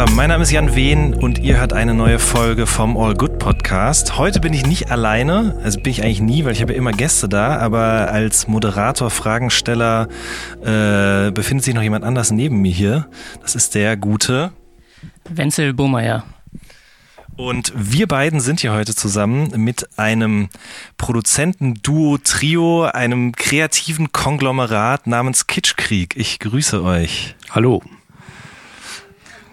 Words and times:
Zusammen, 0.00 0.16
mein 0.16 0.30
Name 0.30 0.44
ist 0.44 0.50
Jan 0.50 0.74
Wehn 0.74 1.12
und 1.12 1.40
ihr 1.40 1.60
hört 1.60 1.74
eine 1.74 1.92
neue 1.92 2.18
Folge 2.18 2.66
vom 2.66 2.96
All 2.96 3.12
Good 3.12 3.38
Podcast. 3.38 4.16
Heute 4.16 4.40
bin 4.40 4.54
ich 4.54 4.64
nicht 4.64 4.90
alleine, 4.90 5.60
also 5.62 5.78
bin 5.78 5.90
ich 5.90 6.02
eigentlich 6.02 6.22
nie, 6.22 6.46
weil 6.46 6.52
ich 6.52 6.62
habe 6.62 6.72
ja 6.72 6.78
immer 6.78 6.92
Gäste 6.92 7.28
da, 7.28 7.58
aber 7.58 8.10
als 8.10 8.48
Moderator, 8.48 9.10
Fragensteller 9.10 10.08
äh, 10.62 11.30
befindet 11.32 11.66
sich 11.66 11.74
noch 11.74 11.82
jemand 11.82 12.06
anders 12.06 12.30
neben 12.30 12.62
mir 12.62 12.72
hier. 12.72 13.08
Das 13.42 13.54
ist 13.54 13.74
der 13.74 13.98
gute 13.98 14.52
Wenzel 15.28 15.74
Bohmeier. 15.74 16.24
Und 17.36 17.70
wir 17.76 18.06
beiden 18.06 18.40
sind 18.40 18.60
hier 18.60 18.72
heute 18.72 18.94
zusammen 18.94 19.52
mit 19.56 19.98
einem 19.98 20.48
Produzentenduo, 20.96 22.16
Trio, 22.24 22.84
einem 22.84 23.32
kreativen 23.32 24.12
Konglomerat 24.12 25.06
namens 25.06 25.46
Kitschkrieg. 25.46 26.16
Ich 26.16 26.38
grüße 26.38 26.82
euch. 26.82 27.34
Hallo. 27.50 27.82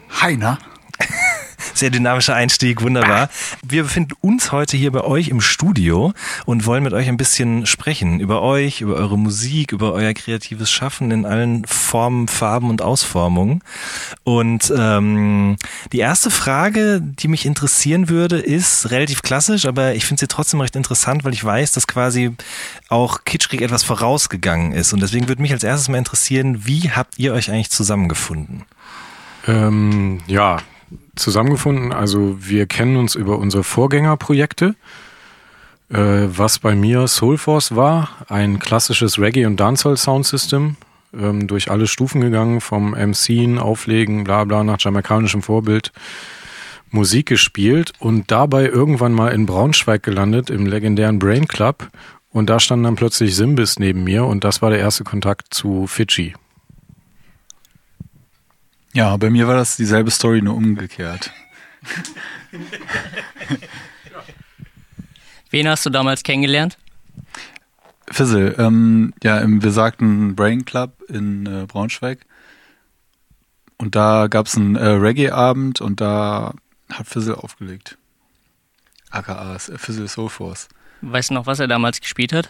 Heiner. 0.09 0.59
Sehr 1.73 1.91
dynamischer 1.91 2.33
Einstieg, 2.33 2.81
wunderbar. 2.81 3.29
Wir 3.61 3.83
befinden 3.83 4.13
uns 4.21 4.51
heute 4.51 4.75
hier 4.77 4.91
bei 4.91 5.01
euch 5.01 5.27
im 5.27 5.41
Studio 5.41 6.11
und 6.45 6.65
wollen 6.65 6.81
mit 6.83 6.93
euch 6.93 7.07
ein 7.07 7.17
bisschen 7.17 7.67
sprechen 7.67 8.19
über 8.19 8.41
euch, 8.41 8.81
über 8.81 8.95
eure 8.95 9.15
Musik, 9.15 9.73
über 9.73 9.93
euer 9.93 10.13
kreatives 10.15 10.71
Schaffen 10.71 11.11
in 11.11 11.23
allen 11.23 11.65
Formen, 11.65 12.27
Farben 12.27 12.71
und 12.71 12.81
Ausformungen. 12.81 13.61
Und 14.23 14.73
ähm, 14.75 15.57
die 15.91 15.99
erste 15.99 16.31
Frage, 16.31 16.99
die 16.99 17.27
mich 17.27 17.45
interessieren 17.45 18.09
würde, 18.09 18.39
ist 18.39 18.89
relativ 18.89 19.21
klassisch, 19.21 19.67
aber 19.67 19.93
ich 19.93 20.05
finde 20.05 20.21
sie 20.21 20.27
trotzdem 20.27 20.61
recht 20.61 20.75
interessant, 20.75 21.25
weil 21.25 21.33
ich 21.33 21.43
weiß, 21.43 21.73
dass 21.73 21.85
quasi 21.85 22.35
auch 22.89 23.23
Kitschkrieg 23.23 23.61
etwas 23.61 23.83
vorausgegangen 23.83 24.71
ist. 24.71 24.93
Und 24.93 25.01
deswegen 25.01 25.27
würde 25.27 25.43
mich 25.43 25.53
als 25.53 25.63
erstes 25.63 25.89
mal 25.89 25.99
interessieren, 25.99 26.65
wie 26.65 26.89
habt 26.89 27.19
ihr 27.19 27.33
euch 27.33 27.51
eigentlich 27.51 27.69
zusammengefunden? 27.69 28.65
Ähm, 29.47 30.19
ja, 30.27 30.57
zusammengefunden. 31.15 31.91
Also 31.91 32.37
wir 32.39 32.65
kennen 32.65 32.97
uns 32.97 33.15
über 33.15 33.39
unsere 33.39 33.63
Vorgängerprojekte. 33.63 34.75
Äh, 35.89 36.27
was 36.27 36.59
bei 36.59 36.75
mir 36.75 37.07
Soulforce 37.07 37.75
war, 37.75 38.09
ein 38.27 38.59
klassisches 38.59 39.19
Reggae- 39.19 39.45
und 39.45 39.57
Dancehall-Soundsystem, 39.57 40.75
ähm, 41.13 41.47
durch 41.47 41.71
alle 41.71 41.87
Stufen 41.87 42.19
gegangen, 42.19 42.59
vom 42.59 42.93
MCen, 42.93 43.57
Auflegen, 43.57 44.25
bla 44.25 44.43
bla, 44.43 44.65
nach 44.65 44.81
jamaikanischem 44.81 45.41
Vorbild, 45.41 45.93
Musik 46.91 47.27
gespielt 47.27 47.93
und 47.99 48.31
dabei 48.31 48.65
irgendwann 48.65 49.13
mal 49.13 49.29
in 49.29 49.45
Braunschweig 49.45 50.03
gelandet, 50.03 50.49
im 50.49 50.65
legendären 50.65 51.19
Brain 51.19 51.47
Club. 51.47 51.87
Und 52.31 52.49
da 52.49 52.59
stand 52.59 52.85
dann 52.85 52.95
plötzlich 52.95 53.35
Simbis 53.35 53.79
neben 53.79 54.03
mir 54.03 54.25
und 54.25 54.43
das 54.43 54.61
war 54.61 54.69
der 54.69 54.79
erste 54.79 55.05
Kontakt 55.05 55.53
zu 55.53 55.87
Fidschi. 55.87 56.33
Ja, 58.97 59.15
bei 59.15 59.29
mir 59.29 59.47
war 59.47 59.55
das 59.55 59.77
dieselbe 59.77 60.09
Story, 60.09 60.41
nur 60.41 60.55
umgekehrt. 60.55 61.31
Wen 65.51 65.67
hast 65.67 65.85
du 65.85 65.91
damals 65.91 66.23
kennengelernt? 66.23 66.79
Fizzle, 68.09 68.55
ähm, 68.57 69.13
ja, 69.21 69.37
im 69.37 69.59
besagten 69.59 70.35
Brain 70.35 70.65
Club 70.65 71.03
in 71.09 71.45
äh, 71.45 71.67
Braunschweig. 71.67 72.25
Und 73.77 73.93
da 73.93 74.25
gab 74.25 74.47
es 74.47 74.57
einen 74.57 74.75
äh, 74.75 74.87
Reggae-Abend 74.87 75.79
und 75.79 76.01
da 76.01 76.55
hat 76.91 77.07
Fizzle 77.07 77.37
aufgelegt. 77.37 77.99
AKA 79.11 79.59
Fizzle 79.59 80.07
Soul 80.07 80.29
Force. 80.29 80.69
Weißt 81.01 81.29
du 81.29 81.35
noch, 81.35 81.45
was 81.45 81.59
er 81.59 81.67
damals 81.67 82.01
gespielt 82.01 82.33
hat? 82.33 82.49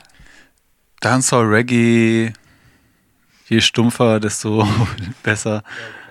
Dancehall, 1.02 1.48
Reggae, 1.48 2.32
je 3.50 3.60
stumpfer, 3.60 4.22
desto 4.22 4.66
besser. 5.24 5.56
Ja. 5.56 6.07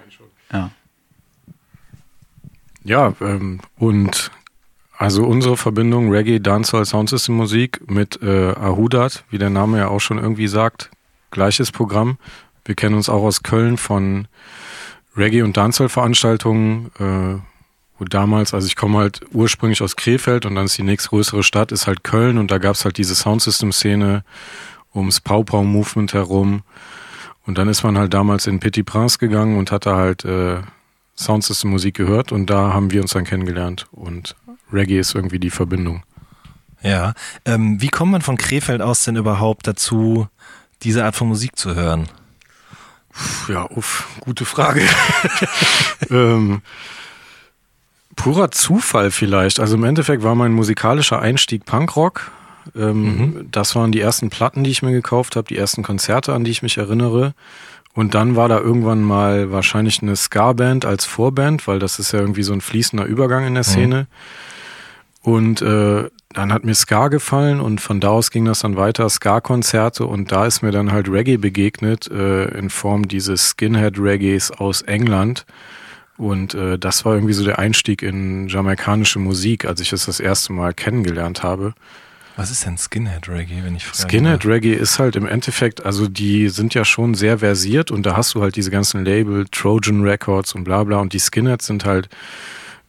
Ja, 2.84 3.14
ähm, 3.20 3.60
und 3.76 4.30
also 4.96 5.24
unsere 5.24 5.56
Verbindung 5.56 6.10
Reggae, 6.10 6.38
Dancehall, 6.38 6.86
Soundsystem 6.86 7.34
Musik 7.34 7.80
mit 7.90 8.22
äh, 8.22 8.52
Ahudat, 8.52 9.24
wie 9.30 9.38
der 9.38 9.50
Name 9.50 9.78
ja 9.78 9.88
auch 9.88 10.00
schon 10.00 10.18
irgendwie 10.18 10.48
sagt, 10.48 10.90
gleiches 11.30 11.72
Programm. 11.72 12.18
Wir 12.64 12.74
kennen 12.74 12.94
uns 12.94 13.08
auch 13.08 13.22
aus 13.22 13.42
Köln 13.42 13.76
von 13.76 14.28
Reggae- 15.16 15.42
und 15.42 15.56
Dancehall-Veranstaltungen, 15.56 16.90
äh, 16.98 17.40
wo 17.98 18.04
damals, 18.04 18.54
also 18.54 18.66
ich 18.66 18.76
komme 18.76 18.98
halt 18.98 19.20
ursprünglich 19.32 19.82
aus 19.82 19.96
Krefeld 19.96 20.46
und 20.46 20.54
dann 20.54 20.66
ist 20.66 20.78
die 20.78 20.82
nächstgrößere 20.82 21.42
Stadt, 21.42 21.72
ist 21.72 21.86
halt 21.86 22.04
Köln 22.04 22.38
und 22.38 22.50
da 22.50 22.58
gab 22.58 22.74
es 22.74 22.84
halt 22.84 22.98
diese 22.98 23.14
Soundsystem-Szene 23.14 24.24
ums 24.94 25.20
Pau-Pau-Movement 25.20 26.14
herum. 26.14 26.62
Und 27.46 27.58
dann 27.58 27.68
ist 27.68 27.82
man 27.84 27.96
halt 27.96 28.12
damals 28.12 28.46
in 28.46 28.60
Petit 28.60 28.84
Prince 28.84 29.18
gegangen 29.18 29.56
und 29.56 29.70
hat 29.70 29.86
da 29.86 29.96
halt 29.96 30.24
äh, 30.24 30.58
Soundsystem 31.16 31.70
Musik 31.70 31.94
gehört 31.94 32.32
und 32.32 32.50
da 32.50 32.72
haben 32.72 32.90
wir 32.90 33.00
uns 33.00 33.12
dann 33.12 33.24
kennengelernt 33.24 33.86
und 33.90 34.36
Reggae 34.72 34.98
ist 34.98 35.14
irgendwie 35.14 35.38
die 35.38 35.50
Verbindung. 35.50 36.02
Ja, 36.82 37.14
ähm, 37.44 37.80
wie 37.80 37.88
kommt 37.88 38.12
man 38.12 38.20
von 38.20 38.36
Krefeld 38.36 38.82
aus 38.82 39.04
denn 39.04 39.16
überhaupt 39.16 39.66
dazu, 39.66 40.28
diese 40.82 41.04
Art 41.04 41.16
von 41.16 41.28
Musik 41.28 41.56
zu 41.56 41.74
hören? 41.74 42.08
Ja, 43.48 43.68
uff, 43.70 44.06
gute 44.20 44.44
Frage. 44.44 44.82
ähm, 46.10 46.60
purer 48.14 48.50
Zufall 48.50 49.10
vielleicht. 49.10 49.58
Also 49.58 49.76
im 49.76 49.84
Endeffekt 49.84 50.22
war 50.22 50.34
mein 50.34 50.52
musikalischer 50.52 51.20
Einstieg 51.20 51.64
Punkrock. 51.64 52.30
Ähm, 52.74 53.02
mhm. 53.02 53.48
Das 53.50 53.76
waren 53.76 53.92
die 53.92 54.00
ersten 54.00 54.30
Platten, 54.30 54.64
die 54.64 54.70
ich 54.70 54.82
mir 54.82 54.92
gekauft 54.92 55.36
habe, 55.36 55.48
die 55.48 55.56
ersten 55.56 55.82
Konzerte, 55.82 56.32
an 56.32 56.44
die 56.44 56.50
ich 56.50 56.62
mich 56.62 56.78
erinnere. 56.78 57.34
Und 57.94 58.14
dann 58.14 58.36
war 58.36 58.48
da 58.48 58.58
irgendwann 58.58 59.02
mal 59.02 59.50
wahrscheinlich 59.50 60.02
eine 60.02 60.16
Ska-Band 60.16 60.84
als 60.84 61.04
Vorband, 61.06 61.66
weil 61.66 61.78
das 61.78 61.98
ist 61.98 62.12
ja 62.12 62.20
irgendwie 62.20 62.42
so 62.42 62.52
ein 62.52 62.60
fließender 62.60 63.06
Übergang 63.06 63.46
in 63.46 63.54
der 63.54 63.64
Szene. 63.64 64.06
Mhm. 65.22 65.32
Und 65.32 65.62
äh, 65.62 66.08
dann 66.36 66.52
hat 66.52 66.64
mir 66.64 66.74
Ska 66.74 67.08
gefallen 67.08 67.60
und 67.60 67.80
von 67.80 67.98
da 67.98 68.10
aus 68.10 68.30
ging 68.30 68.44
das 68.44 68.60
dann 68.60 68.76
weiter, 68.76 69.08
Ska-Konzerte 69.08 70.04
und 70.04 70.30
da 70.30 70.44
ist 70.44 70.62
mir 70.62 70.70
dann 70.70 70.92
halt 70.92 71.08
Reggae 71.08 71.38
begegnet 71.38 72.10
äh, 72.10 72.44
in 72.58 72.68
Form 72.68 73.08
dieses 73.08 73.48
Skinhead-Reggaes 73.50 74.50
aus 74.50 74.82
England. 74.82 75.46
Und 76.18 76.54
äh, 76.54 76.78
das 76.78 77.04
war 77.04 77.14
irgendwie 77.14 77.32
so 77.32 77.44
der 77.44 77.58
Einstieg 77.58 78.02
in 78.02 78.48
jamaikanische 78.48 79.18
Musik, 79.18 79.64
als 79.64 79.80
ich 79.80 79.92
es 79.92 80.06
das 80.06 80.20
erste 80.20 80.52
Mal 80.52 80.74
kennengelernt 80.74 81.42
habe. 81.42 81.74
Was 82.36 82.50
ist 82.50 82.66
denn 82.66 82.76
Skinhead 82.76 83.30
Reggae, 83.30 83.64
wenn 83.64 83.76
ich 83.76 83.86
frage? 83.86 84.08
Skinhead 84.08 84.44
Reggae 84.44 84.74
ist 84.74 84.98
halt 84.98 85.16
im 85.16 85.26
Endeffekt, 85.26 85.84
also 85.86 86.06
die 86.06 86.50
sind 86.50 86.74
ja 86.74 86.84
schon 86.84 87.14
sehr 87.14 87.38
versiert 87.38 87.90
und 87.90 88.04
da 88.04 88.14
hast 88.14 88.34
du 88.34 88.42
halt 88.42 88.56
diese 88.56 88.70
ganzen 88.70 89.04
Label, 89.06 89.46
Trojan 89.50 90.02
Records 90.02 90.54
und 90.54 90.64
bla 90.64 90.84
bla 90.84 90.98
und 90.98 91.14
die 91.14 91.18
Skinheads 91.18 91.66
sind 91.66 91.86
halt 91.86 92.10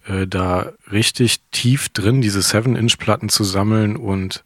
äh, 0.06 0.28
da 0.28 0.74
richtig 0.91 1.40
tief 1.52 1.88
drin, 1.90 2.22
diese 2.22 2.41
7-Inch-Platten 2.41 3.30
zu 3.30 3.46
sammeln 3.46 3.96
und 3.96 4.44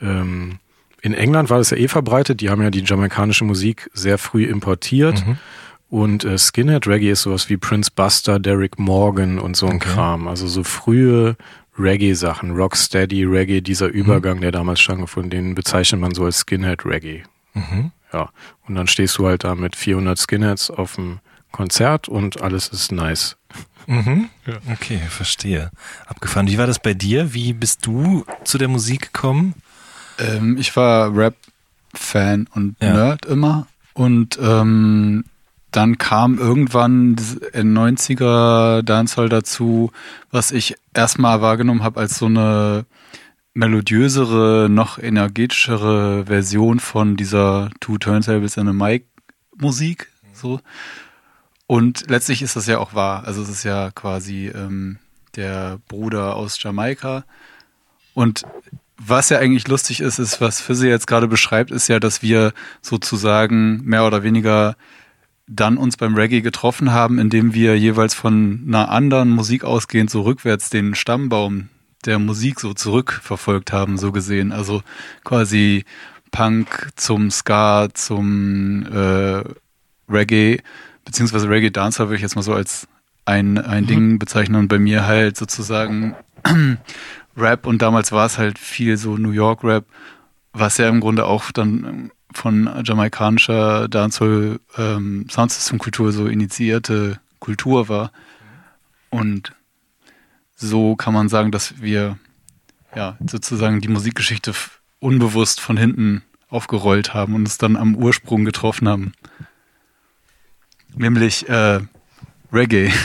ähm, 0.00 0.58
in 1.02 1.12
England 1.12 1.50
war 1.50 1.58
das 1.58 1.70
ja 1.70 1.76
eh 1.76 1.88
verbreitet, 1.88 2.40
die 2.40 2.48
haben 2.48 2.62
ja 2.62 2.70
die 2.70 2.82
jamaikanische 2.82 3.44
Musik 3.44 3.90
sehr 3.92 4.16
früh 4.16 4.44
importiert 4.44 5.26
mhm. 5.26 5.36
und 5.90 6.24
äh, 6.24 6.38
Skinhead 6.38 6.86
Reggae 6.86 7.10
ist 7.10 7.22
sowas 7.22 7.50
wie 7.50 7.58
Prince 7.58 7.90
Buster, 7.94 8.38
Derek 8.38 8.78
Morgan 8.78 9.38
und 9.38 9.54
so 9.54 9.66
ein 9.66 9.76
okay. 9.76 9.90
Kram, 9.90 10.28
also 10.28 10.46
so 10.46 10.64
frühe 10.64 11.36
Reggae-Sachen, 11.80 12.50
Rocksteady, 12.52 13.24
Reggae, 13.24 13.60
dieser 13.60 13.88
Übergang, 13.88 14.36
mhm. 14.36 14.42
der 14.42 14.52
damals 14.52 14.80
stattgefunden, 14.80 15.30
den 15.30 15.54
bezeichnet 15.54 16.00
man 16.00 16.14
so 16.14 16.24
als 16.24 16.40
Skinhead-Reggae. 16.40 17.22
Mhm. 17.54 17.92
Ja, 18.12 18.30
und 18.66 18.74
dann 18.74 18.86
stehst 18.86 19.18
du 19.18 19.26
halt 19.26 19.44
da 19.44 19.54
mit 19.54 19.76
400 19.76 20.18
Skinheads 20.18 20.70
auf 20.70 20.96
dem 20.96 21.20
Konzert 21.52 22.08
und 22.08 22.42
alles 22.42 22.68
ist 22.68 22.92
nice. 22.92 23.36
Mhm. 23.86 24.28
Ja. 24.46 24.54
Okay, 24.72 25.00
verstehe. 25.08 25.70
Abgefahren. 26.06 26.48
Wie 26.48 26.58
war 26.58 26.66
das 26.66 26.78
bei 26.78 26.94
dir? 26.94 27.34
Wie 27.34 27.52
bist 27.52 27.86
du 27.86 28.24
zu 28.44 28.58
der 28.58 28.68
Musik 28.68 29.12
gekommen? 29.12 29.54
Ähm, 30.18 30.56
ich 30.58 30.76
war 30.76 31.14
Rap-Fan 31.16 32.48
und 32.54 32.76
ja. 32.80 32.92
Nerd 32.92 33.26
immer 33.26 33.66
und 33.94 34.38
ähm, 34.40 35.24
dann 35.70 35.98
kam 35.98 36.38
irgendwann 36.38 37.16
in 37.52 37.76
90er 37.76 38.82
Dancehall 38.82 39.28
dazu, 39.28 39.92
was 40.30 40.50
ich 40.50 40.76
erstmal 40.94 41.40
wahrgenommen 41.40 41.82
habe 41.82 42.00
als 42.00 42.18
so 42.18 42.26
eine 42.26 42.86
melodiösere, 43.54 44.68
noch 44.70 44.98
energetischere 44.98 46.26
Version 46.26 46.80
von 46.80 47.16
dieser 47.16 47.70
Two 47.80 47.98
Turntables 47.98 48.58
and 48.58 48.70
a 48.70 48.72
Mic 48.72 49.06
Musik. 49.58 50.08
So. 50.32 50.60
Und 51.66 52.08
letztlich 52.08 52.42
ist 52.42 52.56
das 52.56 52.66
ja 52.66 52.78
auch 52.78 52.94
wahr. 52.94 53.24
Also 53.24 53.42
es 53.42 53.48
ist 53.48 53.64
ja 53.64 53.90
quasi 53.92 54.48
ähm, 54.48 54.98
der 55.36 55.78
Bruder 55.88 56.36
aus 56.36 56.60
Jamaika. 56.62 57.24
Und 58.14 58.44
was 58.96 59.28
ja 59.30 59.38
eigentlich 59.38 59.68
lustig 59.68 60.00
ist, 60.00 60.18
ist, 60.18 60.40
was 60.40 60.60
Fizzy 60.60 60.88
jetzt 60.88 61.06
gerade 61.06 61.28
beschreibt, 61.28 61.70
ist 61.70 61.88
ja, 61.88 62.00
dass 62.00 62.22
wir 62.22 62.52
sozusagen 62.82 63.82
mehr 63.84 64.04
oder 64.04 64.22
weniger 64.22 64.76
dann 65.50 65.76
uns 65.78 65.96
beim 65.96 66.14
Reggae 66.14 66.42
getroffen 66.42 66.92
haben, 66.92 67.18
indem 67.18 67.54
wir 67.54 67.76
jeweils 67.76 68.14
von 68.14 68.64
einer 68.66 68.88
anderen 68.88 69.30
Musik 69.30 69.64
ausgehend 69.64 70.08
so 70.08 70.22
rückwärts 70.22 70.70
den 70.70 70.94
Stammbaum 70.94 71.68
der 72.04 72.18
Musik 72.20 72.60
so 72.60 72.72
zurückverfolgt 72.72 73.72
haben, 73.72 73.98
so 73.98 74.12
gesehen. 74.12 74.52
Also 74.52 74.82
quasi 75.24 75.84
Punk 76.30 76.90
zum 76.94 77.32
Ska, 77.32 77.88
zum 77.92 78.86
äh, 78.86 79.42
Reggae, 80.08 80.60
beziehungsweise 81.04 81.50
Reggae 81.50 81.70
Dancer 81.70 82.06
würde 82.06 82.16
ich 82.16 82.22
jetzt 82.22 82.36
mal 82.36 82.42
so 82.42 82.54
als 82.54 82.86
ein, 83.24 83.58
ein 83.58 83.82
mhm. 83.82 83.88
Ding 83.88 84.18
bezeichnen 84.20 84.56
und 84.56 84.68
bei 84.68 84.78
mir 84.78 85.04
halt 85.04 85.36
sozusagen 85.36 86.14
Rap 87.36 87.66
und 87.66 87.82
damals 87.82 88.12
war 88.12 88.26
es 88.26 88.38
halt 88.38 88.58
viel 88.58 88.96
so 88.96 89.16
New 89.16 89.32
York 89.32 89.64
Rap, 89.64 89.84
was 90.52 90.78
ja 90.78 90.88
im 90.88 91.00
Grunde 91.00 91.26
auch 91.26 91.50
dann 91.50 92.12
von 92.32 92.70
jamaikanischer 92.84 93.88
Dancehall 93.88 94.60
ähm, 94.76 95.26
Soundsystem 95.30 95.78
Kultur 95.78 96.12
so 96.12 96.26
initiierte 96.26 97.20
Kultur 97.38 97.88
war. 97.88 98.12
Und 99.10 99.52
so 100.56 100.96
kann 100.96 101.14
man 101.14 101.28
sagen, 101.28 101.50
dass 101.50 101.80
wir 101.80 102.18
ja 102.94 103.16
sozusagen 103.26 103.80
die 103.80 103.88
Musikgeschichte 103.88 104.52
unbewusst 105.00 105.60
von 105.60 105.76
hinten 105.76 106.22
aufgerollt 106.48 107.14
haben 107.14 107.34
und 107.34 107.46
es 107.46 107.58
dann 107.58 107.76
am 107.76 107.94
Ursprung 107.94 108.44
getroffen 108.44 108.88
haben. 108.88 109.12
Nämlich 110.94 111.48
äh, 111.48 111.80
Reggae. 112.52 112.92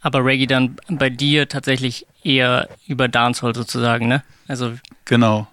Aber 0.00 0.24
Reggae 0.24 0.46
dann 0.46 0.76
bei 0.88 1.08
dir 1.08 1.48
tatsächlich 1.48 2.06
eher 2.22 2.68
über 2.86 3.08
Dancehall 3.08 3.54
sozusagen, 3.54 4.06
ne? 4.08 4.22
Also 4.48 4.74
genau. 5.06 5.46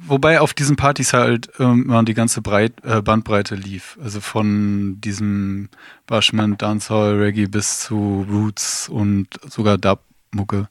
Wobei 0.00 0.40
auf 0.40 0.54
diesen 0.54 0.76
Partys 0.76 1.12
halt 1.12 1.50
ähm, 1.58 2.04
die 2.06 2.14
ganze 2.14 2.40
Breit, 2.40 2.72
äh, 2.84 3.02
Bandbreite 3.02 3.56
lief. 3.56 3.98
Also 4.02 4.20
von 4.20 5.00
diesem 5.00 5.68
Bashment, 6.06 6.62
Dancehall, 6.62 7.18
Reggae 7.18 7.46
bis 7.46 7.80
zu 7.80 8.24
Roots 8.30 8.88
und 8.88 9.28
sogar 9.48 9.76
Dub-Mucke. 9.76 10.68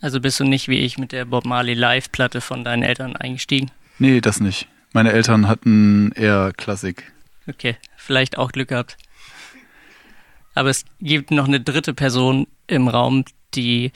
Also 0.00 0.20
bist 0.20 0.40
du 0.40 0.44
nicht 0.44 0.68
wie 0.68 0.78
ich 0.78 0.98
mit 0.98 1.12
der 1.12 1.26
Bob 1.26 1.44
Marley 1.44 1.74
Live-Platte 1.74 2.40
von 2.40 2.64
deinen 2.64 2.82
Eltern 2.82 3.14
eingestiegen? 3.14 3.70
Nee, 3.98 4.20
das 4.20 4.40
nicht. 4.40 4.66
Meine 4.92 5.12
Eltern 5.12 5.46
hatten 5.46 6.10
eher 6.12 6.52
Klassik. 6.56 7.12
Okay, 7.46 7.76
vielleicht 7.96 8.36
auch 8.36 8.50
Glück 8.50 8.68
gehabt. 8.68 8.96
Aber 10.54 10.70
es 10.70 10.84
gibt 11.00 11.30
noch 11.30 11.46
eine 11.46 11.60
dritte 11.60 11.94
Person 11.94 12.48
im 12.66 12.88
Raum, 12.88 13.24
die 13.54 13.92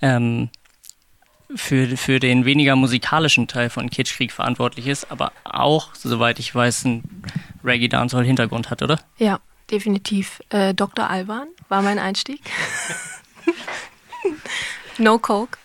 ähm, 0.00 0.50
für, 1.54 1.96
für 1.96 2.18
den 2.18 2.44
weniger 2.44 2.76
musikalischen 2.76 3.48
Teil 3.48 3.70
von 3.70 3.90
Kitschkrieg 3.90 4.32
verantwortlich 4.32 4.86
ist, 4.86 5.10
aber 5.10 5.32
auch, 5.44 5.94
soweit 5.94 6.38
ich 6.38 6.54
weiß, 6.54 6.86
einen 6.86 7.22
Reggae-Dancehall-Hintergrund 7.64 8.70
hat, 8.70 8.82
oder? 8.82 8.98
Ja, 9.18 9.40
definitiv. 9.70 10.40
Äh, 10.50 10.74
Dr. 10.74 11.08
Alban 11.08 11.48
war 11.68 11.82
mein 11.82 11.98
Einstieg. 11.98 12.40
no 14.98 15.18
Coke. 15.18 15.58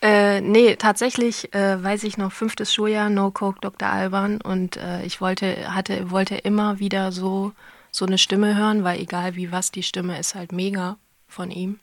Äh, 0.00 0.42
nee, 0.42 0.76
tatsächlich 0.76 1.54
äh, 1.54 1.82
weiß 1.82 2.04
ich 2.04 2.18
noch, 2.18 2.30
fünftes 2.30 2.74
Schuljahr, 2.74 3.08
No 3.08 3.30
Coke, 3.30 3.58
Dr. 3.60 3.88
Alban. 3.88 4.40
Und 4.40 4.76
äh, 4.76 5.02
ich 5.04 5.22
wollte, 5.22 5.74
hatte, 5.74 6.10
wollte 6.10 6.34
immer 6.34 6.78
wieder 6.78 7.10
so, 7.10 7.52
so 7.90 8.04
eine 8.04 8.18
Stimme 8.18 8.54
hören, 8.54 8.84
weil 8.84 9.00
egal 9.00 9.34
wie 9.34 9.50
was, 9.50 9.70
die 9.70 9.82
Stimme 9.82 10.18
ist 10.18 10.34
halt 10.34 10.52
mega 10.52 10.98
von 11.26 11.50
ihm. 11.50 11.78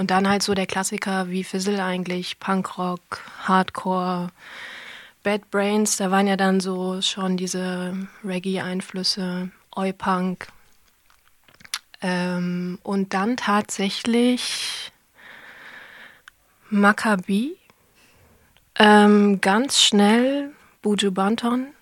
Und 0.00 0.10
dann 0.10 0.26
halt 0.26 0.42
so 0.42 0.54
der 0.54 0.66
Klassiker 0.66 1.28
wie 1.28 1.44
Fizzle 1.44 1.84
eigentlich, 1.84 2.40
Punkrock, 2.40 3.20
Hardcore, 3.42 4.30
Bad 5.22 5.50
Brains, 5.50 5.98
da 5.98 6.10
waren 6.10 6.26
ja 6.26 6.38
dann 6.38 6.60
so 6.60 7.02
schon 7.02 7.36
diese 7.36 8.08
Reggae-Einflüsse, 8.24 9.50
Oi-Punk. 9.76 10.48
Ähm, 12.00 12.78
und 12.82 13.12
dann 13.12 13.36
tatsächlich 13.36 14.90
Maccabi, 16.70 17.58
ähm, 18.76 19.42
ganz 19.42 19.82
schnell 19.82 20.52
Buju 20.80 21.10
Banton 21.10 21.74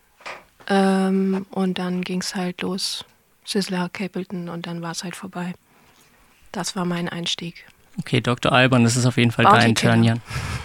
ähm, 0.67 1.47
und 1.53 1.79
dann 1.79 2.03
ging 2.03 2.21
es 2.21 2.35
halt 2.35 2.62
los, 2.62 3.05
Sizzler, 3.44 3.88
Capleton 3.91 4.49
und 4.49 4.67
dann 4.67 4.82
war 4.82 4.91
es 4.91 5.05
halt 5.05 5.14
vorbei. 5.14 5.55
Das 6.50 6.75
war 6.75 6.85
mein 6.85 7.09
Einstieg. 7.09 7.64
Okay, 8.00 8.21
Dr. 8.21 8.53
Alban, 8.53 8.85
das 8.85 8.97
ist 8.97 9.06
auf 9.06 9.17
jeden 9.17 9.33
Fall 9.33 9.45
Bounty 9.45 9.61
dein 9.61 9.75
Turn, 9.75 10.05
Jan. 10.05 10.21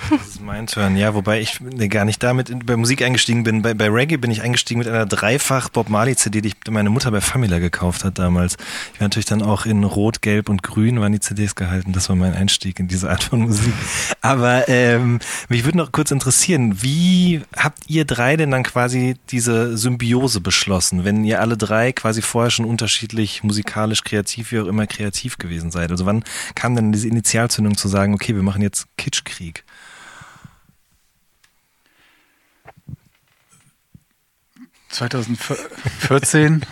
Das 0.09 0.27
ist 0.27 0.41
mein 0.41 0.67
Turn, 0.67 0.95
ja, 0.97 1.15
wobei 1.15 1.41
ich 1.41 1.59
gar 1.89 2.05
nicht 2.05 2.21
damit 2.21 2.65
bei 2.65 2.75
Musik 2.75 3.01
eingestiegen 3.01 3.43
bin. 3.43 3.63
Bei, 3.63 3.73
bei 3.73 3.89
Reggae 3.89 4.17
bin 4.17 4.29
ich 4.29 4.43
eingestiegen 4.43 4.79
mit 4.79 4.87
einer 4.87 5.07
dreifach 5.07 5.69
Bob 5.69 5.89
Marley 5.89 6.15
CD, 6.15 6.41
die 6.41 6.53
meine 6.69 6.91
Mutter 6.91 7.09
bei 7.09 7.21
Famila 7.21 7.57
gekauft 7.57 8.03
hat 8.03 8.19
damals. 8.19 8.57
Ich 8.93 8.99
war 8.99 9.05
natürlich 9.05 9.25
dann 9.25 9.41
auch 9.41 9.65
in 9.65 9.83
Rot, 9.83 10.21
Gelb 10.21 10.49
und 10.49 10.61
Grün 10.61 11.01
waren 11.01 11.11
die 11.11 11.19
CDs 11.19 11.55
gehalten. 11.55 11.91
Das 11.91 12.07
war 12.09 12.15
mein 12.15 12.33
Einstieg 12.33 12.79
in 12.79 12.87
diese 12.87 13.09
Art 13.09 13.23
von 13.23 13.41
Musik. 13.41 13.73
Aber 14.21 14.69
ähm, 14.69 15.19
mich 15.49 15.65
würde 15.65 15.79
noch 15.79 15.91
kurz 15.91 16.11
interessieren, 16.11 16.83
wie 16.83 17.41
habt 17.55 17.89
ihr 17.89 18.05
drei 18.05 18.37
denn 18.37 18.51
dann 18.51 18.63
quasi 18.63 19.15
diese 19.29 19.75
Symbiose 19.77 20.39
beschlossen, 20.39 21.03
wenn 21.03 21.23
ihr 21.23 21.41
alle 21.41 21.57
drei 21.57 21.93
quasi 21.93 22.21
vorher 22.21 22.51
schon 22.51 22.65
unterschiedlich 22.65 23.43
musikalisch, 23.43 24.03
kreativ, 24.03 24.51
wie 24.51 24.59
auch 24.59 24.67
immer 24.67 24.85
kreativ 24.85 25.39
gewesen 25.39 25.71
seid? 25.71 25.89
Also 25.89 26.05
wann 26.05 26.23
kam 26.55 26.75
denn 26.75 26.91
diese 26.91 27.07
Initialzündung 27.23 27.77
zu 27.77 27.87
sagen, 27.87 28.13
okay, 28.13 28.35
wir 28.35 28.43
machen 28.43 28.61
jetzt 28.61 28.85
Kitschkrieg? 28.97 29.63
2014 34.89 36.65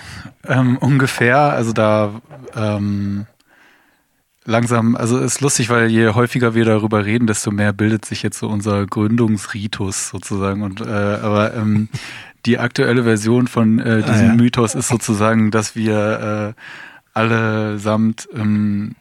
ähm, 0.46 0.78
ungefähr. 0.78 1.38
Also 1.38 1.72
da 1.72 2.22
ähm, 2.54 3.28
langsam, 4.44 4.98
also 4.98 5.20
ist 5.20 5.40
lustig, 5.40 5.70
weil 5.70 5.90
je 5.90 6.10
häufiger 6.10 6.54
wir 6.54 6.66
darüber 6.66 7.06
reden, 7.06 7.28
desto 7.28 7.50
mehr 7.52 7.72
bildet 7.72 8.04
sich 8.04 8.22
jetzt 8.22 8.38
so 8.38 8.50
unser 8.50 8.86
Gründungsritus 8.86 10.10
sozusagen. 10.10 10.64
Und 10.64 10.82
äh, 10.82 10.84
aber 10.84 11.54
ähm, 11.56 11.88
die 12.46 12.60
aktuelle 12.60 13.04
Version 13.04 13.48
von 13.48 13.80
äh, 13.80 14.04
diesem 14.04 14.14
ah, 14.14 14.24
ja. 14.24 14.34
Mythos 14.34 14.76
ist 14.76 14.90
sozusagen, 14.90 15.50
dass 15.50 15.78
wir 15.78 16.56
äh, 16.58 17.18
allesamt 17.18 18.28
ähm, 18.34 18.96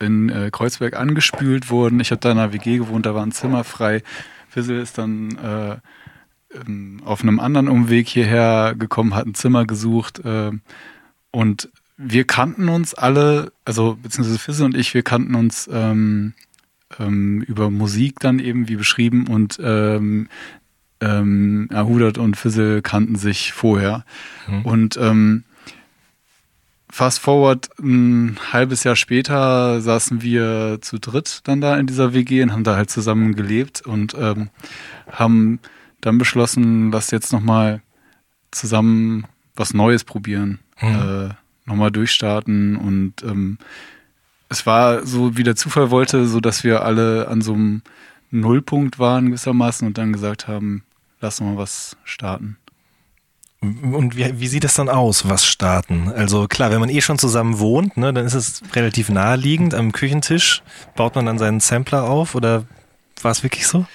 in 0.00 0.28
äh, 0.28 0.50
Kreuzberg 0.52 0.96
angespült 0.96 1.70
wurden. 1.70 2.00
Ich 2.00 2.10
habe 2.10 2.20
da 2.20 2.32
in 2.32 2.38
einer 2.38 2.52
WG 2.52 2.78
gewohnt, 2.78 3.06
da 3.06 3.14
war 3.14 3.24
ein 3.24 3.32
Zimmer 3.32 3.64
frei. 3.64 4.02
Fizzle 4.48 4.80
ist 4.80 4.98
dann 4.98 5.36
äh, 5.36 5.76
ähm, 6.54 7.00
auf 7.04 7.22
einem 7.22 7.40
anderen 7.40 7.68
Umweg 7.68 8.08
hierher 8.08 8.74
gekommen, 8.78 9.14
hat 9.14 9.26
ein 9.26 9.34
Zimmer 9.34 9.66
gesucht 9.66 10.20
äh, 10.24 10.52
und 11.30 11.68
wir 11.96 12.24
kannten 12.24 12.68
uns 12.68 12.94
alle, 12.94 13.52
also 13.64 13.96
beziehungsweise 14.02 14.38
Fisse 14.38 14.64
und 14.64 14.76
ich, 14.76 14.94
wir 14.94 15.02
kannten 15.02 15.34
uns 15.34 15.68
ähm, 15.72 16.34
ähm, 16.98 17.42
über 17.42 17.70
Musik 17.70 18.20
dann 18.20 18.38
eben, 18.38 18.68
wie 18.68 18.76
beschrieben, 18.76 19.26
und 19.28 19.58
ähm, 19.62 20.28
ähm, 21.00 21.68
Ahudat 21.72 22.18
und 22.18 22.36
Fizzle 22.36 22.82
kannten 22.82 23.16
sich 23.16 23.52
vorher. 23.52 24.04
Mhm. 24.48 24.62
Und 24.62 24.96
ähm, 24.96 25.44
fast 26.94 27.18
forward 27.18 27.70
ein 27.80 28.38
halbes 28.52 28.84
Jahr 28.84 28.94
später 28.94 29.80
saßen 29.80 30.22
wir 30.22 30.78
zu 30.80 30.98
dritt 31.00 31.40
dann 31.42 31.60
da 31.60 31.76
in 31.76 31.88
dieser 31.88 32.14
WG 32.14 32.40
und 32.40 32.52
haben 32.52 32.62
da 32.62 32.76
halt 32.76 32.88
zusammen 32.88 33.34
gelebt 33.34 33.82
und 33.82 34.14
ähm, 34.14 34.50
haben 35.10 35.58
dann 36.00 36.18
beschlossen, 36.18 36.92
lass 36.92 37.10
jetzt 37.10 37.32
nochmal 37.32 37.82
zusammen 38.52 39.26
was 39.56 39.74
Neues 39.74 40.04
probieren, 40.04 40.60
mhm. 40.80 40.88
äh, 40.88 41.28
nochmal 41.66 41.90
durchstarten 41.90 42.76
und 42.76 43.24
ähm, 43.24 43.58
es 44.48 44.64
war 44.64 45.04
so, 45.04 45.36
wie 45.36 45.42
der 45.42 45.56
Zufall 45.56 45.90
wollte, 45.90 46.26
so 46.26 46.38
dass 46.38 46.62
wir 46.62 46.84
alle 46.84 47.26
an 47.26 47.40
so 47.40 47.54
einem 47.54 47.82
Nullpunkt 48.30 49.00
waren 49.00 49.26
gewissermaßen 49.26 49.84
und 49.84 49.98
dann 49.98 50.12
gesagt 50.12 50.46
haben, 50.46 50.84
lass 51.20 51.40
mal 51.40 51.56
was 51.56 51.96
starten. 52.04 52.56
Und 53.82 54.16
wie, 54.16 54.40
wie, 54.40 54.46
sieht 54.46 54.64
das 54.64 54.74
dann 54.74 54.88
aus, 54.88 55.28
was 55.28 55.46
starten? 55.46 56.12
Also 56.14 56.46
klar, 56.48 56.70
wenn 56.70 56.80
man 56.80 56.88
eh 56.88 57.00
schon 57.00 57.18
zusammen 57.18 57.58
wohnt, 57.58 57.96
ne, 57.96 58.12
dann 58.12 58.24
ist 58.24 58.34
es 58.34 58.62
relativ 58.74 59.08
naheliegend. 59.08 59.74
Am 59.74 59.92
Küchentisch 59.92 60.62
baut 60.96 61.14
man 61.14 61.26
dann 61.26 61.38
seinen 61.38 61.60
Sampler 61.60 62.04
auf 62.04 62.34
oder 62.34 62.64
war 63.22 63.30
es 63.30 63.42
wirklich 63.42 63.66
so? 63.66 63.86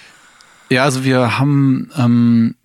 Ja, 0.70 0.84
also 0.84 1.04
wir 1.04 1.40
haben 1.40 1.92
ähm, 1.98 2.56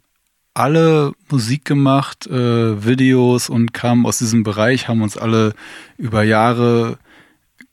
alle 0.54 1.12
Musik 1.30 1.64
gemacht, 1.64 2.26
äh, 2.26 2.84
Videos 2.84 3.48
und 3.48 3.72
kamen 3.72 4.06
aus 4.06 4.18
diesem 4.18 4.42
Bereich, 4.42 4.88
haben 4.88 5.02
uns 5.02 5.16
alle 5.16 5.54
über 5.96 6.22
Jahre 6.22 6.98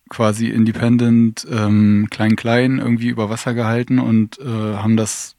quasi 0.09 0.47
independent, 0.47 1.47
ähm, 1.49 2.07
klein 2.09 2.35
klein 2.35 2.79
irgendwie 2.79 3.07
über 3.07 3.29
Wasser 3.29 3.53
gehalten 3.53 3.99
und 3.99 4.39
äh, 4.39 4.75
haben 4.75 4.97
das 4.97 5.35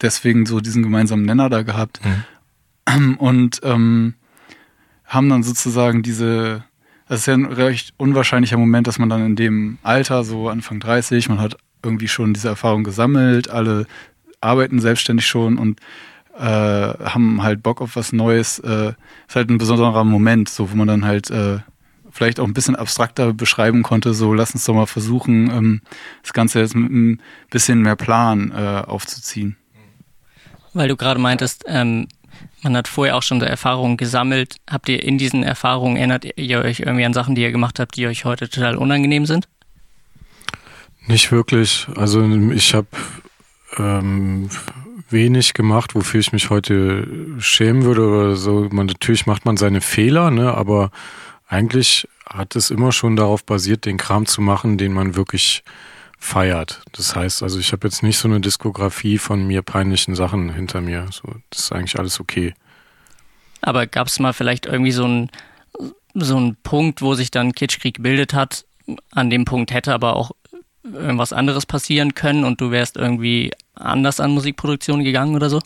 deswegen 0.00 0.46
so 0.46 0.60
diesen 0.60 0.82
gemeinsamen 0.82 1.24
Nenner 1.24 1.50
da 1.50 1.62
gehabt 1.62 2.00
mhm. 2.04 2.24
und 3.18 3.60
ähm, 3.62 4.14
haben 5.04 5.28
dann 5.28 5.42
sozusagen 5.42 6.02
diese, 6.02 6.64
das 7.08 7.20
ist 7.20 7.26
ja 7.26 7.34
ein 7.34 7.46
recht 7.46 7.94
unwahrscheinlicher 7.96 8.58
Moment, 8.58 8.86
dass 8.86 8.98
man 8.98 9.08
dann 9.08 9.24
in 9.24 9.36
dem 9.36 9.78
Alter, 9.82 10.24
so 10.24 10.48
Anfang 10.48 10.80
30, 10.80 11.28
man 11.28 11.40
hat 11.40 11.56
irgendwie 11.82 12.08
schon 12.08 12.34
diese 12.34 12.48
Erfahrung 12.48 12.84
gesammelt, 12.84 13.50
alle 13.50 13.86
arbeiten 14.40 14.80
selbstständig 14.80 15.26
schon 15.26 15.58
und 15.58 15.80
äh, 16.36 16.42
haben 16.42 17.42
halt 17.42 17.62
Bock 17.62 17.80
auf 17.80 17.96
was 17.96 18.12
Neues. 18.12 18.58
Äh, 18.60 18.92
ist 19.26 19.36
halt 19.36 19.50
ein 19.50 19.58
besonderer 19.58 20.04
Moment, 20.04 20.48
so 20.48 20.70
wo 20.70 20.76
man 20.76 20.86
dann 20.86 21.04
halt 21.04 21.30
äh, 21.30 21.58
vielleicht 22.10 22.40
auch 22.40 22.44
ein 22.44 22.54
bisschen 22.54 22.76
abstrakter 22.76 23.32
beschreiben 23.32 23.82
konnte, 23.82 24.14
so 24.14 24.32
lass 24.32 24.52
uns 24.52 24.64
doch 24.64 24.74
mal 24.74 24.86
versuchen, 24.86 25.50
ähm, 25.50 25.80
das 26.22 26.32
Ganze 26.32 26.60
jetzt 26.60 26.74
mit 26.74 26.90
ein 26.90 27.22
bisschen 27.50 27.82
mehr 27.82 27.96
Plan 27.96 28.52
äh, 28.52 28.82
aufzuziehen. 28.86 29.56
Weil 30.74 30.88
du 30.88 30.96
gerade 30.96 31.20
meintest, 31.20 31.64
ähm, 31.66 32.08
man 32.62 32.76
hat 32.76 32.88
vorher 32.88 33.16
auch 33.16 33.22
schon 33.22 33.40
so 33.40 33.46
Erfahrungen 33.46 33.96
gesammelt. 33.96 34.56
Habt 34.68 34.88
ihr 34.88 35.02
in 35.02 35.18
diesen 35.18 35.42
Erfahrungen, 35.42 35.96
erinnert 35.96 36.26
ihr 36.36 36.60
euch 36.60 36.80
irgendwie 36.80 37.04
an 37.04 37.12
Sachen, 37.12 37.34
die 37.34 37.42
ihr 37.42 37.52
gemacht 37.52 37.78
habt, 37.78 37.96
die 37.96 38.06
euch 38.06 38.24
heute 38.24 38.48
total 38.48 38.76
unangenehm 38.76 39.26
sind? 39.26 39.48
Nicht 41.06 41.32
wirklich. 41.32 41.86
Also 41.96 42.22
ich 42.50 42.74
habe 42.74 42.88
ähm, 43.78 44.50
wenig 45.10 45.54
gemacht, 45.54 45.94
wofür 45.94 46.20
ich 46.20 46.32
mich 46.32 46.50
heute 46.50 47.06
schämen 47.38 47.84
würde 47.84 48.06
oder 48.06 48.36
so. 48.36 48.68
Man, 48.70 48.86
natürlich 48.86 49.26
macht 49.26 49.44
man 49.44 49.56
seine 49.56 49.80
Fehler, 49.80 50.30
ne, 50.30 50.52
aber 50.52 50.90
eigentlich 51.46 52.06
hat 52.26 52.56
es 52.56 52.70
immer 52.70 52.92
schon 52.92 53.16
darauf 53.16 53.44
basiert, 53.44 53.86
den 53.86 53.96
Kram 53.96 54.26
zu 54.26 54.42
machen, 54.42 54.76
den 54.76 54.92
man 54.92 55.16
wirklich 55.16 55.62
feiert. 56.18 56.82
Das 56.92 57.14
heißt, 57.14 57.42
also 57.42 57.58
ich 57.58 57.72
habe 57.72 57.86
jetzt 57.86 58.02
nicht 58.02 58.18
so 58.18 58.28
eine 58.28 58.40
Diskografie 58.40 59.18
von 59.18 59.46
mir 59.46 59.62
peinlichen 59.62 60.14
Sachen 60.14 60.52
hinter 60.52 60.80
mir. 60.80 61.06
So, 61.10 61.34
das 61.50 61.60
ist 61.60 61.72
eigentlich 61.72 61.98
alles 61.98 62.20
okay. 62.20 62.54
Aber 63.60 63.86
gab 63.86 64.08
es 64.08 64.18
mal 64.18 64.32
vielleicht 64.32 64.66
irgendwie 64.66 64.92
so 64.92 65.04
einen 65.04 65.30
so 66.14 66.52
Punkt, 66.62 67.02
wo 67.02 67.14
sich 67.14 67.30
dann 67.30 67.52
Kitschkrieg 67.52 67.94
gebildet 67.94 68.34
hat? 68.34 68.64
An 69.10 69.30
dem 69.30 69.44
Punkt 69.44 69.72
hätte 69.72 69.94
aber 69.94 70.16
auch 70.16 70.32
irgendwas 70.82 71.32
anderes 71.32 71.66
passieren 71.66 72.14
können 72.14 72.44
und 72.44 72.60
du 72.60 72.70
wärst 72.70 72.96
irgendwie 72.96 73.52
anders 73.74 74.20
an 74.20 74.32
Musikproduktion 74.32 75.04
gegangen 75.04 75.36
oder 75.36 75.50
so? 75.50 75.60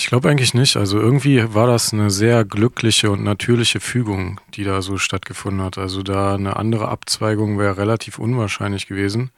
Ich 0.00 0.06
glaube 0.06 0.30
eigentlich 0.30 0.54
nicht. 0.54 0.78
Also 0.78 0.98
irgendwie 0.98 1.52
war 1.52 1.66
das 1.66 1.92
eine 1.92 2.08
sehr 2.08 2.46
glückliche 2.46 3.10
und 3.10 3.22
natürliche 3.22 3.80
Fügung, 3.80 4.40
die 4.54 4.64
da 4.64 4.80
so 4.80 4.96
stattgefunden 4.96 5.62
hat. 5.62 5.76
Also 5.76 6.02
da 6.02 6.36
eine 6.36 6.56
andere 6.56 6.88
Abzweigung 6.88 7.58
wäre 7.58 7.76
relativ 7.76 8.18
unwahrscheinlich 8.18 8.86
gewesen, 8.86 9.30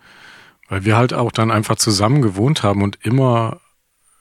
weil 0.69 0.85
wir 0.85 0.97
halt 0.97 1.15
auch 1.15 1.33
dann 1.33 1.51
einfach 1.51 1.75
zusammen 1.75 2.23
gewohnt 2.23 2.63
haben 2.63 2.83
und 2.83 2.97
immer 3.03 3.61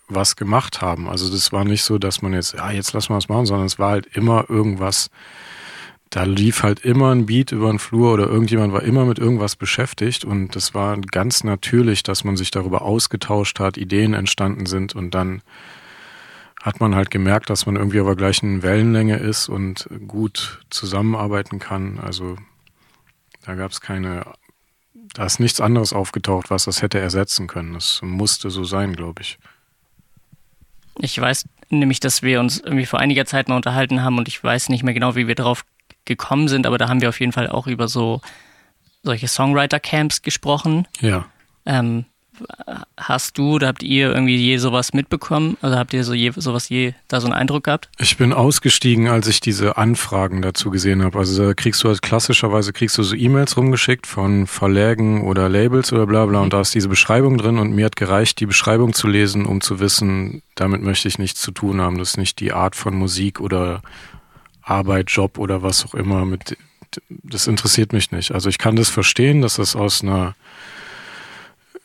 was 0.08 0.36
gemacht 0.36 0.82
haben. 0.82 1.08
Also 1.08 1.30
das 1.30 1.52
war 1.52 1.64
nicht 1.64 1.84
so, 1.84 2.00
dass 2.00 2.24
man 2.24 2.34
jetzt, 2.34 2.56
ja, 2.56 2.72
jetzt 2.72 2.92
lassen 2.94 3.10
wir 3.10 3.18
was 3.18 3.30
machen, 3.30 3.46
sondern 3.46 3.68
es 3.68 3.78
war 3.78 3.92
halt 3.92 4.08
immer 4.08 4.50
irgendwas. 4.50 5.12
Da 6.10 6.24
lief 6.24 6.64
halt 6.64 6.80
immer 6.80 7.14
ein 7.14 7.28
Beat 7.28 7.52
über 7.52 7.70
den 7.70 7.78
Flur 7.78 8.14
oder 8.14 8.26
irgendjemand 8.26 8.74
war 8.74 8.82
immer 8.82 9.06
mit 9.06 9.20
irgendwas 9.20 9.56
beschäftigt 9.56 10.26
und 10.26 10.56
das 10.56 10.74
war 10.74 10.98
ganz 10.98 11.44
natürlich, 11.44 12.02
dass 12.02 12.24
man 12.24 12.36
sich 12.36 12.50
darüber 12.50 12.82
ausgetauscht 12.82 13.60
hat, 13.60 13.78
Ideen 13.78 14.16
entstanden 14.16 14.66
sind 14.66 14.96
und 14.96 15.14
dann 15.14 15.44
hat 16.62 16.80
man 16.80 16.96
halt 16.96 17.10
gemerkt, 17.10 17.50
dass 17.50 17.66
man 17.66 17.76
irgendwie 17.76 18.00
auf 18.00 18.08
der 18.08 18.16
gleichen 18.16 18.62
Wellenlänge 18.62 19.18
ist 19.18 19.50
und 19.50 19.90
gut 20.08 20.64
zusammenarbeiten 20.70 21.60
kann. 21.60 22.00
Also 22.00 22.38
da 23.46 23.56
gab 23.56 23.72
es 23.72 23.82
keine, 23.82 24.26
da 25.14 25.26
ist 25.26 25.40
nichts 25.40 25.60
anderes 25.60 25.92
aufgetaucht, 25.92 26.52
was 26.52 26.66
das 26.66 26.82
hätte 26.82 27.00
ersetzen 27.00 27.48
können. 27.48 27.74
Das 27.74 28.02
musste 28.04 28.52
so 28.52 28.64
sein, 28.64 28.96
glaube 28.96 29.22
ich. 29.22 29.40
Ich 31.00 31.20
weiß 31.20 31.46
nämlich, 31.70 32.00
dass 32.00 32.22
wir 32.22 32.40
uns 32.40 32.60
irgendwie 32.60 32.86
vor 32.86 33.00
einiger 33.00 33.26
Zeit 33.26 33.48
mal 33.48 33.56
unterhalten 33.56 34.04
haben 34.04 34.18
und 34.18 34.28
ich 34.28 34.44
weiß 34.44 34.70
nicht 34.70 34.84
mehr 34.84 34.94
genau, 34.94 35.16
wie 35.16 35.28
wir 35.28 35.36
darauf 35.36 35.66
gekommen 36.06 36.48
sind, 36.48 36.68
aber 36.68 36.78
da 36.78 36.90
haben 36.90 37.02
wir 37.02 37.10
auf 37.10 37.20
jeden 37.20 37.32
Fall 37.32 37.50
auch 37.50 37.68
über 37.68 37.88
so 37.88 38.22
solche 39.04 39.28
Songwriter-Camps 39.28 40.22
gesprochen. 40.22 40.88
Ja. 41.00 41.26
Ähm, 41.66 42.06
Hast 42.98 43.38
du 43.38 43.56
oder 43.56 43.68
habt 43.68 43.84
ihr 43.84 44.14
irgendwie 44.14 44.36
je 44.36 44.58
sowas 44.58 44.94
mitbekommen? 44.94 45.58
Oder 45.62 45.78
habt 45.78 45.94
ihr 45.94 46.04
so 46.04 46.14
je, 46.14 46.32
sowas 46.36 46.70
je 46.70 46.94
da 47.08 47.20
so 47.20 47.28
einen 47.28 47.34
Eindruck 47.34 47.66
gehabt? 47.66 47.90
Ich 47.98 48.18
bin 48.18 48.34
ausgestiegen, 48.34 49.08
als 49.08 49.28
ich 49.28 49.40
diese 49.40 49.78
Anfragen 49.78 50.42
dazu 50.42 50.70
gesehen 50.70 51.04
habe. 51.04 51.18
Also 51.20 51.46
da 51.46 51.54
kriegst 51.54 51.84
du 51.84 51.90
halt 51.90 52.02
klassischerweise 52.02 52.74
kriegst 52.74 52.98
du 52.98 53.04
so 53.04 53.16
E-Mails 53.16 53.58
rumgeschickt 53.58 54.08
von 54.08 54.48
Verlägen 54.48 55.24
oder 55.24 55.50
Labels 55.50 55.92
oder 55.94 56.06
bla 56.06 56.26
bla 56.26 56.42
und 56.42 56.54
da 56.54 56.62
ist 56.62 56.74
diese 56.74 56.90
Beschreibung 56.90 57.38
drin 57.38 57.58
und 57.58 57.74
mir 57.74 57.86
hat 57.86 57.96
gereicht, 57.96 58.40
die 58.40 58.46
Beschreibung 58.46 58.94
zu 58.94 59.08
lesen, 59.08 59.46
um 59.46 59.62
zu 59.62 59.80
wissen, 59.80 60.42
damit 60.56 60.82
möchte 60.82 61.08
ich 61.08 61.18
nichts 61.18 61.42
zu 61.42 61.52
tun 61.52 61.82
haben. 61.82 61.98
Das 61.98 62.12
ist 62.12 62.18
nicht 62.18 62.40
die 62.40 62.54
Art 62.54 62.76
von 62.76 62.96
Musik 62.96 63.40
oder 63.40 63.82
Arbeit, 64.62 65.10
Job 65.10 65.38
oder 65.38 65.64
was 65.64 65.86
auch 65.86 65.94
immer. 65.94 66.26
Mit, 66.26 66.58
das 67.08 67.48
interessiert 67.48 67.94
mich 67.94 68.12
nicht. 68.12 68.32
Also 68.32 68.50
ich 68.50 68.58
kann 68.58 68.76
das 68.76 68.90
verstehen, 68.90 69.42
dass 69.42 69.56
das 69.56 69.76
aus 69.76 70.04
einer 70.04 70.36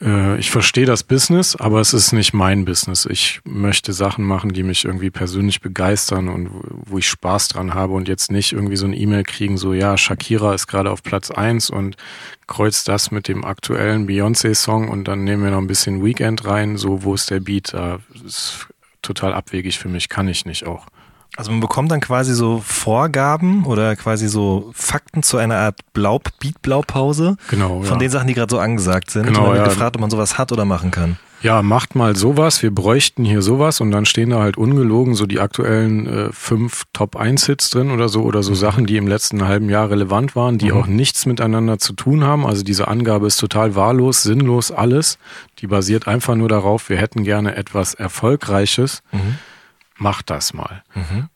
äh, 0.00 0.38
ich 0.38 0.50
verstehe 0.50 0.86
das 0.86 1.02
Business, 1.02 1.56
aber 1.56 1.80
es 1.80 1.94
ist 1.94 2.12
nicht 2.12 2.32
mein 2.34 2.64
Business. 2.64 3.06
Ich 3.06 3.40
möchte 3.44 3.92
Sachen 3.92 4.24
machen, 4.24 4.52
die 4.52 4.62
mich 4.62 4.84
irgendwie 4.84 5.10
persönlich 5.10 5.60
begeistern 5.60 6.28
und 6.28 6.50
wo 6.52 6.98
ich 6.98 7.08
Spaß 7.08 7.48
dran 7.48 7.74
habe 7.74 7.94
und 7.94 8.08
jetzt 8.08 8.30
nicht 8.30 8.52
irgendwie 8.52 8.76
so 8.76 8.86
eine 8.86 8.96
E-Mail 8.96 9.22
kriegen, 9.22 9.56
so 9.56 9.72
ja, 9.72 9.96
Shakira 9.96 10.54
ist 10.54 10.66
gerade 10.66 10.90
auf 10.90 11.02
Platz 11.02 11.30
eins 11.30 11.70
und 11.70 11.96
kreuzt 12.46 12.88
das 12.88 13.10
mit 13.10 13.28
dem 13.28 13.44
aktuellen 13.44 14.06
Beyoncé-Song 14.06 14.88
und 14.88 15.08
dann 15.08 15.24
nehmen 15.24 15.42
wir 15.42 15.50
noch 15.50 15.58
ein 15.58 15.66
bisschen 15.66 16.04
Weekend 16.04 16.44
rein, 16.44 16.76
so 16.76 17.02
wo 17.02 17.14
ist 17.14 17.30
der 17.30 17.40
Beat? 17.40 17.72
Das 17.72 18.00
ist 18.24 18.66
total 19.02 19.32
abwegig 19.32 19.78
für 19.78 19.88
mich, 19.88 20.08
kann 20.08 20.28
ich 20.28 20.44
nicht 20.44 20.66
auch. 20.66 20.86
Also 21.36 21.50
man 21.50 21.60
bekommt 21.60 21.90
dann 21.90 22.00
quasi 22.00 22.34
so 22.34 22.62
Vorgaben 22.64 23.64
oder 23.66 23.94
quasi 23.96 24.28
so 24.28 24.70
Fakten 24.74 25.22
zu 25.22 25.36
einer 25.36 25.56
Art 25.56 25.78
Blaub 25.92 26.30
Beat-Blaupause 26.40 27.36
genau, 27.50 27.82
von 27.82 27.94
ja. 27.94 27.96
den 27.96 28.10
Sachen, 28.10 28.28
die 28.28 28.34
gerade 28.34 28.50
so 28.50 28.58
angesagt 28.58 29.10
sind. 29.10 29.26
Genau, 29.26 29.40
und 29.40 29.44
dann 29.46 29.54
wird 29.54 29.66
ja. 29.66 29.72
gefragt, 29.72 29.96
ob 29.96 30.00
man 30.00 30.10
sowas 30.10 30.38
hat 30.38 30.52
oder 30.52 30.64
machen 30.64 30.90
kann. 30.90 31.18
Ja, 31.42 31.60
macht 31.62 31.94
mal 31.94 32.16
sowas, 32.16 32.62
wir 32.62 32.74
bräuchten 32.74 33.22
hier 33.22 33.42
sowas 33.42 33.82
und 33.82 33.90
dann 33.90 34.06
stehen 34.06 34.30
da 34.30 34.40
halt 34.40 34.56
ungelogen 34.56 35.14
so 35.14 35.26
die 35.26 35.38
aktuellen 35.38 36.06
äh, 36.06 36.32
fünf 36.32 36.84
Top-1-Hits 36.94 37.68
drin 37.68 37.90
oder 37.90 38.08
so 38.08 38.22
oder 38.22 38.42
so 38.42 38.54
Sachen, 38.54 38.86
die 38.86 38.96
im 38.96 39.06
letzten 39.06 39.46
halben 39.46 39.68
Jahr 39.68 39.90
relevant 39.90 40.34
waren, 40.34 40.56
die 40.56 40.72
Mhm. 40.72 40.76
auch 40.78 40.86
nichts 40.86 41.26
miteinander 41.26 41.78
zu 41.78 41.92
tun 41.92 42.24
haben. 42.24 42.46
Also 42.46 42.62
diese 42.62 42.88
Angabe 42.88 43.26
ist 43.26 43.36
total 43.36 43.76
wahllos, 43.76 44.22
sinnlos, 44.22 44.72
alles. 44.72 45.18
Die 45.58 45.66
basiert 45.66 46.08
einfach 46.08 46.34
nur 46.36 46.48
darauf, 46.48 46.88
wir 46.88 46.96
hätten 46.96 47.22
gerne 47.22 47.54
etwas 47.54 47.92
Erfolgreiches. 47.92 49.02
Macht 49.98 50.28
das 50.28 50.52
mal. 50.52 50.82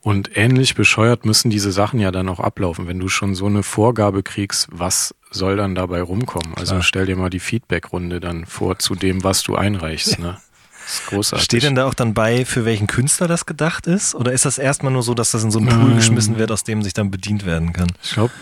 Und 0.02 0.36
ähnlich 0.36 0.74
bescheuert 0.74 1.24
müssen 1.24 1.48
diese 1.50 1.72
Sachen 1.72 1.98
ja 1.98 2.10
dann 2.10 2.28
auch 2.28 2.40
ablaufen. 2.40 2.86
Wenn 2.88 2.98
du 3.00 3.08
schon 3.08 3.34
so 3.34 3.46
eine 3.46 3.62
Vorgabe 3.62 4.22
kriegst, 4.22 4.68
was 4.70 5.14
soll 5.30 5.56
dann 5.56 5.74
dabei 5.74 6.02
rumkommen? 6.02 6.54
Also 6.56 6.72
Klar. 6.74 6.82
stell 6.82 7.06
dir 7.06 7.16
mal 7.16 7.30
die 7.30 7.40
Feedbackrunde 7.40 8.20
dann 8.20 8.44
vor 8.44 8.78
zu 8.78 8.94
dem, 8.94 9.24
was 9.24 9.42
du 9.42 9.56
einreichst. 9.56 10.18
Ne? 10.18 10.36
Das 10.84 10.94
ist 10.94 11.06
großartig. 11.06 11.44
Steht 11.44 11.62
denn 11.62 11.74
da 11.74 11.86
auch 11.86 11.94
dann 11.94 12.12
bei, 12.12 12.44
für 12.44 12.66
welchen 12.66 12.86
Künstler 12.86 13.28
das 13.28 13.46
gedacht 13.46 13.86
ist? 13.86 14.14
Oder 14.14 14.32
ist 14.32 14.44
das 14.44 14.58
erstmal 14.58 14.92
nur 14.92 15.02
so, 15.02 15.14
dass 15.14 15.30
das 15.30 15.42
in 15.42 15.50
so 15.50 15.58
einen 15.58 15.68
Pool 15.68 15.90
Ähm. 15.92 15.96
geschmissen 15.96 16.36
wird, 16.36 16.50
aus 16.52 16.62
dem 16.62 16.82
sich 16.82 16.92
dann 16.92 17.10
bedient 17.10 17.46
werden 17.46 17.72
kann? 17.72 17.90
Ich 18.02 18.12
glaube, 18.12 18.32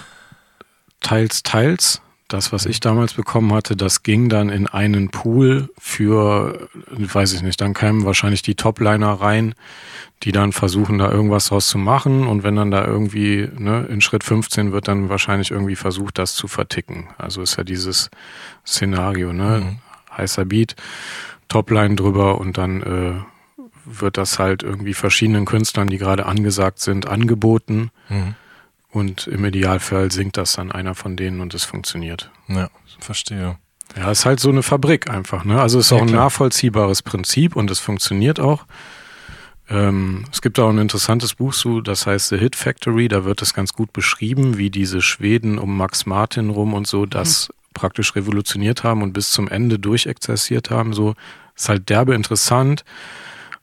teils, 1.00 1.44
teils. 1.44 2.00
Das, 2.28 2.52
was 2.52 2.66
ich 2.66 2.80
damals 2.80 3.14
bekommen 3.14 3.52
hatte, 3.54 3.74
das 3.74 4.02
ging 4.02 4.28
dann 4.28 4.50
in 4.50 4.66
einen 4.66 5.08
Pool 5.08 5.70
für, 5.78 6.68
weiß 6.90 7.32
ich 7.32 7.42
nicht, 7.42 7.60
dann 7.60 7.72
kamen 7.72 8.04
wahrscheinlich 8.04 8.42
die 8.42 8.54
Topliner 8.54 9.12
rein, 9.14 9.54
die 10.22 10.32
dann 10.32 10.52
versuchen, 10.52 10.98
da 10.98 11.10
irgendwas 11.10 11.46
draus 11.46 11.68
zu 11.68 11.78
machen. 11.78 12.26
Und 12.26 12.42
wenn 12.42 12.56
dann 12.56 12.70
da 12.70 12.84
irgendwie, 12.84 13.48
ne, 13.56 13.86
in 13.88 14.02
Schritt 14.02 14.24
15 14.24 14.72
wird 14.72 14.88
dann 14.88 15.08
wahrscheinlich 15.08 15.50
irgendwie 15.50 15.76
versucht, 15.76 16.18
das 16.18 16.34
zu 16.34 16.48
verticken. 16.48 17.08
Also 17.16 17.40
ist 17.40 17.56
ja 17.56 17.64
dieses 17.64 18.10
Szenario, 18.66 19.32
ne? 19.32 19.78
Heißer 20.14 20.44
Beat, 20.44 20.76
Topline 21.48 21.94
drüber 21.94 22.38
und 22.38 22.58
dann 22.58 22.82
äh, 22.82 23.60
wird 23.86 24.18
das 24.18 24.38
halt 24.38 24.62
irgendwie 24.62 24.94
verschiedenen 24.94 25.46
Künstlern, 25.46 25.88
die 25.88 25.98
gerade 25.98 26.26
angesagt 26.26 26.80
sind, 26.80 27.06
angeboten. 27.06 27.90
Mhm. 28.08 28.34
Und 28.90 29.26
im 29.26 29.44
Idealfall 29.44 30.10
singt 30.10 30.36
das 30.36 30.54
dann 30.54 30.72
einer 30.72 30.94
von 30.94 31.16
denen 31.16 31.40
und 31.40 31.52
es 31.54 31.64
funktioniert. 31.64 32.30
Ja, 32.48 32.70
verstehe. 33.00 33.58
Ja, 33.96 34.10
ist 34.10 34.24
halt 34.26 34.40
so 34.40 34.48
eine 34.48 34.62
Fabrik 34.62 35.10
einfach, 35.10 35.44
ne? 35.44 35.60
Also 35.60 35.78
ist 35.78 35.90
Ja, 35.90 35.98
auch 35.98 36.02
ein 36.02 36.08
klar. 36.08 36.24
nachvollziehbares 36.24 37.02
Prinzip 37.02 37.56
und 37.56 37.70
es 37.70 37.78
funktioniert 37.80 38.40
auch. 38.40 38.64
Ähm, 39.70 40.24
es 40.32 40.40
gibt 40.40 40.58
auch 40.58 40.70
ein 40.70 40.78
interessantes 40.78 41.34
Buch 41.34 41.54
zu, 41.54 41.80
das 41.82 42.06
heißt 42.06 42.28
The 42.28 42.38
Hit 42.38 42.56
Factory, 42.56 43.08
da 43.08 43.24
wird 43.24 43.42
es 43.42 43.52
ganz 43.52 43.72
gut 43.74 43.92
beschrieben, 43.92 44.56
wie 44.56 44.70
diese 44.70 45.02
Schweden 45.02 45.58
um 45.58 45.76
Max 45.76 46.06
Martin 46.06 46.48
rum 46.50 46.72
und 46.72 46.86
so 46.86 47.04
das 47.04 47.50
praktisch 47.74 48.16
revolutioniert 48.16 48.82
haben 48.82 49.02
und 49.02 49.12
bis 49.12 49.30
zum 49.30 49.48
Ende 49.48 49.78
durchexerziert 49.78 50.70
haben. 50.70 50.94
So 50.94 51.14
ist 51.54 51.68
halt 51.68 51.88
derbe 51.90 52.14
interessant, 52.14 52.84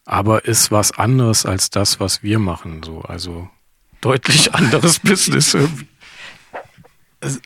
aber 0.06 0.46
ist 0.46 0.72
was 0.72 0.92
anderes 0.92 1.46
als 1.46 1.72
das, 1.72 2.00
was 2.00 2.22
wir 2.22 2.38
machen. 2.38 2.82
So, 2.84 3.02
also 3.02 3.50
deutlich 4.06 4.54
anderes 4.54 5.00
Business 5.00 5.56
irgendwie. 5.56 5.88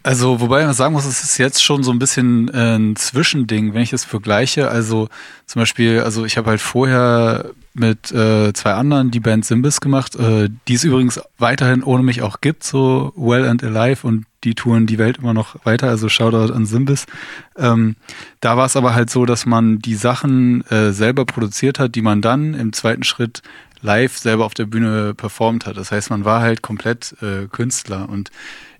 Also, 0.03 0.41
wobei 0.41 0.65
man 0.65 0.73
sagen 0.73 0.93
muss, 0.93 1.05
es 1.05 1.23
ist 1.23 1.37
jetzt 1.37 1.63
schon 1.63 1.83
so 1.83 1.91
ein 1.91 1.99
bisschen 1.99 2.49
äh, 2.53 2.75
ein 2.75 2.97
Zwischending, 2.97 3.73
wenn 3.73 3.81
ich 3.81 3.91
das 3.91 4.03
vergleiche. 4.03 4.67
Also 4.69 5.07
zum 5.45 5.61
Beispiel, 5.61 6.01
also 6.01 6.25
ich 6.25 6.37
habe 6.37 6.49
halt 6.49 6.59
vorher 6.59 7.51
mit 7.73 8.11
äh, 8.11 8.51
zwei 8.51 8.73
anderen 8.73 9.09
die 9.09 9.21
Band 9.21 9.45
Simbis 9.45 9.79
gemacht, 9.79 10.15
äh, 10.17 10.49
die 10.67 10.73
es 10.73 10.83
übrigens 10.83 11.21
weiterhin 11.37 11.81
ohne 11.81 12.03
mich 12.03 12.21
auch 12.23 12.41
gibt, 12.41 12.65
so 12.65 13.13
Well 13.15 13.47
and 13.47 13.63
Alive 13.63 14.05
und 14.05 14.25
die 14.43 14.55
touren 14.55 14.85
die 14.85 14.97
Welt 14.97 15.19
immer 15.19 15.33
noch 15.33 15.65
weiter, 15.65 15.87
also 15.87 16.09
Shoutout 16.09 16.53
an 16.53 16.65
Simbis. 16.65 17.05
Ähm, 17.57 17.95
da 18.41 18.57
war 18.57 18.65
es 18.65 18.75
aber 18.75 18.95
halt 18.95 19.09
so, 19.09 19.25
dass 19.25 19.45
man 19.45 19.79
die 19.79 19.95
Sachen 19.95 20.65
äh, 20.69 20.91
selber 20.91 21.25
produziert 21.25 21.79
hat, 21.79 21.95
die 21.95 22.01
man 22.01 22.21
dann 22.21 22.53
im 22.53 22.73
zweiten 22.73 23.03
Schritt 23.03 23.41
live 23.81 24.17
selber 24.17 24.45
auf 24.45 24.53
der 24.53 24.65
Bühne 24.65 25.13
performt 25.13 25.65
hat. 25.65 25.77
Das 25.77 25.91
heißt, 25.91 26.09
man 26.09 26.25
war 26.25 26.41
halt 26.41 26.61
komplett 26.61 27.15
äh, 27.21 27.47
Künstler. 27.47 28.09
Und 28.09 28.31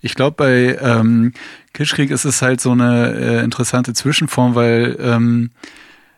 ich 0.01 0.15
glaube, 0.15 0.35
bei 0.37 0.77
ähm, 0.81 1.33
Kitschkrieg 1.73 2.11
ist 2.11 2.25
es 2.25 2.41
halt 2.41 2.61
so 2.61 2.71
eine 2.71 3.13
äh, 3.13 3.43
interessante 3.43 3.93
Zwischenform, 3.93 4.55
weil 4.55 4.97
ähm, 4.99 5.51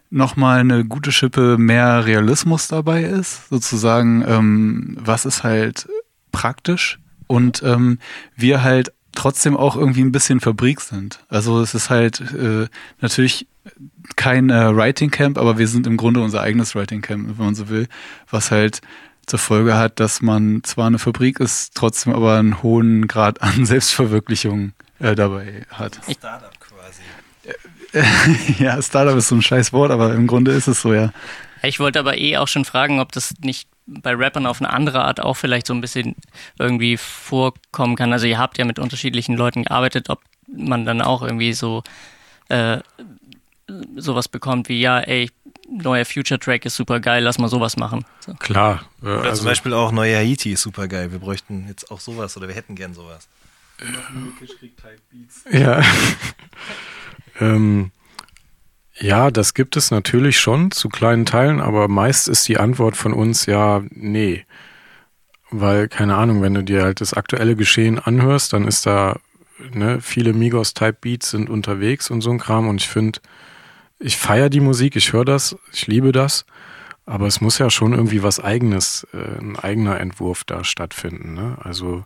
nochmal 0.09 0.59
eine 0.59 0.85
gute 0.85 1.11
Schippe 1.11 1.57
mehr 1.57 2.05
Realismus 2.05 2.67
dabei 2.67 3.03
ist, 3.03 3.49
sozusagen, 3.49 4.23
ähm, 4.27 4.97
was 4.99 5.25
ist 5.25 5.43
halt 5.43 5.87
praktisch? 6.31 6.99
Und 7.27 7.63
ähm, 7.63 7.99
wir 8.35 8.61
halt 8.61 8.91
trotzdem 9.13 9.57
auch 9.57 9.75
irgendwie 9.75 10.01
ein 10.01 10.11
bisschen 10.11 10.39
Fabrik 10.39 10.81
sind. 10.81 11.19
Also 11.29 11.61
es 11.61 11.73
ist 11.73 11.89
halt 11.89 12.21
äh, 12.21 12.67
natürlich 12.99 13.47
kein 14.15 14.49
äh, 14.49 14.75
Writing 14.75 15.11
Camp, 15.11 15.37
aber 15.37 15.57
wir 15.57 15.67
sind 15.67 15.87
im 15.87 15.97
Grunde 15.97 16.21
unser 16.21 16.41
eigenes 16.41 16.75
Writing 16.75 17.01
Camp, 17.01 17.37
wenn 17.37 17.45
man 17.45 17.55
so 17.55 17.69
will, 17.69 17.87
was 18.29 18.51
halt 18.51 18.81
zur 19.27 19.39
Folge 19.39 19.75
hat, 19.75 19.99
dass 19.99 20.21
man 20.21 20.63
zwar 20.63 20.87
eine 20.87 20.99
Fabrik 20.99 21.39
ist, 21.39 21.75
trotzdem 21.75 22.13
aber 22.13 22.37
einen 22.37 22.63
hohen 22.63 23.07
Grad 23.07 23.41
an 23.41 23.65
Selbstverwirklichung 23.65 24.73
äh, 24.99 25.15
dabei 25.15 25.65
hat. 25.69 25.99
Startup 26.09 26.53
quasi. 26.59 27.01
ja, 28.63 28.81
Startup 28.81 29.15
ist 29.17 29.27
so 29.27 29.35
ein 29.35 29.41
scheiß 29.41 29.73
Wort, 29.73 29.91
aber 29.91 30.13
im 30.13 30.27
Grunde 30.27 30.51
ist 30.51 30.67
es 30.67 30.81
so, 30.81 30.93
ja. 30.93 31.11
Ich 31.63 31.79
wollte 31.79 31.99
aber 31.99 32.17
eh 32.17 32.37
auch 32.37 32.47
schon 32.47 32.65
fragen, 32.65 32.99
ob 32.99 33.11
das 33.11 33.35
nicht 33.41 33.67
bei 33.85 34.13
Rappern 34.13 34.45
auf 34.45 34.61
eine 34.61 34.71
andere 34.71 35.03
Art 35.03 35.19
auch 35.19 35.35
vielleicht 35.35 35.67
so 35.67 35.73
ein 35.73 35.81
bisschen 35.81 36.15
irgendwie 36.57 36.97
vorkommen 36.97 37.95
kann. 37.95 38.13
Also 38.13 38.27
ihr 38.27 38.37
habt 38.37 38.57
ja 38.57 38.65
mit 38.65 38.79
unterschiedlichen 38.79 39.35
Leuten 39.35 39.63
gearbeitet, 39.63 40.09
ob 40.09 40.21
man 40.47 40.85
dann 40.85 41.01
auch 41.01 41.21
irgendwie 41.21 41.53
so 41.53 41.83
äh, 42.49 42.79
sowas 43.95 44.27
bekommt 44.27 44.69
wie, 44.69 44.81
ja, 44.81 44.99
ey, 44.99 45.29
neuer 45.69 46.05
Future-Track 46.05 46.65
ist 46.65 46.75
super 46.75 46.99
geil, 46.99 47.23
lass 47.23 47.37
mal 47.37 47.47
sowas 47.47 47.77
machen. 47.77 48.05
So. 48.19 48.33
Klar. 48.33 48.83
Äh, 49.01 49.05
Oder 49.05 49.23
also, 49.23 49.37
zum 49.37 49.45
Beispiel 49.45 49.73
auch 49.73 49.91
Neue 49.91 50.17
Haiti 50.17 50.51
ist 50.51 50.61
super 50.61 50.87
geil. 50.87 51.11
Wir 51.11 51.19
bräuchten 51.19 51.65
jetzt 51.67 51.91
auch 51.91 51.99
sowas 51.99 52.35
oder 52.37 52.47
wir 52.47 52.55
hätten 52.55 52.75
gern 52.75 52.93
sowas. 52.93 53.27
Ja. 55.51 55.81
ähm, 57.39 57.91
ja, 59.01 59.31
das 59.31 59.53
gibt 59.53 59.75
es 59.77 59.91
natürlich 59.91 60.39
schon 60.39 60.71
zu 60.71 60.87
kleinen 60.87 61.25
Teilen, 61.25 61.59
aber 61.59 61.87
meist 61.87 62.27
ist 62.27 62.47
die 62.47 62.57
Antwort 62.57 62.95
von 62.95 63.13
uns 63.13 63.47
ja, 63.47 63.81
nee. 63.89 64.45
Weil, 65.49 65.87
keine 65.89 66.15
Ahnung, 66.15 66.41
wenn 66.41 66.53
du 66.53 66.63
dir 66.63 66.83
halt 66.83 67.01
das 67.01 67.13
aktuelle 67.13 67.55
Geschehen 67.55 67.99
anhörst, 67.99 68.53
dann 68.53 68.67
ist 68.67 68.85
da, 68.85 69.19
ne, 69.73 69.99
viele 70.01 70.33
Migos-Type-Beats 70.33 71.31
sind 71.31 71.49
unterwegs 71.49 72.09
und 72.11 72.21
so 72.21 72.29
ein 72.31 72.39
Kram 72.39 72.67
und 72.67 72.79
ich 72.79 72.87
finde, 72.87 73.19
ich 73.99 74.17
feiere 74.17 74.49
die 74.49 74.61
Musik, 74.61 74.95
ich 74.95 75.13
höre 75.13 75.25
das, 75.25 75.55
ich 75.73 75.87
liebe 75.87 76.11
das, 76.11 76.45
aber 77.05 77.27
es 77.27 77.41
muss 77.41 77.57
ja 77.57 77.69
schon 77.69 77.93
irgendwie 77.93 78.23
was 78.23 78.39
eigenes, 78.39 79.07
äh, 79.13 79.39
ein 79.39 79.57
eigener 79.57 79.99
Entwurf 79.99 80.43
da 80.43 80.63
stattfinden, 80.63 81.33
ne? 81.33 81.57
Also, 81.61 82.05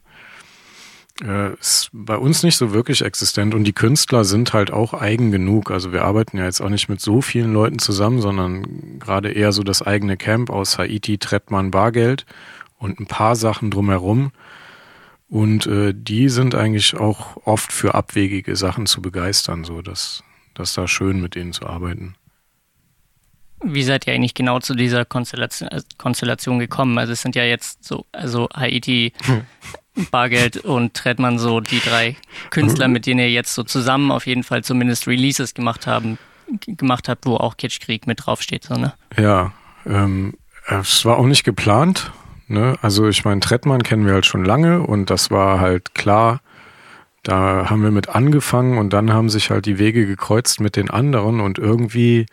äh, 1.24 1.54
ist 1.54 1.90
bei 1.94 2.18
uns 2.18 2.44
nicht 2.44 2.58
so 2.58 2.74
wirklich 2.74 3.02
existent 3.02 3.56
und 3.56 3.64
die 3.64 3.74
Künstler 3.74 4.26
sind 4.26 4.54
halt 4.54 4.72
auch 4.72 4.94
eigen 4.94 5.32
genug. 5.32 5.72
Also 5.72 5.94
wir 5.94 6.04
arbeiten 6.04 6.38
ja 6.38 6.46
jetzt 6.46 6.62
auch 6.62 6.70
nicht 6.70 6.90
mit 6.90 7.00
so 7.00 7.22
vielen 7.22 7.54
Leuten 7.54 7.80
zusammen, 7.80 8.22
sondern 8.22 9.00
gerade 9.00 9.32
eher 9.32 9.52
so 9.52 9.64
das 9.64 9.82
eigene 9.82 10.18
Camp 10.18 10.50
aus 10.50 10.78
Haiti, 10.78 11.18
Trettmann, 11.18 11.72
Bargeld 11.72 12.26
und 12.78 13.00
ein 13.00 13.08
paar 13.08 13.36
Sachen 13.36 13.72
drumherum. 13.72 14.32
Und 15.28 15.66
äh, 15.68 15.94
die 15.96 16.30
sind 16.30 16.54
eigentlich 16.54 16.96
auch 16.96 17.38
oft 17.46 17.72
für 17.72 17.96
abwegige 17.96 18.56
Sachen 18.56 18.86
zu 18.86 19.02
begeistern, 19.02 19.64
so 19.64 19.82
dass 19.82 20.24
das 20.54 20.74
da 20.74 20.88
schön 20.88 21.20
mit 21.22 21.36
denen 21.36 21.54
zu 21.54 21.66
arbeiten. 21.66 22.16
Wie 23.64 23.84
seid 23.84 24.06
ihr 24.06 24.14
eigentlich 24.14 24.34
genau 24.34 24.60
zu 24.60 24.76
dieser 24.76 25.06
Konstellation, 25.06 25.70
äh, 25.70 25.82
Konstellation 25.98 26.60
gekommen? 26.60 26.98
Also 26.98 27.14
es 27.14 27.22
sind 27.22 27.36
ja 27.36 27.44
jetzt 27.44 27.84
so, 27.84 28.06
also 28.12 28.48
Haiti, 28.54 29.14
Bargeld 30.12 30.58
und 30.58 30.94
Trettmann 30.94 31.40
so 31.40 31.60
die 31.60 31.80
drei 31.80 32.16
Künstler, 32.50 32.88
mit 32.88 33.06
denen 33.06 33.20
ihr 33.20 33.32
jetzt 33.32 33.54
so 33.54 33.64
zusammen 33.64 34.12
auf 34.12 34.28
jeden 34.28 34.44
Fall 34.44 34.64
zumindest 34.64 35.08
Releases 35.08 35.54
gemacht 35.54 35.88
haben, 35.88 36.18
gemacht 36.68 37.10
habt, 37.10 37.26
wo 37.26 37.38
auch 37.38 37.58
Kitschkrieg 37.58 38.08
mit 38.08 38.26
draufsteht, 38.26 38.64
so, 38.64 38.76
ne? 38.76 38.94
Ja, 39.18 39.54
ähm, 39.86 40.34
es 40.68 41.06
war 41.06 41.18
auch 41.18 41.26
nicht 41.26 41.44
geplant. 41.44 42.12
Ne? 42.48 42.78
Also 42.82 43.08
ich 43.08 43.26
meine, 43.26 43.40
Trettmann 43.42 43.84
kennen 43.84 44.06
wir 44.06 44.14
halt 44.14 44.26
schon 44.26 44.46
lange 44.46 44.82
und 44.82 45.10
das 45.10 45.32
war 45.32 45.60
halt 45.60 45.96
klar, 45.96 46.42
da 47.24 47.70
haben 47.70 47.82
wir 47.82 47.90
mit 47.90 48.10
angefangen 48.10 48.78
und 48.78 48.94
dann 48.94 49.12
haben 49.12 49.30
sich 49.30 49.50
halt 49.50 49.66
die 49.66 49.80
Wege 49.80 50.06
gekreuzt 50.06 50.60
mit 50.60 50.76
den 50.76 50.92
anderen 50.92 51.40
und 51.40 51.58
irgendwie, 51.58 52.28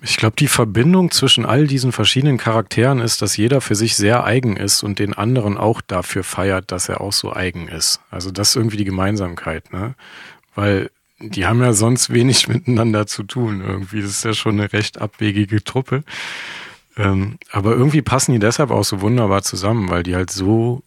ich 0.00 0.16
glaube, 0.16 0.36
die 0.36 0.48
Verbindung 0.48 1.10
zwischen 1.10 1.44
all 1.44 1.66
diesen 1.66 1.90
verschiedenen 1.90 2.38
Charakteren 2.38 3.00
ist, 3.00 3.20
dass 3.20 3.36
jeder 3.36 3.60
für 3.60 3.74
sich 3.74 3.96
sehr 3.96 4.24
eigen 4.24 4.56
ist 4.56 4.82
und 4.82 4.98
den 4.98 5.12
anderen 5.12 5.58
auch 5.58 5.80
dafür 5.80 6.22
feiert, 6.22 6.70
dass 6.70 6.88
er 6.88 7.00
auch 7.00 7.12
so 7.12 7.32
eigen 7.32 7.68
ist. 7.68 8.00
Also 8.10 8.30
das 8.30 8.50
ist 8.50 8.56
irgendwie 8.56 8.76
die 8.76 8.84
Gemeinsamkeit, 8.84 9.72
ne? 9.72 9.94
Weil 10.54 10.90
die 11.20 11.46
haben 11.46 11.60
ja 11.60 11.72
sonst 11.72 12.12
wenig 12.12 12.46
miteinander 12.48 13.06
zu 13.06 13.24
tun 13.24 13.62
irgendwie. 13.66 14.00
Das 14.02 14.10
ist 14.10 14.24
ja 14.24 14.34
schon 14.34 14.60
eine 14.60 14.72
recht 14.72 15.00
abwegige 15.00 15.64
Truppe. 15.64 16.04
Ähm, 16.96 17.38
aber 17.50 17.72
irgendwie 17.72 18.02
passen 18.02 18.32
die 18.32 18.38
deshalb 18.38 18.70
auch 18.70 18.84
so 18.84 19.00
wunderbar 19.00 19.42
zusammen, 19.42 19.88
weil 19.88 20.04
die 20.04 20.14
halt 20.14 20.30
so 20.30 20.82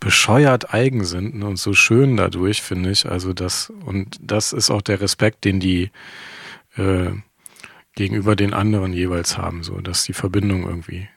bescheuert 0.00 0.74
eigen 0.74 1.04
sind 1.04 1.36
ne, 1.36 1.46
und 1.46 1.56
so 1.56 1.72
schön 1.72 2.16
dadurch, 2.16 2.62
finde 2.62 2.90
ich. 2.90 3.06
Also 3.08 3.32
das, 3.32 3.72
und 3.84 4.18
das 4.20 4.52
ist 4.52 4.70
auch 4.70 4.82
der 4.82 5.00
Respekt, 5.00 5.44
den 5.44 5.60
die 5.60 5.90
äh, 6.76 7.10
gegenüber 7.96 8.36
den 8.36 8.54
anderen 8.54 8.92
jeweils 8.92 9.36
haben, 9.36 9.64
so 9.64 9.80
dass 9.80 10.04
die 10.04 10.12
Verbindung 10.12 10.62
irgendwie. 10.62 11.08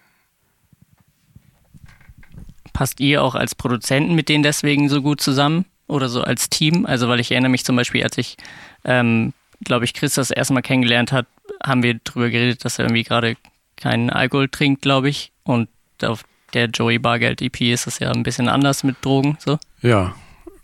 Passt 2.73 2.99
ihr 2.99 3.21
auch 3.21 3.35
als 3.35 3.53
Produzenten 3.53 4.15
mit 4.15 4.29
denen 4.29 4.41
deswegen 4.43 4.89
so 4.89 5.01
gut 5.01 5.21
zusammen? 5.21 5.65
Oder 5.87 6.07
so 6.07 6.21
als 6.21 6.49
Team? 6.49 6.85
Also, 6.85 7.07
weil 7.09 7.19
ich 7.19 7.31
erinnere 7.31 7.49
mich 7.49 7.65
zum 7.65 7.75
Beispiel, 7.75 8.03
als 8.03 8.17
ich, 8.17 8.37
ähm, 8.85 9.33
glaube 9.63 9.85
ich, 9.85 9.93
Chris 9.93 10.13
das 10.13 10.29
erste 10.29 10.53
Mal 10.53 10.61
kennengelernt 10.61 11.11
hat, 11.11 11.25
haben 11.63 11.83
wir 11.83 11.99
darüber 12.03 12.29
geredet, 12.29 12.63
dass 12.63 12.77
er 12.77 12.85
irgendwie 12.85 13.03
gerade 13.03 13.35
keinen 13.75 14.11
Alkohol 14.11 14.47
trinkt, 14.49 14.83
glaube 14.83 15.09
ich. 15.09 15.31
Und 15.43 15.67
auf 16.03 16.23
der 16.53 16.67
Joey 16.67 16.99
Bargeld 16.99 17.41
EP 17.41 17.59
ist 17.61 17.87
es 17.87 17.99
ja 17.99 18.11
ein 18.11 18.23
bisschen 18.23 18.49
anders 18.49 18.83
mit 18.83 19.03
Drogen, 19.03 19.37
so. 19.39 19.57
Ja, 19.81 20.15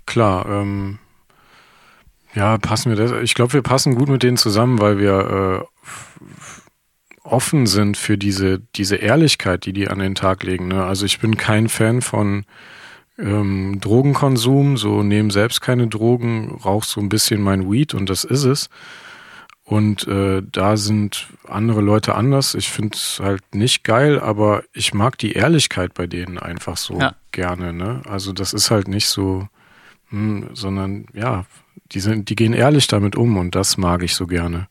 klar. 0.06 0.45
Ähm, 0.47 0.99
ja, 2.36 2.58
passen 2.58 2.89
wir 2.89 2.98
das. 2.98 3.12
Ich 3.24 3.34
glaube, 3.34 3.54
wir 3.54 3.62
passen 3.62 3.95
gut 3.95 4.10
mit 4.10 4.24
denen 4.24 4.38
zusammen, 4.38 4.80
weil 4.80 4.98
wir 5.00 5.65
äh, 5.88 5.88
offen 7.24 7.65
sind 7.65 7.98
für 7.98 8.17
diese, 8.17 8.60
diese 8.76 8.98
Ehrlichkeit, 8.98 9.65
die 9.65 9.74
die 9.74 9.88
an 9.88 10.00
den 10.00 10.15
Tag 10.15 10.43
legen. 10.43 10.67
Ne? 10.67 10.84
Also 10.84 11.06
ich 11.06 11.19
bin 11.19 11.38
kein 11.38 11.69
Fan 11.69 12.02
von 12.02 12.45
ähm, 13.17 13.80
Drogenkonsum, 13.82 14.78
so 14.78 15.02
nehmen 15.02 15.32
selbst 15.32 15.62
keine 15.62 15.88
Drogen, 15.88 16.60
rauch 16.63 16.84
so 16.84 17.00
ein 17.02 17.10
bisschen 17.10 17.41
mein 17.41 17.71
Weed 17.71 17.93
und 17.93 18.10
das 18.10 18.24
ist 18.24 18.43
es. 18.43 18.69
Und 19.63 20.08
äh, 20.08 20.43
da 20.52 20.78
sind 20.78 21.28
andere 21.48 21.82
Leute 21.82 22.13
anders. 22.13 22.54
Ich 22.54 22.69
finde 22.69 22.95
es 22.98 23.19
halt 23.24 23.41
nicht 23.56 23.84
geil, 23.84 24.19
aber 24.19 24.62
ich 24.74 24.93
mag 24.93 25.17
die 25.17 25.32
Ehrlichkeit 25.32 25.95
bei 25.95 26.06
denen 26.06 26.38
einfach 26.38 26.78
so 26.78 27.00
Ja. 27.00 27.15
gerne. 27.32 27.74
Ne? 27.74 28.04
Also 28.08 28.32
das 28.32 28.54
ist 28.54 28.69
halt 28.69 28.88
nicht 28.88 29.08
so, 29.08 29.48
hm, 30.10 30.50
sondern 30.54 31.06
ja, 31.13 31.46
die 31.91 32.00
sind, 32.00 32.30
die 32.30 32.36
gehen 32.36 32.54
ehrlich 32.54 32.88
damit 32.88 33.15
um 33.15 33.38
und 33.38 33.56
das 33.56 33.78
mag 33.78 34.04
ich 34.04 34.15
so 34.15 34.28
gerne. 34.28 34.68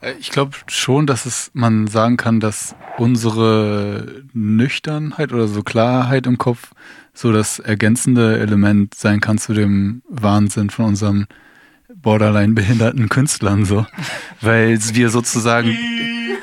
Äh, 0.00 0.14
Ich 0.18 0.30
glaube 0.30 0.56
schon, 0.68 1.06
dass 1.06 1.26
es 1.26 1.50
man 1.54 1.86
sagen 1.86 2.16
kann, 2.16 2.40
dass 2.40 2.74
unsere 2.98 4.24
Nüchternheit 4.32 5.32
oder 5.32 5.48
so 5.48 5.62
Klarheit 5.62 6.26
im 6.26 6.38
Kopf 6.38 6.72
so 7.12 7.32
das 7.32 7.58
ergänzende 7.58 8.38
Element 8.38 8.94
sein 8.94 9.20
kann 9.20 9.38
zu 9.38 9.54
dem 9.54 10.02
Wahnsinn 10.08 10.70
von 10.70 10.86
unserem 10.86 11.26
borderline 11.94 12.52
behinderten 12.52 13.08
Künstlern 13.08 13.64
so, 13.64 13.86
weil 14.40 14.78
wir 14.94 15.10
sozusagen 15.10 15.70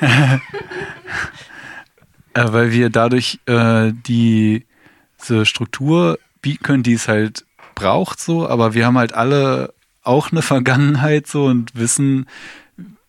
äh, 0.00 0.40
weil 2.34 2.72
wir 2.72 2.90
dadurch 2.90 3.40
äh, 3.46 3.92
die 4.06 4.66
diese 5.20 5.46
Struktur 5.46 6.18
können, 6.56 6.82
die 6.82 6.92
es 6.94 7.08
halt 7.08 7.44
braucht 7.74 8.20
so, 8.20 8.48
aber 8.48 8.74
wir 8.74 8.86
haben 8.86 8.98
halt 8.98 9.14
alle 9.14 9.72
auch 10.02 10.30
eine 10.30 10.42
Vergangenheit 10.52 11.26
so 11.26 11.46
und 11.46 11.74
wissen, 11.74 12.26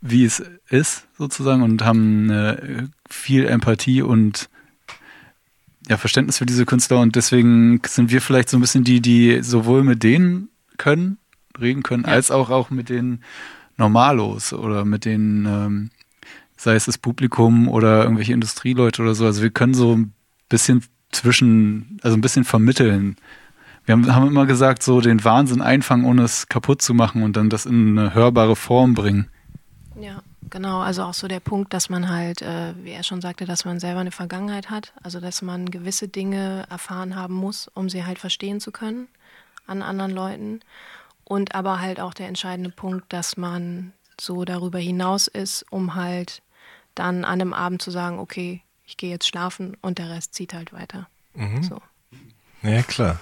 wie 0.02 0.26
es 0.26 0.44
ist 0.70 1.08
sozusagen 1.18 1.62
und 1.62 1.84
haben 1.84 2.30
äh, 2.30 2.84
viel 3.10 3.46
Empathie 3.46 4.02
und 4.02 4.50
ja, 5.88 5.98
Verständnis 5.98 6.40
für 6.40 6.46
diese 6.48 6.66
Künstler 6.66 7.00
und 7.00 7.16
deswegen 7.16 7.80
sind 7.86 8.10
wir 8.10 8.22
vielleicht 8.22 8.50
so 8.50 8.58
ein 8.58 8.62
bisschen 8.62 8.84
die, 8.84 9.02
die 9.02 9.44
sowohl 9.44 9.84
mit 9.84 10.02
denen 10.02 10.50
können, 10.78 11.18
reden 11.60 11.84
können, 11.84 12.04
Ja. 12.06 12.14
als 12.14 12.32
auch, 12.32 12.50
auch 12.50 12.70
mit 12.72 12.90
den 12.90 13.22
Normalos 13.78 14.54
oder 14.54 14.84
mit 14.86 15.06
den, 15.06 15.46
ähm, 15.46 15.90
sei 16.58 16.76
es 16.76 16.86
das 16.86 16.98
Publikum 16.98 17.68
oder 17.68 18.04
irgendwelche 18.04 18.34
Industrieleute 18.34 19.02
oder 19.04 19.14
so. 19.14 19.26
Also 19.26 19.42
wir 19.44 19.52
können 19.52 19.74
so 19.74 19.96
ein 19.96 20.14
bisschen 20.50 20.84
zwischen, 21.16 22.00
also 22.04 22.18
ein 22.18 22.22
bisschen 22.22 22.46
vermitteln. 22.46 23.18
Wir 23.86 23.94
haben, 23.94 24.16
haben 24.16 24.28
immer 24.28 24.46
gesagt, 24.46 24.82
so 24.82 25.02
den 25.02 25.24
Wahnsinn 25.24 25.62
einfangen, 25.62 26.06
ohne 26.06 26.24
es 26.24 26.48
kaputt 26.48 26.82
zu 26.82 26.94
machen 26.94 27.24
und 27.24 27.36
dann 27.38 27.50
das 27.50 27.66
in 27.66 27.98
eine 27.98 28.14
hörbare 28.14 28.56
Form 28.56 28.96
bringen. 28.96 29.28
Ja, 30.00 30.22
genau. 30.50 30.80
Also 30.80 31.04
auch 31.04 31.14
so 31.14 31.28
der 31.28 31.40
Punkt, 31.40 31.74
dass 31.74 31.90
man 31.90 32.10
halt, 32.10 32.42
äh, 32.42 32.74
wie 32.84 32.92
er 32.92 33.04
schon 33.04 33.22
sagte, 33.22 33.46
dass 33.46 33.64
man 33.64 33.80
selber 33.80 34.00
eine 34.00 34.12
Vergangenheit 34.12 34.70
hat. 34.70 34.94
Also 35.04 35.20
dass 35.20 35.42
man 35.42 35.70
gewisse 35.70 36.08
Dinge 36.08 36.66
erfahren 36.70 37.16
haben 37.16 37.36
muss, 37.36 37.68
um 37.74 37.90
sie 37.90 38.06
halt 38.06 38.20
verstehen 38.20 38.60
zu 38.60 38.72
können 38.72 39.08
an 39.68 39.82
anderen 39.82 40.12
Leuten. 40.12 40.60
Und 41.24 41.56
aber 41.56 41.80
halt 41.80 42.00
auch 42.00 42.14
der 42.14 42.28
entscheidende 42.28 42.70
Punkt, 42.70 43.12
dass 43.14 43.38
man 43.38 43.94
so 44.20 44.46
darüber 44.46 44.80
hinaus 44.80 45.28
ist, 45.28 45.66
um 45.70 45.96
halt 45.96 46.42
dann 46.94 47.26
an 47.26 47.42
einem 47.42 47.54
Abend 47.54 47.82
zu 47.82 47.92
sagen, 47.92 48.20
okay, 48.20 48.62
ich 48.86 48.98
gehe 48.98 49.10
jetzt 49.10 49.28
schlafen 49.28 49.76
und 49.82 49.98
der 49.98 50.10
Rest 50.10 50.34
zieht 50.34 50.54
halt 50.54 50.74
weiter. 50.74 51.08
So. 51.62 51.82
Ja, 52.64 52.82
klar. 52.84 53.20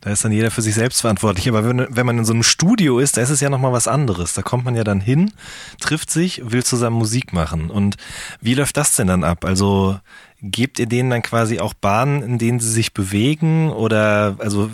Da 0.00 0.10
ist 0.10 0.24
dann 0.24 0.32
jeder 0.32 0.50
für 0.50 0.62
sich 0.62 0.74
selbst 0.74 1.00
verantwortlich. 1.00 1.48
Aber 1.48 1.64
wenn, 1.64 1.86
wenn 1.90 2.06
man 2.06 2.18
in 2.18 2.24
so 2.24 2.32
einem 2.32 2.42
Studio 2.42 2.98
ist, 2.98 3.16
da 3.16 3.22
ist 3.22 3.30
es 3.30 3.40
ja 3.40 3.50
nochmal 3.50 3.72
was 3.72 3.88
anderes. 3.88 4.34
Da 4.34 4.42
kommt 4.42 4.64
man 4.64 4.76
ja 4.76 4.84
dann 4.84 5.00
hin, 5.00 5.32
trifft 5.80 6.10
sich, 6.10 6.42
will 6.50 6.64
zusammen 6.64 6.96
Musik 6.96 7.32
machen. 7.32 7.70
Und 7.70 7.96
wie 8.40 8.54
läuft 8.54 8.76
das 8.76 8.94
denn 8.94 9.08
dann 9.08 9.24
ab? 9.24 9.44
Also 9.44 9.98
gebt 10.40 10.78
ihr 10.78 10.86
denen 10.86 11.10
dann 11.10 11.22
quasi 11.22 11.58
auch 11.60 11.74
Bahnen, 11.74 12.22
in 12.22 12.38
denen 12.38 12.60
sie 12.60 12.70
sich 12.70 12.94
bewegen? 12.94 13.70
Oder 13.70 14.36
also 14.38 14.70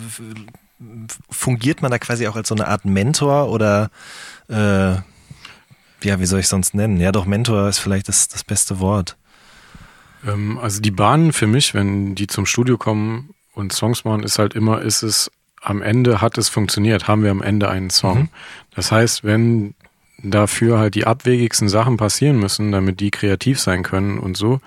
fungiert 1.29 1.81
man 1.81 1.91
da 1.91 1.99
quasi 1.99 2.27
auch 2.27 2.35
als 2.35 2.49
so 2.49 2.55
eine 2.55 2.67
Art 2.67 2.85
Mentor 2.85 3.49
oder 3.49 3.89
äh, 4.49 4.95
ja, 6.03 6.19
wie 6.19 6.25
soll 6.25 6.41
ich 6.41 6.47
sonst 6.47 6.73
nennen? 6.73 6.99
Ja, 6.99 7.11
doch, 7.13 7.25
Mentor 7.25 7.69
ist 7.69 7.79
vielleicht 7.79 8.09
das, 8.09 8.27
das 8.27 8.43
beste 8.43 8.79
Wort. 8.79 9.15
Ähm, 10.27 10.57
also 10.57 10.81
die 10.81 10.91
Bahnen 10.91 11.33
für 11.33 11.47
mich, 11.47 11.73
wenn 11.73 12.15
die 12.15 12.27
zum 12.27 12.45
Studio 12.45 12.77
kommen 12.77 13.33
und 13.53 13.73
Songs 13.73 14.05
machen, 14.05 14.23
ist 14.23 14.39
halt 14.39 14.53
immer, 14.55 14.81
ist 14.81 15.03
es 15.03 15.31
am 15.61 15.81
Ende 15.81 16.21
hat 16.21 16.37
es 16.37 16.49
funktioniert, 16.49 17.07
haben 17.07 17.23
wir 17.23 17.31
am 17.31 17.41
Ende 17.41 17.69
einen 17.69 17.89
Song. 17.89 18.29
Das 18.75 18.91
heißt, 18.91 19.23
wenn 19.23 19.75
dafür 20.21 20.77
halt 20.77 20.95
die 20.95 21.05
abwegigsten 21.05 21.69
Sachen 21.69 21.97
passieren 21.97 22.37
müssen, 22.37 22.71
damit 22.71 22.99
die 22.99 23.11
kreativ 23.11 23.59
sein 23.59 23.83
können 23.83 24.19
und 24.19 24.35
so, 24.35 24.59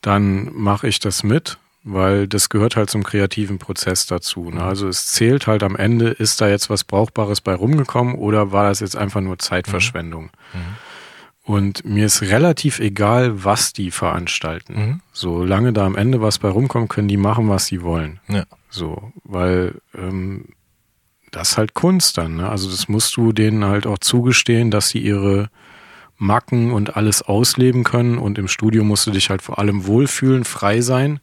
dann 0.00 0.50
mache 0.54 0.88
ich 0.88 0.98
das 0.98 1.22
mit, 1.24 1.58
weil 1.82 2.26
das 2.26 2.48
gehört 2.48 2.76
halt 2.76 2.90
zum 2.90 3.02
kreativen 3.02 3.58
Prozess 3.58 4.06
dazu. 4.06 4.50
Ne? 4.50 4.62
Also 4.62 4.88
es 4.88 5.06
zählt 5.06 5.46
halt 5.46 5.62
am 5.62 5.76
Ende, 5.76 6.08
ist 6.08 6.40
da 6.40 6.48
jetzt 6.48 6.70
was 6.70 6.84
Brauchbares 6.84 7.40
bei 7.40 7.54
rumgekommen 7.54 8.14
oder 8.14 8.52
war 8.52 8.68
das 8.68 8.80
jetzt 8.80 8.96
einfach 8.96 9.20
nur 9.20 9.38
Zeitverschwendung? 9.38 10.30
Und 11.44 11.84
mir 11.84 12.06
ist 12.06 12.22
relativ 12.22 12.80
egal, 12.80 13.44
was 13.44 13.74
die 13.74 13.90
veranstalten. 13.90 14.74
Mhm. 14.74 15.00
Solange 15.12 15.74
da 15.74 15.84
am 15.84 15.94
Ende 15.94 16.22
was 16.22 16.38
bei 16.38 16.48
rumkommt, 16.48 16.88
können 16.88 17.08
die 17.08 17.18
machen, 17.18 17.50
was 17.50 17.66
sie 17.66 17.82
wollen. 17.82 18.18
Ja. 18.28 18.44
So, 18.70 19.12
weil 19.24 19.74
ähm, 19.94 20.46
das 21.30 21.50
ist 21.50 21.58
halt 21.58 21.74
Kunst 21.74 22.16
dann. 22.16 22.36
Ne? 22.36 22.48
Also 22.48 22.70
das 22.70 22.88
musst 22.88 23.16
du 23.16 23.32
denen 23.32 23.64
halt 23.64 23.86
auch 23.86 23.98
zugestehen, 23.98 24.70
dass 24.70 24.88
sie 24.88 25.00
ihre 25.00 25.50
Macken 26.16 26.72
und 26.72 26.96
alles 26.96 27.20
ausleben 27.20 27.84
können. 27.84 28.16
Und 28.16 28.38
im 28.38 28.48
Studio 28.48 28.82
musst 28.82 29.06
du 29.06 29.10
dich 29.10 29.28
halt 29.28 29.42
vor 29.42 29.58
allem 29.58 29.86
wohlfühlen, 29.86 30.44
frei 30.44 30.80
sein. 30.80 31.20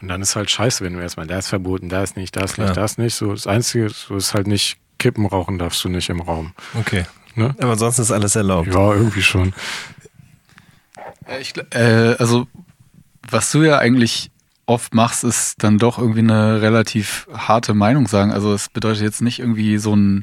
Und 0.00 0.08
dann 0.08 0.20
ist 0.20 0.34
halt 0.34 0.50
scheiße, 0.50 0.84
wenn 0.84 0.94
du 0.94 1.00
erstmal, 1.00 1.28
da 1.28 1.38
ist 1.38 1.48
verboten, 1.48 1.88
da 1.88 2.02
ist 2.02 2.16
nicht, 2.16 2.34
das 2.34 2.58
nicht, 2.58 2.76
das 2.76 2.98
nicht. 2.98 3.14
So, 3.14 3.32
das 3.32 3.46
Einzige 3.46 3.88
so 3.88 4.16
ist 4.16 4.34
halt 4.34 4.48
nicht, 4.48 4.78
Kippen 4.98 5.26
rauchen 5.26 5.58
darfst 5.58 5.84
du 5.84 5.88
nicht 5.88 6.08
im 6.08 6.20
Raum. 6.20 6.52
Okay. 6.78 7.04
Ne? 7.34 7.54
Aber 7.58 7.72
ansonsten 7.72 8.02
ist 8.02 8.12
alles 8.12 8.36
erlaubt. 8.36 8.68
Ja, 8.72 8.92
irgendwie 8.92 9.22
schon. 9.22 9.52
Äh, 11.26 11.40
Ich, 11.40 11.54
äh, 11.70 12.16
also, 12.18 12.46
was 13.28 13.50
du 13.50 13.62
ja 13.62 13.78
eigentlich 13.78 14.30
oft 14.66 14.94
machst, 14.94 15.24
ist 15.24 15.62
dann 15.62 15.78
doch 15.78 15.98
irgendwie 15.98 16.20
eine 16.20 16.62
relativ 16.62 17.26
harte 17.32 17.74
Meinung 17.74 18.06
sagen. 18.08 18.32
Also, 18.32 18.54
es 18.54 18.68
bedeutet 18.68 19.02
jetzt 19.02 19.22
nicht 19.22 19.40
irgendwie 19.40 19.78
so 19.78 19.94
ein 19.94 20.22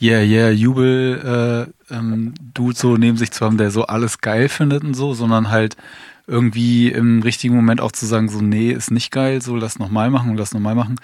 Yeah, 0.00 0.20
yeah, 0.22 0.50
Jubel, 0.50 1.68
äh, 1.90 1.94
ähm, 1.94 2.34
Dude 2.52 2.76
so 2.76 2.96
neben 2.96 3.16
sich 3.16 3.30
zu 3.30 3.44
haben, 3.44 3.58
der 3.58 3.70
so 3.70 3.86
alles 3.86 4.18
geil 4.18 4.48
findet 4.48 4.82
und 4.82 4.94
so, 4.94 5.14
sondern 5.14 5.50
halt 5.50 5.76
irgendwie 6.26 6.88
im 6.88 7.22
richtigen 7.22 7.54
Moment 7.54 7.80
auch 7.80 7.92
zu 7.92 8.04
sagen, 8.06 8.28
so, 8.28 8.40
nee, 8.40 8.70
ist 8.72 8.90
nicht 8.90 9.12
geil, 9.12 9.40
so, 9.40 9.56
lass 9.56 9.78
nochmal 9.78 10.10
machen 10.10 10.30
und 10.30 10.36
lass 10.36 10.52
nochmal 10.52 10.74
machen. 10.74 10.96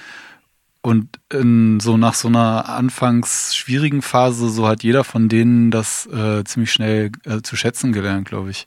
Und 0.82 1.20
in, 1.30 1.78
so 1.80 1.96
nach 1.96 2.14
so 2.14 2.28
einer 2.28 2.68
anfangs 2.68 3.54
schwierigen 3.54 4.00
Phase, 4.00 4.48
so 4.48 4.66
hat 4.66 4.82
jeder 4.82 5.04
von 5.04 5.28
denen 5.28 5.70
das 5.70 6.06
äh, 6.06 6.42
ziemlich 6.44 6.72
schnell 6.72 7.12
äh, 7.26 7.42
zu 7.42 7.56
schätzen 7.56 7.92
gelernt, 7.92 8.26
glaube 8.28 8.50
ich. 8.50 8.66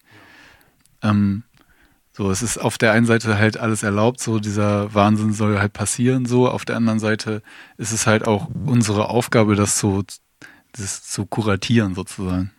Ähm, 1.01 1.43
so, 2.11 2.29
es 2.29 2.43
ist 2.43 2.59
auf 2.59 2.77
der 2.77 2.91
einen 2.91 3.07
Seite 3.07 3.39
halt 3.39 3.57
alles 3.57 3.81
erlaubt, 3.81 4.19
so 4.19 4.39
dieser 4.39 4.93
Wahnsinn 4.93 5.33
soll 5.33 5.57
halt 5.57 5.73
passieren, 5.73 6.27
so. 6.27 6.47
Auf 6.47 6.65
der 6.65 6.75
anderen 6.75 6.99
Seite 6.99 7.41
ist 7.77 7.91
es 7.91 8.05
halt 8.05 8.27
auch 8.27 8.47
unsere 8.65 9.09
Aufgabe, 9.09 9.55
das 9.55 9.79
so 9.79 10.03
das 10.73 11.03
zu 11.03 11.25
kuratieren 11.25 11.95
sozusagen. 11.95 12.51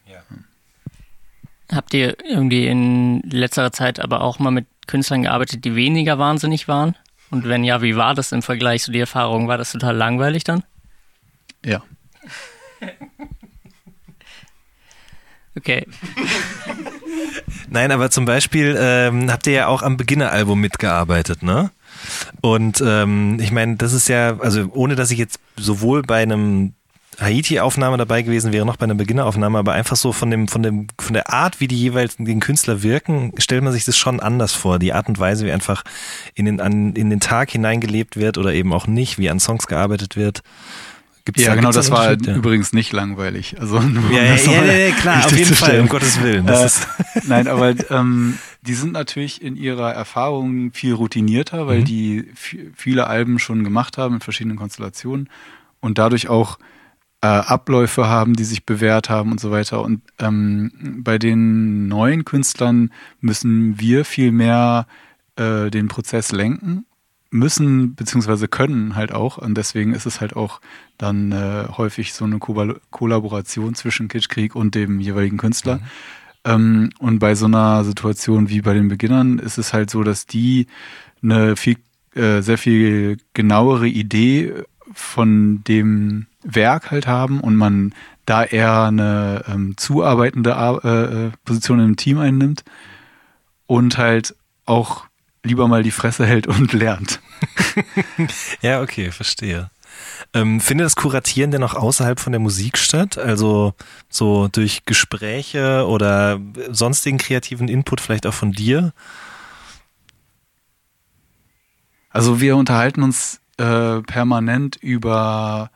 Habt 1.73 1.95
ihr 1.95 2.17
irgendwie 2.25 2.67
in 2.67 3.23
letzterer 3.23 3.73
Zeit 3.73 3.99
aber 3.99 4.21
auch 4.21 4.39
mal 4.39 4.51
mit 4.51 4.67
Künstlern 4.87 5.23
gearbeitet, 5.23 5.65
die 5.65 5.75
weniger 5.75 6.19
wahnsinnig 6.19 6.69
waren? 6.69 6.95
Und 7.35 7.49
wenn 7.49 7.65
ja, 7.65 7.83
wie 7.83 7.97
war 7.97 8.15
das 8.15 8.31
im 8.31 8.43
Vergleich 8.43 8.85
zu 8.85 8.93
die 8.93 9.01
Erfahrung? 9.01 9.49
War 9.49 9.59
das 9.59 9.73
total 9.73 9.97
langweilig 9.97 10.45
dann? 10.45 10.63
Ja. 11.65 11.83
Okay. 15.57 15.87
Nein, 17.69 17.93
aber 17.93 18.11
zum 18.11 18.25
Beispiel 18.25 18.77
ähm, 18.77 19.31
habt 19.31 19.47
ihr 19.47 19.53
ja 19.53 19.67
auch 19.69 19.83
am 19.83 19.97
Beginner-Album 19.97 20.61
mitgearbeitet, 20.61 21.45
ne? 21.45 21.71
Und 22.41 22.83
ähm, 22.85 23.39
ich 23.39 23.53
meine, 23.53 23.77
das 23.77 23.93
ist 23.93 24.09
ja, 24.09 24.41
also 24.41 24.69
ohne 24.73 24.97
dass 24.97 25.13
ich 25.13 25.19
jetzt 25.19 25.39
sowohl 25.57 26.03
bei 26.03 26.21
einem 26.21 26.75
Haiti-Aufnahme 27.21 27.97
dabei 27.97 28.23
gewesen 28.23 28.53
wäre, 28.53 28.67
noch 28.67 28.77
bei 28.77 28.85
einer 28.85 28.95
Beginneraufnahme, 28.95 29.59
aber 29.59 29.73
einfach 29.73 29.97
so 29.97 30.13
von 30.13 30.31
dem, 30.31 30.49
von 30.49 30.63
dem, 30.63 30.87
von 30.99 31.15
der 31.15 31.33
Art, 31.33 31.61
wie 31.61 31.69
die 31.69 31.79
jeweils 31.79 32.17
den 32.17 32.41
Künstler 32.41 32.83
wirken, 32.83 33.33
stellt 33.39 33.63
man 33.63 33.73
sich 33.73 33.85
das 33.85 33.97
schon 33.97 34.21
anders 34.21 34.53
vor. 34.53 34.79
Die 34.79 34.93
Art 34.93 35.09
und 35.09 35.19
Weise, 35.19 35.47
wie 35.47 35.53
einfach 35.53 35.85
in 36.35 36.45
den, 36.47 36.61
an, 36.61 36.95
in 36.95 37.11
den 37.11 37.21
Tag 37.21 37.51
hineingelebt 37.51 38.17
wird 38.17 38.39
oder 38.39 38.53
eben 38.55 38.73
auch 38.73 38.87
nicht, 38.87 39.19
wie 39.19 39.31
an 39.31 39.41
Songs 39.41 39.67
gearbeitet 39.67 40.17
wird. 40.17 40.43
Gibt's 41.25 41.41
Ja, 41.43 41.51
da- 41.51 41.55
genau, 41.57 41.71
das 41.73 41.91
war? 41.91 42.13
Ja. 42.21 42.35
übrigens 42.35 42.73
nicht 42.75 42.93
langweilig. 42.93 43.57
Also 43.59 43.79
Ja, 44.13 44.23
ja, 44.35 44.63
ja, 44.75 44.91
klar, 44.95 45.25
auf 45.25 45.35
jeden 45.37 45.55
Fall, 45.55 45.81
um 45.81 45.89
Gottes 45.89 46.21
Willen. 46.23 46.47
Äh, 46.47 46.69
Nein, 47.27 47.49
aber 47.49 47.75
ähm, 47.91 48.39
die 48.61 48.75
sind 48.75 48.93
natürlich 48.93 49.41
in 49.41 49.57
ihrer 49.57 49.93
Erfahrung 49.95 50.73
viel 50.75 50.93
routinierter, 50.93 51.67
weil 51.67 51.81
Mhm. 51.81 51.85
die 51.87 52.25
vi- 52.37 52.71
viele 52.77 53.07
Alben 53.07 53.39
schon 53.39 53.65
gemacht 53.65 53.97
haben 53.97 54.17
in 54.17 54.21
verschiedenen 54.21 54.59
Konstellationen 54.59 55.31
und 55.81 55.97
dadurch 55.97 56.29
auch 56.29 56.59
äh, 57.25 57.27
Abläufe 57.27 58.07
haben, 58.07 58.35
die 58.35 58.45
sich 58.45 58.67
bewährt 58.67 59.09
haben 59.09 59.33
und 59.33 59.41
so 59.41 59.51
weiter. 59.51 59.81
Und 59.81 60.03
ähm, 60.19 60.71
bei 61.03 61.19
den 61.19 61.89
neuen 61.89 62.27
Künstlern 62.27 62.91
müssen 63.21 63.81
wir 63.81 64.05
viel 64.05 64.31
mehr 64.31 64.87
äh, 65.37 65.71
den 65.71 65.89
Prozess 65.89 66.33
lenken 66.33 66.85
müssen 67.31 67.97
beziehungsweise 67.97 68.47
können 68.47 68.95
halt 68.95 69.11
auch 69.11 69.39
und 69.39 69.57
deswegen 69.57 69.93
ist 69.93 70.07
es 70.07 70.21
halt 70.21 70.37
auch 70.37 70.61
dann 70.99 71.33
äh, 71.33 71.65
häufig 71.77 72.15
so 72.15 72.25
eine 72.25 72.39
Ko 72.39 72.75
Kollaboration 72.91 73.75
zwischen 73.75 74.07
Kitschkrieg 74.07 74.55
und 74.55 74.77
dem 74.77 75.01
jeweiligen 75.01 75.37
Künstler. 75.37 75.81
Ähm, 76.45 76.91
und 77.01 77.19
bei 77.19 77.35
so 77.35 77.47
einer 77.47 77.83
Situation 77.83 78.51
wie 78.51 78.61
bei 78.61 78.75
den 78.75 78.87
Beginnern 78.87 79.41
ist 79.41 79.59
es 79.59 79.73
halt 79.73 79.91
so, 79.91 80.05
dass 80.05 80.27
die 80.27 80.69
eine 81.25 81.57
viel, 81.57 81.79
äh, 82.15 82.41
sehr 82.41 82.57
viel 82.57 83.17
genauere 83.33 83.89
Idee 83.89 84.53
von 84.93 85.65
dem 85.65 86.27
Werk 86.45 86.91
halt 86.91 87.07
haben 87.07 87.41
und 87.41 87.57
man 87.57 87.95
da 88.27 88.45
eher 88.45 88.85
eine 88.85 89.45
ähm, 89.49 89.77
zuarbeitende 89.77 90.57
Ar 90.57 90.85
äh, 90.85 91.27
äh, 91.27 91.31
Position 91.45 91.81
im 91.81 91.97
Team 91.97 92.19
einnimmt 92.19 92.65
und 93.67 93.99
halt 93.99 94.35
auch 94.67 95.07
lieber 95.43 95.69
mal 95.69 95.83
die 95.83 95.91
Fresse 95.91 96.27
hält 96.27 96.47
und 96.47 96.73
lernt. 96.73 97.21
Ja, 98.63 98.81
okay, 98.81 99.11
verstehe. 99.11 99.71
Ähm, 100.33 100.61
findet 100.61 100.87
das 100.87 100.97
Kuratieren 100.97 101.51
denn 101.51 101.63
auch 101.63 101.75
außerhalb 101.75 102.19
von 102.19 102.33
der 102.33 102.41
Musik 102.41 102.79
statt? 102.79 103.19
Also 103.19 103.75
so 104.09 104.49
durch 104.49 104.85
Gespräche 104.87 105.87
oder 105.87 106.41
sonstigen 106.71 107.19
kreativen 107.19 107.69
Input 107.69 108.01
vielleicht 108.01 108.27
auch 108.27 108.35
von 108.35 108.53
dir? 108.53 108.93
Also 112.11 112.41
wir 112.41 112.57
unterhalten 112.57 113.03
uns 113.03 113.41
äh, 113.59 114.01
permanent 114.03 114.77
über 114.77 115.71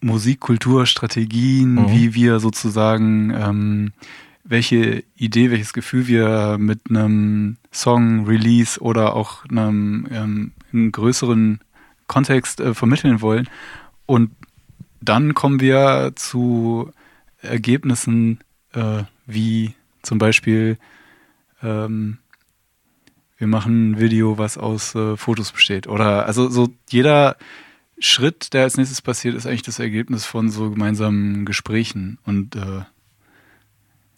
Musikkultur, 0.00 0.86
Strategien, 0.86 1.74
Mhm. 1.74 1.90
wie 1.90 2.14
wir 2.14 2.40
sozusagen, 2.40 3.30
ähm, 3.34 3.92
welche 4.44 5.04
Idee, 5.16 5.50
welches 5.50 5.72
Gefühl 5.72 6.06
wir 6.06 6.56
mit 6.58 6.80
einem 6.88 7.56
Song, 7.72 8.26
Release 8.26 8.80
oder 8.80 9.14
auch 9.14 9.44
einem, 9.46 10.06
ähm, 10.10 10.52
einem 10.72 10.92
größeren 10.92 11.60
Kontext 12.06 12.60
äh, 12.60 12.74
vermitteln 12.74 13.20
wollen. 13.20 13.48
Und 14.06 14.30
dann 15.00 15.34
kommen 15.34 15.60
wir 15.60 16.12
zu 16.16 16.90
Ergebnissen 17.42 18.40
äh, 18.72 19.04
wie 19.26 19.74
zum 20.02 20.18
Beispiel 20.18 20.76
ähm, 21.62 22.18
wir 23.38 23.46
machen 23.46 23.92
ein 23.92 24.00
Video, 24.00 24.36
was 24.36 24.58
aus 24.58 24.94
äh, 24.94 25.16
Fotos 25.16 25.52
besteht. 25.52 25.86
Oder 25.86 26.26
also 26.26 26.48
so 26.50 26.68
jeder 26.90 27.36
Schritt, 28.00 28.52
der 28.54 28.62
als 28.62 28.76
nächstes 28.76 29.02
passiert, 29.02 29.34
ist 29.34 29.46
eigentlich 29.46 29.62
das 29.62 29.78
Ergebnis 29.78 30.24
von 30.24 30.50
so 30.50 30.70
gemeinsamen 30.70 31.44
Gesprächen. 31.44 32.18
Und 32.24 32.56
äh, 32.56 32.82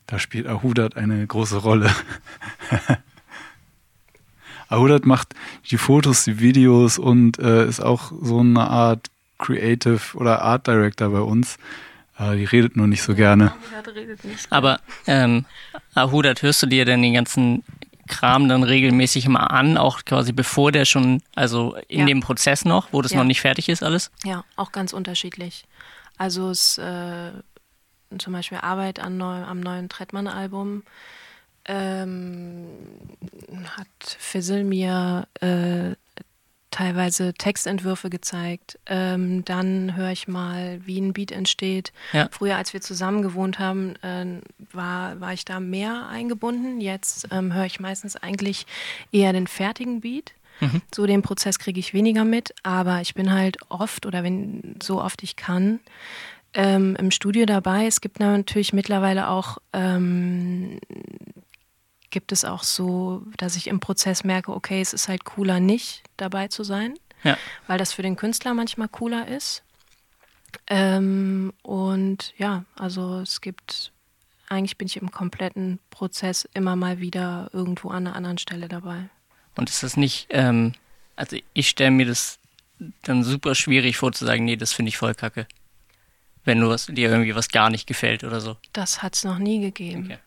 da 0.06 0.18
spielt 0.18 0.46
Ahudat 0.46 0.96
eine 0.96 1.26
große 1.26 1.58
Rolle. 1.58 1.90
Ahudat 4.68 5.04
macht 5.04 5.34
die 5.70 5.76
Fotos, 5.76 6.24
die 6.24 6.40
Videos 6.40 6.98
und 6.98 7.38
äh, 7.38 7.66
ist 7.66 7.80
auch 7.80 8.12
so 8.22 8.38
eine 8.40 8.68
Art 8.68 9.10
Creative 9.38 10.00
oder 10.14 10.42
Art 10.42 10.66
Director 10.66 11.10
bei 11.10 11.20
uns. 11.20 11.58
Äh, 12.18 12.36
die 12.36 12.44
redet 12.44 12.76
nur 12.76 12.86
nicht 12.86 13.02
so 13.02 13.14
gerne. 13.14 13.52
Aber 14.50 14.80
ähm, 15.06 15.44
Ahudat, 15.94 16.42
hörst 16.42 16.62
du 16.62 16.66
dir 16.66 16.84
denn 16.84 17.02
den 17.02 17.14
ganzen 17.14 17.64
Kram 18.12 18.48
dann 18.48 18.62
regelmäßig 18.62 19.25
immer 19.27 19.51
an, 19.51 19.77
auch 19.77 20.05
quasi 20.05 20.33
bevor 20.33 20.70
der 20.72 20.85
schon, 20.85 21.22
also 21.35 21.77
in 21.88 22.01
Ja. 22.01 22.07
dem 22.07 22.20
Prozess 22.20 22.64
noch, 22.64 22.88
wo 22.92 23.03
das 23.03 23.12
Ja. 23.12 23.18
noch 23.18 23.25
nicht 23.25 23.40
fertig 23.40 23.68
ist 23.68 23.83
alles? 23.83 24.11
Ja, 24.25 24.44
auch 24.57 24.72
ganz 24.72 24.92
unterschiedlich. 24.92 25.64
Also 26.18 26.51
es 26.51 26.79
äh, 26.79 27.33
zum 28.18 28.33
Beispiel 28.33 28.59
Arbeit 28.59 29.01
an 29.01 29.16
neu, 29.16 29.42
am 29.42 29.61
neuen 29.61 29.88
Trettmann-Album 29.88 30.83
ähm, 31.64 32.66
hat 33.77 33.87
Fizzle 34.18 34.64
mir 34.64 35.27
äh, 35.40 35.94
teilweise 36.72 37.32
Textentwürfe 37.35 38.11
gezeigt. 38.11 38.78
Ähm, 38.87 39.44
dann 39.44 39.94
höre 39.94 40.11
ich 40.11 40.26
mal, 40.26 40.80
wie 40.85 41.00
ein 41.00 41.12
Beat 41.12 41.30
entsteht. 41.30 41.92
Ja. 42.12 42.28
Früher, 42.32 42.56
als 42.56 42.72
wir 42.72 42.80
zusammen 42.80 43.22
gewohnt 43.22 43.61
haben, 43.61 43.94
äh, 44.02 44.40
war, 44.72 45.20
war 45.20 45.32
ich 45.32 45.44
da 45.44 45.61
mehr 45.61 46.08
eingebunden. 46.08 46.80
Jetzt 46.80 47.28
ähm, 47.30 47.54
höre 47.54 47.66
ich 47.66 47.78
meistens 47.78 48.16
eigentlich 48.16 48.66
eher 49.12 49.32
den 49.32 49.46
fertigen 49.46 50.00
Beat. 50.00 50.32
So 50.94 51.06
den 51.06 51.22
Prozess 51.22 51.58
kriege 51.58 51.80
ich 51.80 51.92
weniger 51.92 52.24
mit, 52.24 52.54
aber 52.62 53.00
ich 53.00 53.14
bin 53.14 53.32
halt 53.32 53.56
oft 53.68 54.06
oder 54.06 54.22
wenn 54.22 54.76
so 54.80 55.02
oft 55.02 55.22
ich 55.22 55.35
kann 55.35 55.80
ähm, 56.54 56.96
im 56.96 57.11
Studio 57.11 57.46
dabei. 57.46 57.87
Es 57.87 58.00
gibt 58.00 58.20
natürlich 58.20 58.72
mittlerweile 58.72 59.28
auch 59.28 59.58
ähm, 59.72 60.78
gibt 62.12 62.31
es 62.31 62.44
auch 62.44 62.62
so, 62.62 63.25
dass 63.38 63.57
ich 63.57 63.66
im 63.66 63.81
Prozess 63.81 64.22
merke, 64.22 64.53
okay, 64.53 64.81
es 64.81 64.92
ist 64.92 65.09
halt 65.09 65.25
cooler, 65.25 65.59
nicht 65.59 66.05
dabei 66.16 66.46
zu 66.46 66.62
sein, 66.62 66.94
Ja. 67.25 67.37
weil 67.66 67.79
das 67.79 67.92
für 67.92 68.03
den 68.03 68.14
Künstler 68.14 68.55
manchmal 68.55 68.87
cooler 68.88 69.27
ist. 69.27 69.64
Ähm, 70.68 71.53
und 71.62 72.35
ja, 72.37 72.64
also 72.77 73.20
es 73.20 73.40
gibt, 73.40 73.92
eigentlich 74.48 74.77
bin 74.79 74.87
ich 74.87 74.98
im 74.98 75.11
kompletten 75.11 75.79
Prozess 75.90 76.46
immer 76.55 76.77
mal 76.77 77.01
wieder 77.01 77.51
irgendwo 77.53 77.88
an 77.88 78.07
einer 78.07 78.14
anderen 78.16 78.38
Stelle 78.38 78.68
dabei. 78.68 79.09
Und 79.57 79.68
ist 79.70 79.83
das 79.83 79.96
nicht, 79.96 80.27
ähm, 80.31 80.75
also 81.16 81.37
ich 81.55 81.68
stelle 81.68 81.90
mir 81.90 82.07
das 82.07 82.38
dann 83.03 83.25
super 83.25 83.55
schwierig 83.55 83.96
vor 83.96 84.12
zu 84.12 84.25
sagen, 84.27 84.44
nee, 84.44 84.57
das 84.57 84.72
finde 84.72 84.90
ich 84.90 84.98
voll 84.98 85.14
kacke. 85.14 85.46
Wenn 86.44 86.61
du 86.61 86.68
was, 86.68 86.87
dir 86.87 87.09
irgendwie 87.11 87.35
was 87.35 87.48
gar 87.48 87.70
nicht 87.70 87.87
gefällt 87.87 88.25
oder 88.25 88.40
so. 88.40 88.57
Das 88.72 89.03
hat 89.03 89.14
es 89.14 89.25
noch 89.25 89.38
nie 89.38 89.61
gegeben. 89.61 90.05
Okay. 90.07 90.18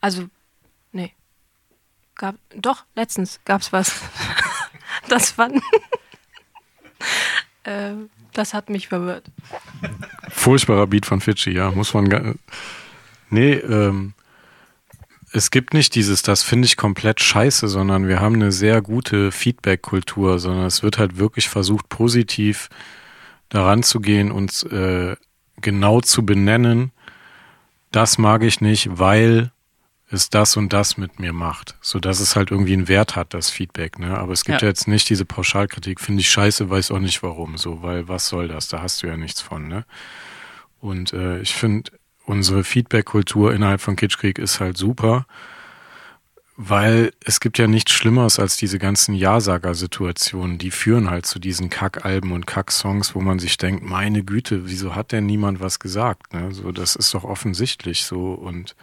Also, 0.00 0.28
nee. 0.92 1.12
Gab, 2.14 2.36
doch, 2.54 2.84
letztens 2.94 3.40
gab 3.44 3.62
es 3.62 3.72
was. 3.72 4.00
das 5.08 5.32
fand. 5.32 5.56
äh, 7.64 7.92
das 8.32 8.54
hat 8.54 8.70
mich 8.70 8.88
verwirrt. 8.88 9.30
Furchtbarer 10.30 10.86
Beat 10.86 11.06
von 11.06 11.20
Fidschi, 11.20 11.50
ja, 11.50 11.70
muss 11.70 11.94
man. 11.94 12.08
ga- 12.08 12.34
Nee, 13.30 13.54
ähm, 13.54 14.12
es 15.32 15.50
gibt 15.50 15.72
nicht 15.72 15.94
dieses, 15.94 16.20
das 16.22 16.42
finde 16.42 16.66
ich 16.66 16.76
komplett 16.76 17.20
scheiße, 17.20 17.66
sondern 17.68 18.06
wir 18.06 18.20
haben 18.20 18.34
eine 18.34 18.52
sehr 18.52 18.82
gute 18.82 19.32
Feedback-Kultur, 19.32 20.38
sondern 20.38 20.66
es 20.66 20.82
wird 20.82 20.98
halt 20.98 21.16
wirklich 21.16 21.48
versucht, 21.48 21.88
positiv 21.88 22.68
daran 23.48 23.82
zu 23.82 24.00
gehen 24.00 24.30
und 24.30 24.64
äh, 24.70 25.16
genau 25.62 26.00
zu 26.02 26.26
benennen, 26.26 26.92
das 27.90 28.18
mag 28.18 28.42
ich 28.42 28.60
nicht, 28.60 28.98
weil 28.98 29.50
es 30.12 30.30
das 30.30 30.56
und 30.56 30.72
das 30.72 30.96
mit 30.96 31.18
mir 31.18 31.32
macht, 31.32 31.76
so 31.80 31.98
dass 31.98 32.20
es 32.20 32.36
halt 32.36 32.50
irgendwie 32.50 32.74
einen 32.74 32.88
Wert 32.88 33.16
hat, 33.16 33.34
das 33.34 33.50
Feedback. 33.50 33.98
Ne? 33.98 34.16
Aber 34.16 34.32
es 34.32 34.44
gibt 34.44 34.60
Ja. 34.60 34.66
ja. 34.66 34.70
jetzt 34.70 34.88
nicht 34.88 35.08
diese 35.08 35.24
Pauschalkritik, 35.24 36.00
finde 36.00 36.20
ich 36.20 36.30
scheiße, 36.30 36.68
weiß 36.68 36.90
auch 36.90 36.98
nicht 36.98 37.22
warum, 37.22 37.56
so, 37.56 37.82
weil 37.82 38.08
was 38.08 38.28
soll 38.28 38.48
das? 38.48 38.68
Da 38.68 38.82
hast 38.82 39.02
du 39.02 39.06
ja 39.06 39.16
nichts 39.16 39.40
von. 39.40 39.68
Ne? 39.68 39.84
Und 40.80 41.12
äh, 41.12 41.40
ich 41.40 41.54
finde, 41.54 41.92
unsere 42.24 42.64
Feedback-Kultur 42.64 43.54
innerhalb 43.54 43.80
von 43.80 43.96
Kitschkrieg 43.96 44.38
ist 44.38 44.60
halt 44.60 44.76
super, 44.76 45.26
weil 46.56 47.12
es 47.24 47.40
gibt 47.40 47.58
ja 47.58 47.66
nichts 47.66 47.92
Schlimmeres 47.92 48.38
als 48.38 48.56
diese 48.56 48.78
ganzen 48.78 49.14
Ja-Sager-Situationen. 49.14 50.58
Die 50.58 50.70
führen 50.70 51.08
halt 51.08 51.26
zu 51.26 51.38
diesen 51.38 51.70
Kack-Alben 51.70 52.32
und 52.32 52.46
Kack-Songs, 52.46 53.14
wo 53.14 53.20
man 53.20 53.38
sich 53.38 53.56
denkt, 53.56 53.82
meine 53.82 54.22
Güte, 54.22 54.68
wieso 54.68 54.94
hat 54.94 55.12
denn 55.12 55.26
niemand 55.26 55.60
was 55.60 55.78
gesagt? 55.78 56.34
Ne? 56.34 56.52
So, 56.52 56.70
das 56.70 56.96
ist 56.96 57.14
doch 57.14 57.24
offensichtlich 57.24 58.04
so 58.04 58.32
und 58.32 58.76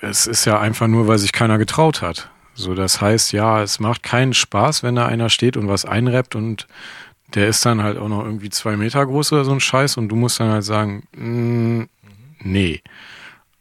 es 0.00 0.26
ist 0.26 0.44
ja 0.44 0.58
einfach 0.58 0.86
nur, 0.86 1.06
weil 1.06 1.18
sich 1.18 1.32
keiner 1.32 1.58
getraut 1.58 2.02
hat. 2.02 2.30
So, 2.54 2.74
das 2.74 3.00
heißt, 3.00 3.32
ja, 3.32 3.62
es 3.62 3.80
macht 3.80 4.02
keinen 4.02 4.34
Spaß, 4.34 4.82
wenn 4.82 4.96
da 4.96 5.06
einer 5.06 5.30
steht 5.30 5.56
und 5.56 5.68
was 5.68 5.84
einrappt 5.84 6.34
und 6.34 6.66
der 7.34 7.48
ist 7.48 7.64
dann 7.64 7.82
halt 7.82 7.96
auch 7.96 8.08
noch 8.08 8.24
irgendwie 8.24 8.50
zwei 8.50 8.76
Meter 8.76 9.06
groß 9.06 9.32
oder 9.32 9.44
so 9.44 9.52
ein 9.52 9.60
Scheiß 9.60 9.96
und 9.96 10.08
du 10.08 10.16
musst 10.16 10.40
dann 10.40 10.50
halt 10.50 10.64
sagen, 10.64 11.04
mm, 11.16 11.82
nee. 12.40 12.82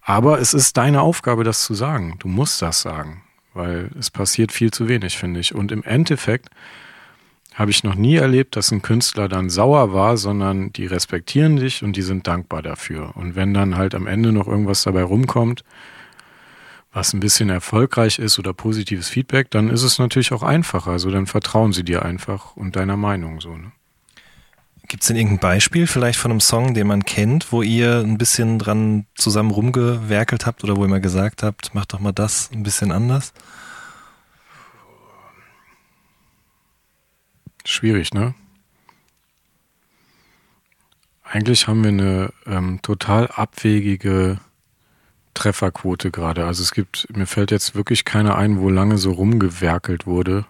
Aber 0.01 0.39
es 0.39 0.53
ist 0.53 0.75
deine 0.75 1.01
Aufgabe, 1.01 1.43
das 1.43 1.63
zu 1.63 1.75
sagen. 1.75 2.15
Du 2.19 2.27
musst 2.27 2.61
das 2.63 2.81
sagen, 2.81 3.21
weil 3.53 3.91
es 3.99 4.09
passiert 4.09 4.51
viel 4.51 4.71
zu 4.71 4.87
wenig, 4.87 5.17
finde 5.17 5.39
ich. 5.39 5.53
Und 5.53 5.71
im 5.71 5.83
Endeffekt 5.83 6.49
habe 7.53 7.71
ich 7.71 7.83
noch 7.83 7.95
nie 7.95 8.15
erlebt, 8.15 8.55
dass 8.55 8.71
ein 8.71 8.81
Künstler 8.81 9.27
dann 9.27 9.49
sauer 9.49 9.93
war, 9.93 10.17
sondern 10.17 10.73
die 10.73 10.87
respektieren 10.87 11.57
dich 11.57 11.83
und 11.83 11.95
die 11.95 12.01
sind 12.01 12.25
dankbar 12.25 12.63
dafür. 12.63 13.15
Und 13.15 13.35
wenn 13.35 13.53
dann 13.53 13.77
halt 13.77 13.93
am 13.93 14.07
Ende 14.07 14.31
noch 14.31 14.47
irgendwas 14.47 14.81
dabei 14.83 15.03
rumkommt, 15.03 15.63
was 16.91 17.13
ein 17.13 17.19
bisschen 17.19 17.49
erfolgreich 17.49 18.19
ist 18.19 18.39
oder 18.39 18.53
positives 18.53 19.09
Feedback, 19.09 19.51
dann 19.51 19.69
ist 19.69 19.83
es 19.83 19.99
natürlich 19.99 20.31
auch 20.31 20.43
einfacher. 20.43 20.91
Also 20.91 21.11
dann 21.11 21.27
vertrauen 21.27 21.71
sie 21.71 21.83
dir 21.83 22.03
einfach 22.03 22.55
und 22.55 22.75
deiner 22.75 22.97
Meinung 22.97 23.41
so. 23.41 23.55
Ne? 23.55 23.71
Gibt 24.87 25.03
es 25.03 25.07
denn 25.07 25.17
irgendein 25.17 25.39
Beispiel 25.39 25.85
vielleicht 25.85 26.17
von 26.17 26.31
einem 26.31 26.39
Song, 26.39 26.73
den 26.73 26.87
man 26.87 27.05
kennt, 27.05 27.51
wo 27.51 27.61
ihr 27.61 27.99
ein 27.99 28.17
bisschen 28.17 28.57
dran 28.57 29.05
zusammen 29.13 29.51
rumgewerkelt 29.51 30.47
habt 30.47 30.63
oder 30.63 30.77
wo 30.77 30.83
ihr 30.83 30.89
mal 30.89 30.99
gesagt 30.99 31.43
habt, 31.43 31.75
macht 31.75 31.93
doch 31.93 31.99
mal 31.99 32.11
das 32.11 32.49
ein 32.51 32.63
bisschen 32.63 32.91
anders? 32.91 33.33
Schwierig, 37.65 38.15
ne? 38.15 38.33
Eigentlich 41.23 41.67
haben 41.67 41.83
wir 41.83 41.89
eine 41.89 42.33
ähm, 42.47 42.81
total 42.81 43.27
abwegige 43.27 44.39
Trefferquote 45.39 46.11
gerade. 46.11 46.45
Also 46.45 46.61
es 46.61 46.73
gibt, 46.73 47.07
mir 47.15 47.25
fällt 47.25 47.51
jetzt 47.51 47.73
wirklich 47.73 48.03
keiner 48.03 48.37
ein, 48.37 48.59
wo 48.59 48.69
lange 48.69 48.97
so 48.97 49.11
rumgewerkelt 49.11 50.05
wurde. 50.05 50.45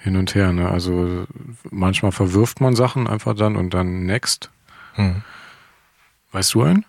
Hin 0.00 0.16
und 0.16 0.34
her, 0.34 0.52
ne? 0.52 0.68
Also 0.68 1.24
manchmal 1.70 2.10
verwirft 2.10 2.60
man 2.60 2.74
Sachen 2.74 3.06
einfach 3.06 3.36
dann 3.36 3.54
und 3.54 3.72
dann 3.72 4.06
next. 4.06 4.50
Hm. 4.94 5.22
Weißt 6.32 6.52
du 6.54 6.62
einen? 6.64 6.84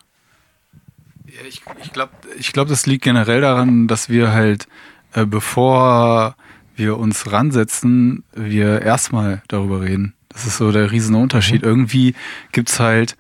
Ja, 1.28 1.41
ich 1.47 1.62
ich 1.84 1.93
glaube, 1.93 2.12
ich 2.38 2.51
glaub, 2.51 2.67
das 2.67 2.88
liegt 2.88 3.04
generell 3.04 3.41
daran, 3.41 3.88
dass 3.88 4.10
wir 4.10 4.32
halt, 4.32 4.67
äh, 5.13 5.25
bevor 5.25 6.36
wir 6.75 6.97
uns 6.97 7.32
ransetzen, 7.32 8.23
wir 8.34 8.82
erstmal 8.82 9.43
darüber 9.47 9.82
reden. 9.82 10.15
Das 10.30 10.47
ist 10.47 10.58
so 10.58 10.71
der 10.71 10.91
riesen 10.91 11.15
Unterschied. 11.15 11.62
Irgendwie 11.62 12.15
gibt's 12.51 12.80
halt 12.80 13.15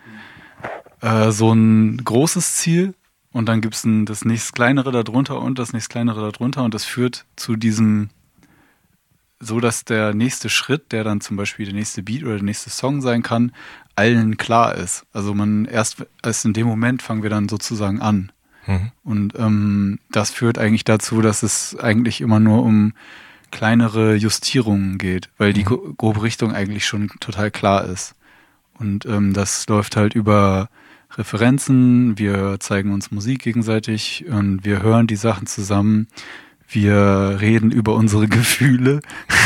äh, 1.01 1.29
so 1.29 1.53
ein 1.53 2.03
großes 2.03 2.55
Ziel 2.55 2.95
und 3.35 3.47
dann 3.47 3.59
gibt's 3.59 3.83
ein, 3.83 4.05
das 4.05 4.23
nächst 4.23 4.53
kleinere 4.53 4.91
darunter 4.91 5.41
und 5.41 5.59
das 5.59 5.73
nächst 5.73 5.89
kleinere 5.89 6.31
darunter 6.31 6.63
und 6.63 6.73
das 6.73 6.85
führt 6.85 7.25
zu 7.35 7.57
diesem 7.57 8.09
so, 9.41 9.59
dass 9.59 9.83
der 9.83 10.13
nächste 10.13 10.47
Schritt, 10.47 10.93
der 10.93 11.03
dann 11.03 11.19
zum 11.19 11.35
Beispiel 11.35 11.65
der 11.65 11.75
nächste 11.75 12.01
Beat 12.01 12.23
oder 12.23 12.35
der 12.35 12.43
nächste 12.43 12.69
Song 12.69 13.01
sein 13.01 13.21
kann, 13.21 13.51
allen 13.95 14.37
klar 14.37 14.75
ist. 14.75 15.05
Also 15.11 15.33
man 15.33 15.65
erst, 15.65 16.05
erst 16.23 16.45
in 16.45 16.53
dem 16.53 16.65
Moment 16.65 17.01
fangen 17.01 17.21
wir 17.21 17.29
dann 17.29 17.49
sozusagen 17.49 17.99
an. 17.99 18.31
Mhm. 18.65 18.91
Und 19.03 19.33
ähm, 19.37 19.99
das 20.09 20.31
führt 20.31 20.57
eigentlich 20.57 20.85
dazu, 20.85 21.21
dass 21.21 21.43
es 21.43 21.77
eigentlich 21.77 22.21
immer 22.21 22.39
nur 22.39 22.63
um 22.63 22.93
kleinere 23.51 24.15
Justierungen 24.15 24.97
geht, 24.97 25.29
weil 25.37 25.51
die 25.51 25.65
gro- 25.65 25.93
grobe 25.97 26.23
Richtung 26.23 26.53
eigentlich 26.53 26.85
schon 26.87 27.09
total 27.19 27.51
klar 27.51 27.83
ist. 27.83 28.15
Und 28.79 29.05
ähm, 29.05 29.33
das 29.33 29.67
läuft 29.67 29.97
halt 29.97 30.15
über 30.15 30.69
Referenzen, 31.17 32.17
wir 32.17 32.57
zeigen 32.59 32.93
uns 32.93 33.11
Musik 33.11 33.43
gegenseitig 33.43 34.25
und 34.29 34.65
wir 34.65 34.81
hören 34.81 35.07
die 35.07 35.15
Sachen 35.15 35.47
zusammen. 35.47 36.07
Wir 36.67 37.37
reden 37.39 37.71
über 37.71 37.95
unsere 37.95 38.27
Gefühle. 38.29 38.99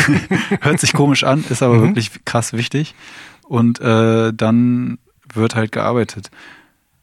Hört 0.61 0.79
sich 0.79 0.93
komisch 0.93 1.23
an, 1.23 1.43
ist 1.49 1.61
aber 1.63 1.75
mhm. 1.75 1.81
wirklich 1.87 2.25
krass 2.25 2.53
wichtig. 2.53 2.95
Und 3.43 3.81
äh, 3.81 4.33
dann 4.33 4.99
wird 5.33 5.55
halt 5.55 5.71
gearbeitet. 5.71 6.29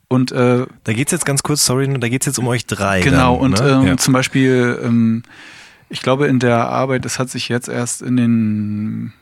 Und 0.09 0.31
äh, 0.33 0.67
da 0.85 0.93
geht's 0.93 1.13
jetzt 1.13 1.27
ganz 1.27 1.43
kurz, 1.43 1.65
sorry, 1.65 1.93
da 1.99 2.09
geht's 2.09 2.27
jetzt 2.27 2.39
um 2.39 2.47
euch 2.47 2.67
drei. 2.67 3.01
Genau, 3.01 3.37
dann, 3.37 3.45
und 3.45 3.61
ne? 3.61 3.71
ähm, 3.71 3.87
ja. 3.87 3.97
zum 3.97 4.15
Beispiel, 4.15 4.79
ähm, 4.83 5.23
ich 5.89 6.01
glaube, 6.01 6.27
in 6.29 6.39
der 6.39 6.69
Arbeit, 6.69 7.05
das 7.05 7.19
hat 7.19 7.29
sich 7.31 7.49
jetzt 7.49 7.69
erst 7.69 8.03
in 8.03 8.17
den, 8.17 9.13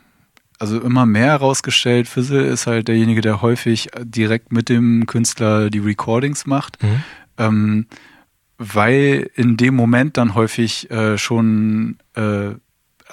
also 0.59 0.79
immer 0.79 1.05
mehr 1.05 1.27
herausgestellt, 1.27 2.07
Fizzle 2.07 2.45
ist 2.45 2.67
halt 2.67 2.87
derjenige, 2.87 3.21
der 3.21 3.41
häufig 3.41 3.89
direkt 3.99 4.51
mit 4.51 4.69
dem 4.69 5.05
Künstler 5.05 5.69
die 5.69 5.79
Recordings 5.79 6.45
macht. 6.45 6.81
Mhm. 6.81 7.03
Ähm, 7.37 7.85
weil 8.57 9.29
in 9.35 9.57
dem 9.57 9.75
Moment 9.75 10.17
dann 10.17 10.33
häufig 10.33 10.89
äh, 10.89 11.17
schon 11.17 11.97
äh, 12.13 12.51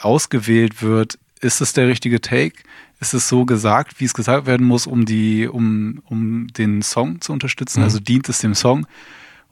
ausgewählt 0.00 0.83
wird, 0.83 1.18
ist 1.40 1.61
es 1.61 1.72
der 1.72 1.88
richtige 1.88 2.20
Take? 2.20 2.62
Ist 3.00 3.14
es 3.14 3.28
so 3.28 3.44
gesagt, 3.44 3.98
wie 3.98 4.05
es 4.05 4.14
gesagt 4.14 4.46
werden 4.46 4.64
muss, 4.64 4.87
um 4.87 5.05
die, 5.05 5.48
um, 5.48 6.00
um 6.05 6.46
den 6.46 6.83
Song 6.83 7.20
zu 7.20 7.33
unterstützen? 7.33 7.81
Mhm. 7.81 7.85
Also 7.85 7.98
dient 7.98 8.28
es 8.28 8.38
dem 8.38 8.55
Song? 8.55 8.87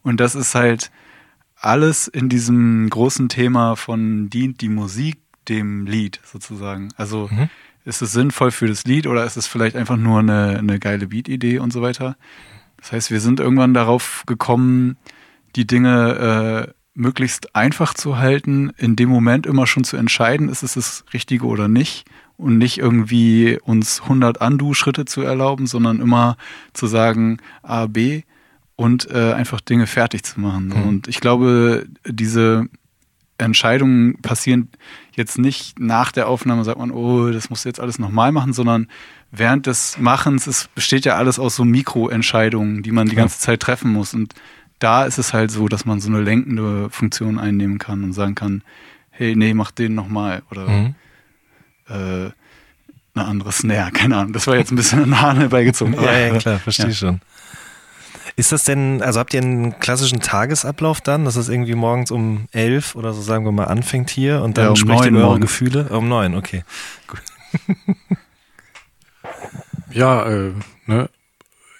Und 0.03 0.21
das 0.21 0.37
ist 0.37 0.55
halt 0.55 0.93
alles 1.57 2.07
in 2.07 2.29
diesem 2.29 2.89
großen 2.89 3.29
Thema 3.29 3.75
von 3.75 4.31
dient 4.31 4.61
die 4.61 4.69
Musik 4.69 5.19
dem 5.49 5.87
Lied 5.87 6.21
sozusagen. 6.25 6.91
Also 6.97 7.29
mhm. 7.31 7.51
Ist 7.85 8.03
es 8.03 8.13
sinnvoll 8.13 8.51
für 8.51 8.67
das 8.67 8.85
Lied 8.85 9.07
oder 9.07 9.25
ist 9.25 9.37
es 9.37 9.47
vielleicht 9.47 9.77
einfach 9.77 9.97
nur 9.97 10.19
eine, 10.21 10.59
eine 10.59 10.79
geile 10.79 11.07
Beat-Idee 11.07 11.59
und 11.59 11.73
so 11.73 11.83
weiter? 11.83 12.17
Das 12.77 12.93
heißt, 12.93 13.11
wir 13.11 13.21
sind 13.21 13.41
irgendwann 13.41 13.75
darauf 13.75 14.25
gekommen, 14.27 14.97
die 15.57 15.67
Dinge 15.67 16.69
äh, 16.69 16.73
möglichst 16.95 17.55
einfach 17.55 17.95
zu 17.95 18.19
halten, 18.19 18.73
in 18.77 18.97
dem 18.97 19.09
Moment 19.09 19.47
immer 19.47 19.67
schon 19.67 19.85
zu 19.85 19.97
entscheiden, 19.97 20.49
ist 20.49 20.63
es 20.63 20.75
das 20.75 21.05
Richtige 21.13 21.47
oder 21.47 21.69
nicht 21.69 22.05
und 22.37 22.59
nicht 22.59 22.79
irgendwie 22.79 23.59
uns 23.63 24.03
100 24.03 24.41
Undo-Schritte 24.41 25.05
zu 25.05 25.23
erlauben, 25.23 25.67
sondern 25.67 26.01
immer 26.01 26.37
zu 26.73 26.87
sagen 26.87 27.39
A, 27.63 27.87
B 27.87 28.23
und 28.77 29.11
äh, 29.11 29.33
einfach 29.33 29.61
Dinge 29.61 29.87
fertig 29.87 30.23
zu 30.23 30.41
machen. 30.41 30.69
Mhm. 30.69 30.89
Und 30.89 31.09
ich 31.09 31.21
glaube, 31.21 31.87
diese 32.07 32.67
Entscheidungen 33.41 34.21
passieren 34.23 34.69
jetzt 35.13 35.39
nicht 35.39 35.79
nach 35.79 36.13
der 36.13 36.29
Aufnahme, 36.29 36.65
sagt 36.65 36.79
man, 36.79 36.91
oh, 36.91 37.31
das 37.31 37.51
musst 37.51 37.65
du 37.65 37.69
jetzt 37.69 37.81
alles 37.81 37.99
nochmal 37.99 38.33
machen, 38.33 38.53
sondern 38.53 38.89
während 39.31 39.67
des 39.67 39.99
Machens, 39.99 40.47
es 40.47 40.69
besteht 40.75 41.05
ja 41.05 41.17
alles 41.17 41.39
aus 41.39 41.57
so 41.57 41.65
Mikroentscheidungen, 41.65 42.83
die 42.83 42.93
man 42.93 43.09
die 43.09 43.17
ganze 43.17 43.39
Zeit 43.39 43.61
treffen 43.61 43.93
muss. 43.93 44.15
Und 44.15 44.35
da 44.79 45.05
ist 45.05 45.19
es 45.19 45.33
halt 45.33 45.51
so, 45.51 45.69
dass 45.69 45.85
man 45.85 46.01
so 46.01 46.09
eine 46.09 46.21
lenkende 46.21 46.91
Funktion 46.91 47.39
einnehmen 47.39 47.79
kann 47.79 48.05
und 48.05 48.13
sagen 48.13 48.35
kann, 48.35 48.63
hey, 49.11 49.37
nee, 49.37 49.55
mach 49.55 49.71
den 49.71 49.95
nochmal 49.95 50.43
oder 50.51 50.69
mhm. 50.69 50.95
äh, 51.89 52.31
eine 53.15 53.27
andere 53.27 53.53
Snare, 53.53 53.91
keine 53.93 54.17
Ahnung. 54.17 54.33
Das 54.33 54.47
war 54.47 54.57
jetzt 54.57 54.73
ein 54.73 54.77
bisschen 54.77 55.03
eine 55.03 55.21
Hahn 55.21 55.37
herbeigezogen. 55.39 55.95
ja, 55.95 56.19
ja, 56.19 56.39
klar, 56.39 56.59
verstehe 56.59 56.87
ja. 56.89 56.95
schon. 56.95 57.21
Ist 58.41 58.53
das 58.53 58.65
denn, 58.65 59.03
also 59.03 59.21
habt 59.21 59.35
ihr 59.35 59.43
einen 59.43 59.79
klassischen 59.81 60.21
Tagesablauf 60.21 61.03
dann, 61.03 61.27
dass 61.27 61.37
es 61.37 61.51
irgendwie 61.51 61.75
morgens 61.75 62.11
um 62.11 62.47
elf 62.53 62.97
oder 62.97 63.13
so 63.13 63.21
sagen 63.21 63.45
wir 63.45 63.53
mal 63.53 63.67
anfängt 63.67 64.09
hier 64.09 64.41
und 64.41 64.57
dann 64.57 64.65
ja, 64.65 64.71
um 64.71 64.77
sprecht 64.77 65.05
ihr 65.05 65.11
über 65.11 65.29
eure 65.29 65.41
Gefühle? 65.41 65.91
Um 65.91 66.09
neun, 66.09 66.35
okay. 66.35 66.65
Gut. 67.07 67.21
ja, 69.93 70.25
äh, 70.27 70.55
ne, 70.87 71.11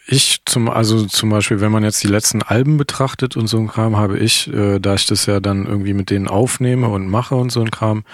ich 0.07 0.43
zum, 0.45 0.69
also 0.69 1.07
zum 1.07 1.31
Beispiel, 1.31 1.63
wenn 1.63 1.73
man 1.73 1.83
jetzt 1.83 2.05
die 2.05 2.09
letzten 2.09 2.43
Alben 2.43 2.77
betrachtet 2.77 3.39
und 3.39 3.47
so 3.47 3.57
ein 3.57 3.69
Kram, 3.69 3.97
habe 3.97 4.19
ich, 4.19 4.53
äh, 4.53 4.81
da 4.81 4.97
ich 4.97 5.07
das 5.07 5.25
ja 5.25 5.41
dann 5.41 5.65
irgendwie 5.65 5.95
mit 5.95 6.11
denen 6.11 6.29
aufnehme 6.29 6.89
und 6.89 7.09
mache 7.09 7.37
und 7.37 7.51
so 7.51 7.63
ein 7.63 7.71
Kram, 7.71 8.05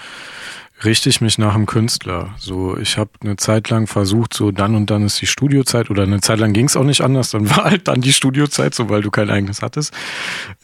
richte 0.83 1.09
ich 1.09 1.21
mich 1.21 1.37
nach 1.37 1.53
dem 1.53 1.65
Künstler. 1.65 2.29
So, 2.37 2.77
ich 2.77 2.97
habe 2.97 3.11
eine 3.21 3.35
Zeit 3.37 3.69
lang 3.69 3.87
versucht, 3.87 4.33
so 4.33 4.51
dann 4.51 4.75
und 4.75 4.89
dann 4.89 5.03
ist 5.03 5.21
die 5.21 5.27
Studiozeit 5.27 5.89
oder 5.89 6.03
eine 6.03 6.21
Zeit 6.21 6.39
lang 6.39 6.53
ging 6.53 6.65
es 6.65 6.77
auch 6.77 6.83
nicht 6.83 7.01
anders, 7.01 7.31
dann 7.31 7.49
war 7.55 7.65
halt 7.65 7.87
dann 7.87 8.01
die 8.01 8.13
Studiozeit, 8.13 8.75
so 8.75 8.89
weil 8.89 9.01
du 9.01 9.11
kein 9.11 9.29
eigenes 9.29 9.61
hattest. 9.61 9.93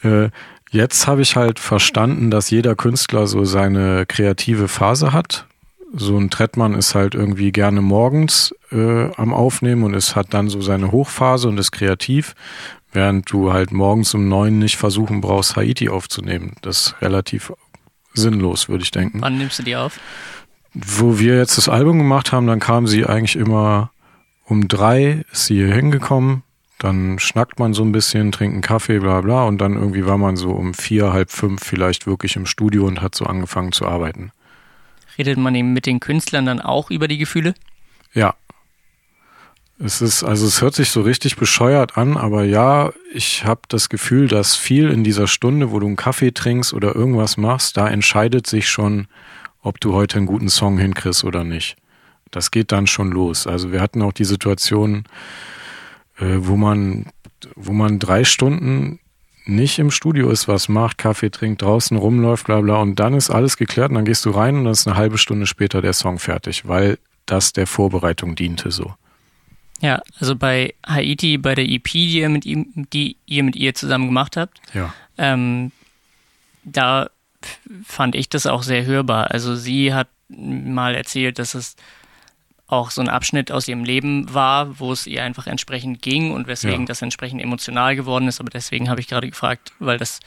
Äh, 0.03 0.29
jetzt 0.71 1.07
habe 1.07 1.21
ich 1.21 1.35
halt 1.35 1.59
verstanden, 1.59 2.31
dass 2.31 2.49
jeder 2.49 2.75
Künstler 2.75 3.27
so 3.27 3.45
seine 3.45 4.05
kreative 4.05 4.67
Phase 4.67 5.13
hat 5.13 5.47
so 5.93 6.17
ein 6.17 6.29
Trettmann 6.29 6.73
ist 6.73 6.95
halt 6.95 7.13
irgendwie 7.13 7.51
gerne 7.51 7.81
morgens 7.81 8.53
äh, 8.71 9.11
am 9.15 9.33
Aufnehmen 9.33 9.83
und 9.83 9.93
es 9.93 10.15
hat 10.15 10.33
dann 10.33 10.49
so 10.49 10.59
seine 10.61 10.91
Hochphase 10.91 11.47
und 11.47 11.59
ist 11.59 11.71
kreativ, 11.71 12.35
während 12.91 13.31
du 13.31 13.53
halt 13.53 13.71
morgens 13.71 14.13
um 14.15 14.27
neun 14.27 14.57
nicht 14.57 14.77
versuchen 14.77 15.21
brauchst, 15.21 15.55
Haiti 15.55 15.89
aufzunehmen. 15.89 16.53
Das 16.61 16.87
ist 16.87 17.01
relativ 17.01 17.53
sinnlos, 18.13 18.69
würde 18.69 18.83
ich 18.83 18.91
denken. 18.91 19.21
Wann 19.21 19.37
nimmst 19.37 19.59
du 19.59 19.63
die 19.63 19.75
auf? 19.75 19.99
Wo 20.73 21.19
wir 21.19 21.37
jetzt 21.37 21.57
das 21.57 21.69
Album 21.69 21.97
gemacht 21.97 22.31
haben, 22.31 22.47
dann 22.47 22.59
kam 22.59 22.87
sie 22.87 23.05
eigentlich 23.05 23.35
immer 23.35 23.91
um 24.45 24.67
drei, 24.67 25.23
ist 25.31 25.45
sie 25.45 25.55
hier 25.55 25.73
hingekommen, 25.73 26.43
dann 26.79 27.17
schnackt 27.19 27.59
man 27.59 27.73
so 27.73 27.83
ein 27.83 27.91
bisschen, 27.91 28.31
trinkt 28.31 28.53
einen 28.53 28.61
Kaffee, 28.61 28.99
bla 28.99 29.21
bla, 29.21 29.45
und 29.45 29.59
dann 29.59 29.75
irgendwie 29.75 30.05
war 30.05 30.17
man 30.17 30.35
so 30.35 30.51
um 30.51 30.73
vier, 30.73 31.13
halb 31.13 31.31
fünf 31.31 31.63
vielleicht 31.63 32.07
wirklich 32.07 32.35
im 32.35 32.45
Studio 32.45 32.85
und 32.85 33.01
hat 33.01 33.15
so 33.15 33.25
angefangen 33.25 33.71
zu 33.71 33.87
arbeiten. 33.87 34.31
Redet 35.17 35.37
man 35.37 35.55
eben 35.55 35.73
mit 35.73 35.85
den 35.85 35.99
Künstlern 35.99 36.45
dann 36.45 36.59
auch 36.59 36.89
über 36.89 37.07
die 37.07 37.17
Gefühle? 37.17 37.53
Ja. 38.13 38.35
Es 39.85 40.01
ist, 40.01 40.23
also 40.23 40.47
es 40.47 40.61
hört 40.61 40.75
sich 40.75 40.91
so 40.91 41.01
richtig 41.01 41.35
bescheuert 41.35 41.97
an, 41.97 42.15
aber 42.15 42.45
ja, 42.45 42.93
ich 43.13 43.43
habe 43.43 43.63
das 43.67 43.89
Gefühl, 43.89 44.29
dass 44.29 44.55
viel 44.55 44.89
in 44.89 45.03
dieser 45.03 45.27
Stunde, 45.27 45.71
wo 45.71 45.79
du 45.79 45.87
einen 45.87 45.97
Kaffee 45.97 46.31
trinkst 46.31 46.73
oder 46.73 46.95
irgendwas 46.95 47.35
machst, 47.35 47.75
da 47.75 47.89
entscheidet 47.89 48.47
sich 48.47 48.69
schon, 48.69 49.07
ob 49.61 49.81
du 49.81 49.93
heute 49.93 50.15
einen 50.15 50.25
guten 50.25 50.47
Song 50.47 50.77
hinkriegst 50.77 51.25
oder 51.25 51.43
nicht. 51.43 51.75
Das 52.31 52.49
geht 52.49 52.71
dann 52.71 52.87
schon 52.87 53.11
los. 53.11 53.45
Also 53.45 53.73
wir 53.73 53.81
hatten 53.81 54.01
auch 54.01 54.13
die 54.13 54.23
Situation, 54.23 55.03
äh, 56.17 56.37
wo 56.37 56.55
man, 56.55 57.07
wo 57.55 57.73
man 57.73 57.99
drei 57.99 58.23
Stunden 58.23 58.99
nicht 59.43 59.79
im 59.79 59.91
Studio 59.91 60.29
ist, 60.29 60.47
was 60.47 60.69
macht, 60.69 60.97
Kaffee 60.97 61.29
trinkt, 61.29 61.61
draußen 61.61 61.97
rumläuft, 61.97 62.45
bla 62.45 62.61
bla, 62.61 62.77
und 62.77 63.01
dann 63.01 63.15
ist 63.15 63.29
alles 63.29 63.57
geklärt 63.57 63.89
und 63.89 63.95
dann 63.95 64.05
gehst 64.05 64.23
du 64.23 64.29
rein 64.29 64.55
und 64.55 64.63
dann 64.63 64.71
ist 64.71 64.87
eine 64.87 64.95
halbe 64.95 65.17
Stunde 65.17 65.45
später 65.45 65.81
der 65.81 65.91
Song 65.91 66.19
fertig, 66.19 66.69
weil 66.69 66.99
das 67.25 67.51
der 67.51 67.67
Vorbereitung 67.67 68.35
diente 68.35 68.71
so. 68.71 68.93
Ja, 69.83 70.01
also 70.17 70.37
bei 70.37 70.75
Haiti, 70.87 71.37
bei 71.37 71.55
der 71.55 71.69
EP, 71.69 71.83
die 71.83 72.19
ihr 72.19 72.29
mit 72.29 72.45
ihm, 72.45 72.87
die 72.93 73.17
ihr 73.25 73.43
mit 73.43 73.57
ihr 73.57 73.75
zusammen 73.75 74.05
gemacht 74.05 74.37
habt, 74.37 74.61
ja. 74.73 74.93
ähm, 75.17 75.73
da 76.63 77.09
fand 77.83 78.15
ich 78.15 78.29
das 78.29 78.45
auch 78.47 78.63
sehr 78.63 78.85
hörbar. 78.85 79.31
Also 79.31 79.57
sie 79.57 79.93
hat 79.93 80.07
mal 80.29 80.95
erzählt, 80.95 81.37
dass 81.37 81.53
es 81.53 81.75
auch 82.67 82.91
so 82.91 83.01
ein 83.01 83.09
Abschnitt 83.09 83.51
aus 83.51 83.67
ihrem 83.67 83.83
Leben 83.83 84.33
war, 84.33 84.79
wo 84.79 84.93
es 84.93 85.05
ihr 85.05 85.21
einfach 85.21 85.47
entsprechend 85.47 86.01
ging 86.01 86.31
und 86.31 86.47
weswegen 86.47 86.83
ja. 86.83 86.85
das 86.85 87.01
entsprechend 87.01 87.41
emotional 87.41 87.97
geworden 87.97 88.29
ist. 88.29 88.39
Aber 88.39 88.49
deswegen 88.49 88.89
habe 88.89 89.01
ich 89.01 89.09
gerade 89.09 89.29
gefragt, 89.29 89.73
weil 89.79 89.97
das 89.97 90.21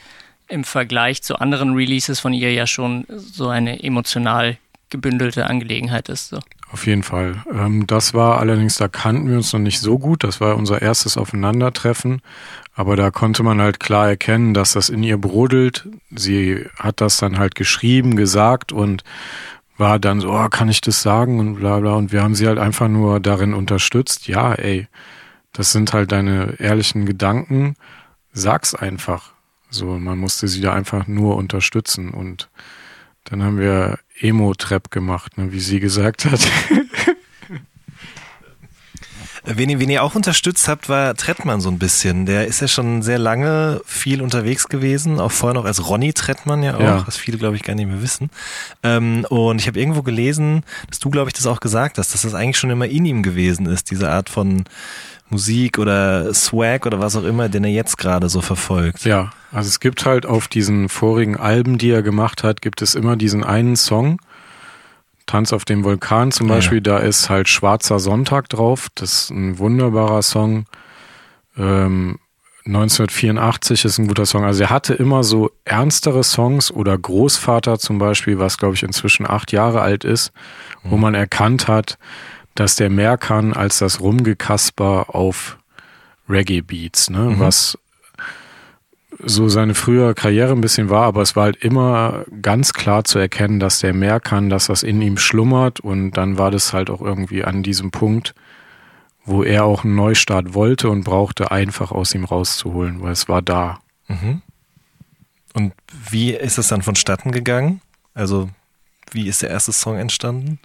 im 0.47 0.65
Vergleich 0.65 1.23
zu 1.23 1.39
anderen 1.39 1.73
Releases 1.73 2.19
von 2.19 2.31
ihr 2.31 2.53
ja 2.53 2.67
schon 2.67 3.07
so 3.09 3.49
eine 3.49 3.81
emotional 3.81 4.59
gebündelte 4.91 5.47
Angelegenheit 5.47 6.09
ist. 6.09 6.29
So. 6.29 6.41
Auf 6.71 6.85
jeden 6.85 7.03
Fall. 7.03 7.43
Ähm, 7.51 7.87
das 7.87 8.13
war 8.13 8.39
allerdings, 8.39 8.75
da 8.75 8.87
kannten 8.87 9.29
wir 9.29 9.37
uns 9.37 9.53
noch 9.53 9.59
nicht 9.59 9.79
so 9.79 9.97
gut. 9.97 10.23
Das 10.23 10.41
war 10.41 10.57
unser 10.57 10.81
erstes 10.81 11.17
Aufeinandertreffen. 11.17 12.21
Aber 12.75 12.95
da 12.95 13.09
konnte 13.09 13.41
man 13.43 13.61
halt 13.61 13.79
klar 13.79 14.09
erkennen, 14.09 14.53
dass 14.53 14.73
das 14.73 14.89
in 14.89 15.01
ihr 15.01 15.17
brodelt. 15.17 15.87
Sie 16.11 16.65
hat 16.77 17.01
das 17.01 17.17
dann 17.17 17.37
halt 17.39 17.55
geschrieben, 17.55 18.15
gesagt 18.15 18.71
und 18.71 19.03
war 19.77 19.99
dann 19.99 20.19
so, 20.19 20.31
oh, 20.31 20.47
kann 20.49 20.69
ich 20.69 20.81
das 20.81 21.01
sagen 21.01 21.39
und 21.39 21.55
bla 21.55 21.79
bla. 21.79 21.93
Und 21.93 22.11
wir 22.11 22.21
haben 22.21 22.35
sie 22.35 22.47
halt 22.47 22.59
einfach 22.59 22.87
nur 22.87 23.19
darin 23.19 23.53
unterstützt, 23.53 24.27
ja, 24.27 24.53
ey, 24.53 24.87
das 25.53 25.71
sind 25.71 25.93
halt 25.93 26.11
deine 26.11 26.59
ehrlichen 26.59 27.05
Gedanken, 27.05 27.75
sag's 28.31 28.75
einfach. 28.75 29.33
So, 29.69 29.85
man 29.97 30.17
musste 30.17 30.47
sie 30.47 30.61
da 30.61 30.73
einfach 30.73 31.07
nur 31.07 31.35
unterstützen. 31.35 32.11
Und 32.11 32.49
dann 33.23 33.43
haben 33.43 33.57
wir 33.57 33.99
Emo-Trap 34.19 34.91
gemacht, 34.91 35.37
ne, 35.37 35.51
wie 35.51 35.59
sie 35.59 35.79
gesagt 35.79 36.25
hat. 36.25 36.39
Wen 39.49 39.69
ihr, 39.69 39.79
wen 39.79 39.89
ihr 39.89 40.03
auch 40.03 40.13
unterstützt 40.13 40.67
habt, 40.67 40.89
war 40.89 41.15
Trettmann 41.15 41.61
so 41.61 41.69
ein 41.69 41.79
bisschen. 41.79 42.25
Der 42.25 42.47
ist 42.47 42.59
ja 42.59 42.67
schon 42.67 43.01
sehr 43.01 43.17
lange 43.17 43.79
viel 43.85 44.21
unterwegs 44.21 44.67
gewesen, 44.67 45.21
auch 45.21 45.31
vorher 45.31 45.53
noch 45.53 45.63
als 45.63 45.87
Ronny 45.87 46.11
Trettmann 46.11 46.63
ja 46.63 46.75
auch, 46.75 46.81
ja. 46.81 47.07
was 47.07 47.15
viele, 47.15 47.37
glaube 47.37 47.55
ich, 47.55 47.63
gar 47.63 47.73
nicht 47.73 47.87
mehr 47.87 48.01
wissen. 48.01 48.29
Ähm, 48.83 49.25
und 49.29 49.61
ich 49.61 49.67
habe 49.67 49.79
irgendwo 49.79 50.01
gelesen, 50.01 50.63
dass 50.89 50.99
du, 50.99 51.09
glaube 51.09 51.29
ich, 51.29 51.33
das 51.33 51.47
auch 51.47 51.61
gesagt 51.61 51.97
hast, 51.97 52.13
dass 52.13 52.23
das 52.23 52.33
eigentlich 52.33 52.57
schon 52.57 52.71
immer 52.71 52.87
in 52.87 53.05
ihm 53.05 53.23
gewesen 53.23 53.67
ist, 53.67 53.89
diese 53.89 54.09
Art 54.09 54.29
von 54.29 54.65
Musik 55.29 55.77
oder 55.77 56.33
Swag 56.33 56.85
oder 56.85 56.99
was 56.99 57.15
auch 57.15 57.23
immer, 57.23 57.49
den 57.49 57.63
er 57.63 57.71
jetzt 57.71 57.97
gerade 57.97 58.29
so 58.29 58.41
verfolgt. 58.41 59.03
Ja, 59.03 59.31
also 59.51 59.67
es 59.67 59.79
gibt 59.79 60.05
halt 60.05 60.25
auf 60.25 60.47
diesen 60.47 60.89
vorigen 60.89 61.37
Alben, 61.37 61.77
die 61.77 61.89
er 61.89 62.01
gemacht 62.01 62.43
hat, 62.43 62.61
gibt 62.61 62.81
es 62.81 62.95
immer 62.95 63.17
diesen 63.17 63.43
einen 63.43 63.75
Song, 63.75 64.19
Tanz 65.27 65.51
auf 65.51 65.65
dem 65.65 65.83
Vulkan 65.83 66.31
zum 66.31 66.47
Beispiel, 66.47 66.77
ja. 66.77 66.83
da 66.83 66.97
ist 66.99 67.29
halt 67.29 67.49
Schwarzer 67.49 67.99
Sonntag 67.99 68.47
drauf. 68.49 68.87
Das 68.95 69.13
ist 69.13 69.29
ein 69.29 69.59
wunderbarer 69.59 70.21
Song. 70.21 70.65
Ähm, 71.57 72.17
1984 72.65 73.85
ist 73.85 73.97
ein 73.97 74.07
guter 74.07 74.25
Song. 74.25 74.45
Also 74.45 74.63
er 74.63 74.69
hatte 74.69 74.93
immer 74.93 75.23
so 75.23 75.51
ernstere 75.65 76.23
Songs 76.23 76.71
oder 76.71 76.97
Großvater 76.97 77.77
zum 77.77 77.99
Beispiel, 77.99 78.39
was 78.39 78.57
glaube 78.57 78.75
ich 78.75 78.83
inzwischen 78.83 79.29
acht 79.29 79.51
Jahre 79.51 79.81
alt 79.81 80.05
ist, 80.05 80.31
mhm. 80.83 80.91
wo 80.91 80.97
man 80.97 81.13
erkannt 81.13 81.67
hat, 81.67 81.97
dass 82.59 82.75
der 82.75 82.89
mehr 82.89 83.17
kann 83.17 83.53
als 83.53 83.79
das 83.79 84.01
Rumgekasper 84.01 85.13
auf 85.15 85.57
Reggae-Beats, 86.27 87.09
ne? 87.09 87.19
Mhm. 87.19 87.39
was 87.39 87.77
so 89.19 89.49
seine 89.49 89.73
frühere 89.73 90.13
Karriere 90.13 90.51
ein 90.51 90.61
bisschen 90.61 90.89
war, 90.89 91.05
aber 91.05 91.21
es 91.21 91.35
war 91.35 91.45
halt 91.45 91.57
immer 91.57 92.25
ganz 92.41 92.73
klar 92.73 93.03
zu 93.03 93.17
erkennen, 93.17 93.59
dass 93.59 93.79
der 93.79 93.93
mehr 93.93 94.19
kann, 94.19 94.49
dass 94.49 94.67
das 94.67 94.83
in 94.83 95.01
ihm 95.01 95.17
schlummert 95.17 95.79
und 95.79 96.11
dann 96.11 96.37
war 96.37 96.51
das 96.51 96.73
halt 96.73 96.89
auch 96.89 97.01
irgendwie 97.01 97.43
an 97.43 97.63
diesem 97.63 97.89
Punkt, 97.89 98.35
wo 99.25 99.43
er 99.43 99.65
auch 99.65 99.83
einen 99.83 99.95
Neustart 99.95 100.53
wollte 100.53 100.89
und 100.89 101.03
brauchte, 101.03 101.51
einfach 101.51 101.91
aus 101.91 102.13
ihm 102.13 102.25
rauszuholen, 102.25 103.01
weil 103.01 103.11
es 103.11 103.27
war 103.27 103.41
da. 103.41 103.79
Mhm. 104.07 104.41
Und 105.53 105.73
wie 106.09 106.33
ist 106.33 106.57
es 106.57 106.67
dann 106.67 106.83
vonstatten 106.83 107.31
gegangen? 107.31 107.81
Also, 108.13 108.49
wie 109.11 109.27
ist 109.27 109.41
der 109.41 109.49
erste 109.49 109.71
Song 109.71 109.97
entstanden? 109.97 110.59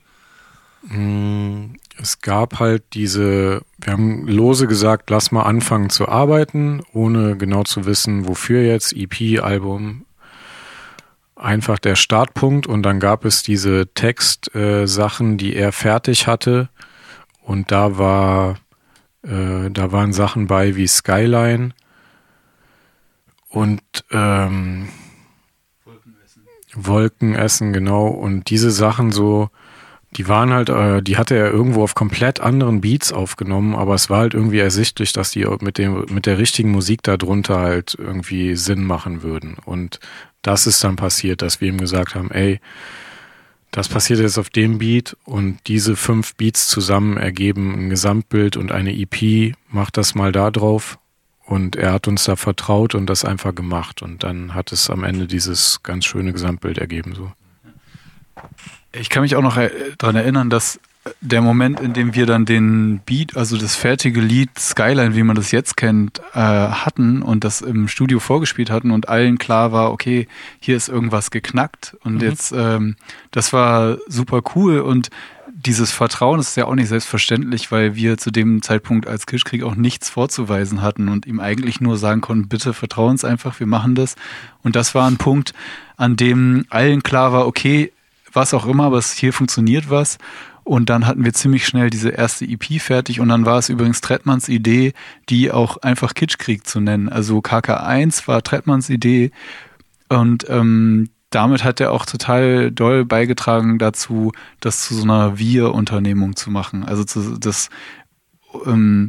Es 2.00 2.20
gab 2.20 2.58
halt 2.58 2.82
diese, 2.94 3.62
wir 3.78 3.92
haben 3.92 4.26
lose 4.26 4.66
gesagt, 4.66 5.10
lass 5.10 5.30
mal 5.30 5.42
anfangen 5.42 5.90
zu 5.90 6.08
arbeiten, 6.08 6.82
ohne 6.92 7.36
genau 7.36 7.64
zu 7.64 7.84
wissen, 7.84 8.26
wofür 8.26 8.62
jetzt, 8.62 8.94
EP, 8.94 9.42
Album, 9.42 10.06
einfach 11.36 11.78
der 11.78 11.96
Startpunkt. 11.96 12.66
Und 12.66 12.82
dann 12.82 12.98
gab 12.98 13.24
es 13.24 13.42
diese 13.42 13.88
Textsachen, 13.94 15.34
äh, 15.34 15.36
die 15.36 15.54
er 15.54 15.72
fertig 15.72 16.26
hatte. 16.26 16.70
Und 17.42 17.70
da 17.70 17.98
war, 17.98 18.56
äh, 19.22 19.70
da 19.70 19.92
waren 19.92 20.12
Sachen 20.12 20.46
bei 20.46 20.76
wie 20.76 20.86
Skyline. 20.86 21.70
Und 23.48 23.82
ähm, 24.10 24.88
Wolkenessen. 25.84 26.42
Wolkenessen, 26.74 27.72
genau. 27.74 28.06
Und 28.06 28.48
diese 28.48 28.70
Sachen 28.70 29.10
so 29.10 29.50
die 30.16 30.28
waren 30.28 30.52
halt, 30.52 30.68
äh, 30.68 31.02
die 31.02 31.16
hatte 31.16 31.34
er 31.34 31.50
irgendwo 31.50 31.82
auf 31.82 31.94
komplett 31.94 32.40
anderen 32.40 32.80
Beats 32.80 33.12
aufgenommen, 33.12 33.74
aber 33.74 33.94
es 33.94 34.10
war 34.10 34.18
halt 34.18 34.34
irgendwie 34.34 34.58
ersichtlich, 34.58 35.12
dass 35.12 35.30
die 35.30 35.46
mit 35.60 35.78
dem, 35.78 36.06
mit 36.10 36.26
der 36.26 36.38
richtigen 36.38 36.70
Musik 36.70 37.02
darunter 37.02 37.60
halt 37.60 37.96
irgendwie 37.98 38.56
Sinn 38.56 38.84
machen 38.84 39.22
würden. 39.22 39.56
Und 39.64 40.00
das 40.42 40.66
ist 40.66 40.84
dann 40.84 40.96
passiert, 40.96 41.40
dass 41.40 41.60
wir 41.60 41.68
ihm 41.68 41.78
gesagt 41.78 42.14
haben, 42.14 42.30
ey, 42.30 42.60
das 43.70 43.88
passiert 43.88 44.20
jetzt 44.20 44.36
auf 44.36 44.50
dem 44.50 44.78
Beat 44.78 45.16
und 45.24 45.58
diese 45.66 45.96
fünf 45.96 46.34
Beats 46.34 46.68
zusammen 46.68 47.16
ergeben 47.16 47.74
ein 47.74 47.88
Gesamtbild 47.88 48.58
und 48.58 48.70
eine 48.70 48.94
EP, 48.94 49.54
mach 49.68 49.90
das 49.90 50.14
mal 50.14 50.30
da 50.30 50.50
drauf. 50.50 50.98
Und 51.44 51.74
er 51.76 51.92
hat 51.92 52.06
uns 52.06 52.24
da 52.24 52.36
vertraut 52.36 52.94
und 52.94 53.06
das 53.06 53.24
einfach 53.24 53.54
gemacht. 53.54 54.00
Und 54.02 54.22
dann 54.22 54.54
hat 54.54 54.72
es 54.72 54.88
am 54.90 55.04
Ende 55.04 55.26
dieses 55.26 55.82
ganz 55.82 56.04
schöne 56.04 56.32
Gesamtbild 56.32 56.78
ergeben, 56.78 57.14
so. 57.14 57.32
Ich 58.92 59.08
kann 59.08 59.22
mich 59.22 59.36
auch 59.36 59.42
noch 59.42 59.58
daran 59.98 60.16
erinnern, 60.16 60.50
dass 60.50 60.78
der 61.20 61.40
Moment, 61.40 61.80
in 61.80 61.94
dem 61.94 62.14
wir 62.14 62.26
dann 62.26 62.44
den 62.44 63.00
Beat, 63.04 63.36
also 63.36 63.56
das 63.56 63.74
fertige 63.74 64.20
Lied 64.20 64.56
Skyline, 64.56 65.16
wie 65.16 65.24
man 65.24 65.34
das 65.34 65.50
jetzt 65.50 65.76
kennt, 65.76 66.20
äh, 66.32 66.38
hatten 66.38 67.22
und 67.22 67.42
das 67.42 67.60
im 67.60 67.88
Studio 67.88 68.20
vorgespielt 68.20 68.70
hatten 68.70 68.92
und 68.92 69.08
allen 69.08 69.38
klar 69.38 69.72
war, 69.72 69.90
okay, 69.90 70.28
hier 70.60 70.76
ist 70.76 70.88
irgendwas 70.88 71.32
geknackt 71.32 71.96
und 72.04 72.16
mhm. 72.16 72.20
jetzt, 72.20 72.52
ähm, 72.52 72.94
das 73.32 73.52
war 73.52 73.98
super 74.06 74.42
cool 74.54 74.78
und 74.78 75.10
dieses 75.54 75.92
Vertrauen 75.92 76.40
ist 76.40 76.56
ja 76.56 76.66
auch 76.66 76.74
nicht 76.74 76.88
selbstverständlich, 76.88 77.70
weil 77.70 77.94
wir 77.94 78.16
zu 78.18 78.30
dem 78.30 78.62
Zeitpunkt 78.62 79.06
als 79.06 79.26
Kirschkrieg 79.26 79.62
auch 79.64 79.74
nichts 79.74 80.08
vorzuweisen 80.08 80.82
hatten 80.82 81.08
und 81.08 81.26
ihm 81.26 81.40
eigentlich 81.40 81.80
nur 81.80 81.96
sagen 81.96 82.20
konnten, 82.20 82.48
bitte 82.48 82.72
vertrau 82.72 83.08
uns 83.08 83.24
einfach, 83.24 83.58
wir 83.60 83.66
machen 83.66 83.94
das. 83.94 84.16
Und 84.62 84.76
das 84.76 84.94
war 84.94 85.06
ein 85.08 85.18
Punkt, 85.18 85.52
an 85.96 86.16
dem 86.16 86.64
allen 86.70 87.02
klar 87.02 87.32
war, 87.32 87.46
okay, 87.46 87.92
was 88.32 88.54
auch 88.54 88.66
immer, 88.66 88.84
aber 88.84 89.00
hier 89.00 89.32
funktioniert 89.32 89.90
was. 89.90 90.18
Und 90.64 90.90
dann 90.90 91.06
hatten 91.06 91.24
wir 91.24 91.32
ziemlich 91.32 91.66
schnell 91.66 91.90
diese 91.90 92.10
erste 92.10 92.44
EP 92.44 92.80
fertig 92.80 93.18
und 93.18 93.28
dann 93.28 93.44
war 93.44 93.58
es 93.58 93.68
übrigens 93.68 94.00
Trettmanns 94.00 94.48
Idee, 94.48 94.92
die 95.28 95.50
auch 95.50 95.78
einfach 95.78 96.14
Kitschkrieg 96.14 96.66
zu 96.66 96.80
nennen. 96.80 97.08
Also 97.08 97.38
KK1 97.38 98.28
war 98.28 98.42
Trettmanns 98.42 98.88
Idee 98.88 99.32
und 100.08 100.46
ähm, 100.48 101.08
damit 101.30 101.64
hat 101.64 101.80
er 101.80 101.92
auch 101.92 102.06
total 102.06 102.70
doll 102.70 103.04
beigetragen 103.04 103.78
dazu, 103.78 104.32
das 104.60 104.82
zu 104.82 104.94
so 104.94 105.02
einer 105.02 105.38
Wir-Unternehmung 105.38 106.36
zu 106.36 106.50
machen. 106.50 106.84
Also 106.84 107.04
zu, 107.04 107.38
das, 107.38 107.70
ähm, 108.66 109.08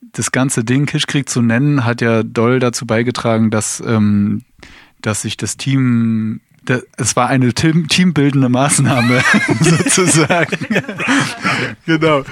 das 0.00 0.32
ganze 0.32 0.64
Ding 0.64 0.86
Kitschkrieg 0.86 1.28
zu 1.28 1.42
nennen, 1.42 1.84
hat 1.84 2.00
ja 2.00 2.22
doll 2.22 2.60
dazu 2.60 2.86
beigetragen, 2.86 3.50
dass, 3.50 3.82
ähm, 3.84 4.42
dass 5.02 5.22
sich 5.22 5.36
das 5.36 5.56
Team 5.56 6.40
es 6.96 7.16
war 7.16 7.28
eine 7.28 7.52
team, 7.52 7.88
teambildende 7.88 8.48
Maßnahme 8.48 9.22
sozusagen. 9.60 10.56
genau. 11.86 12.22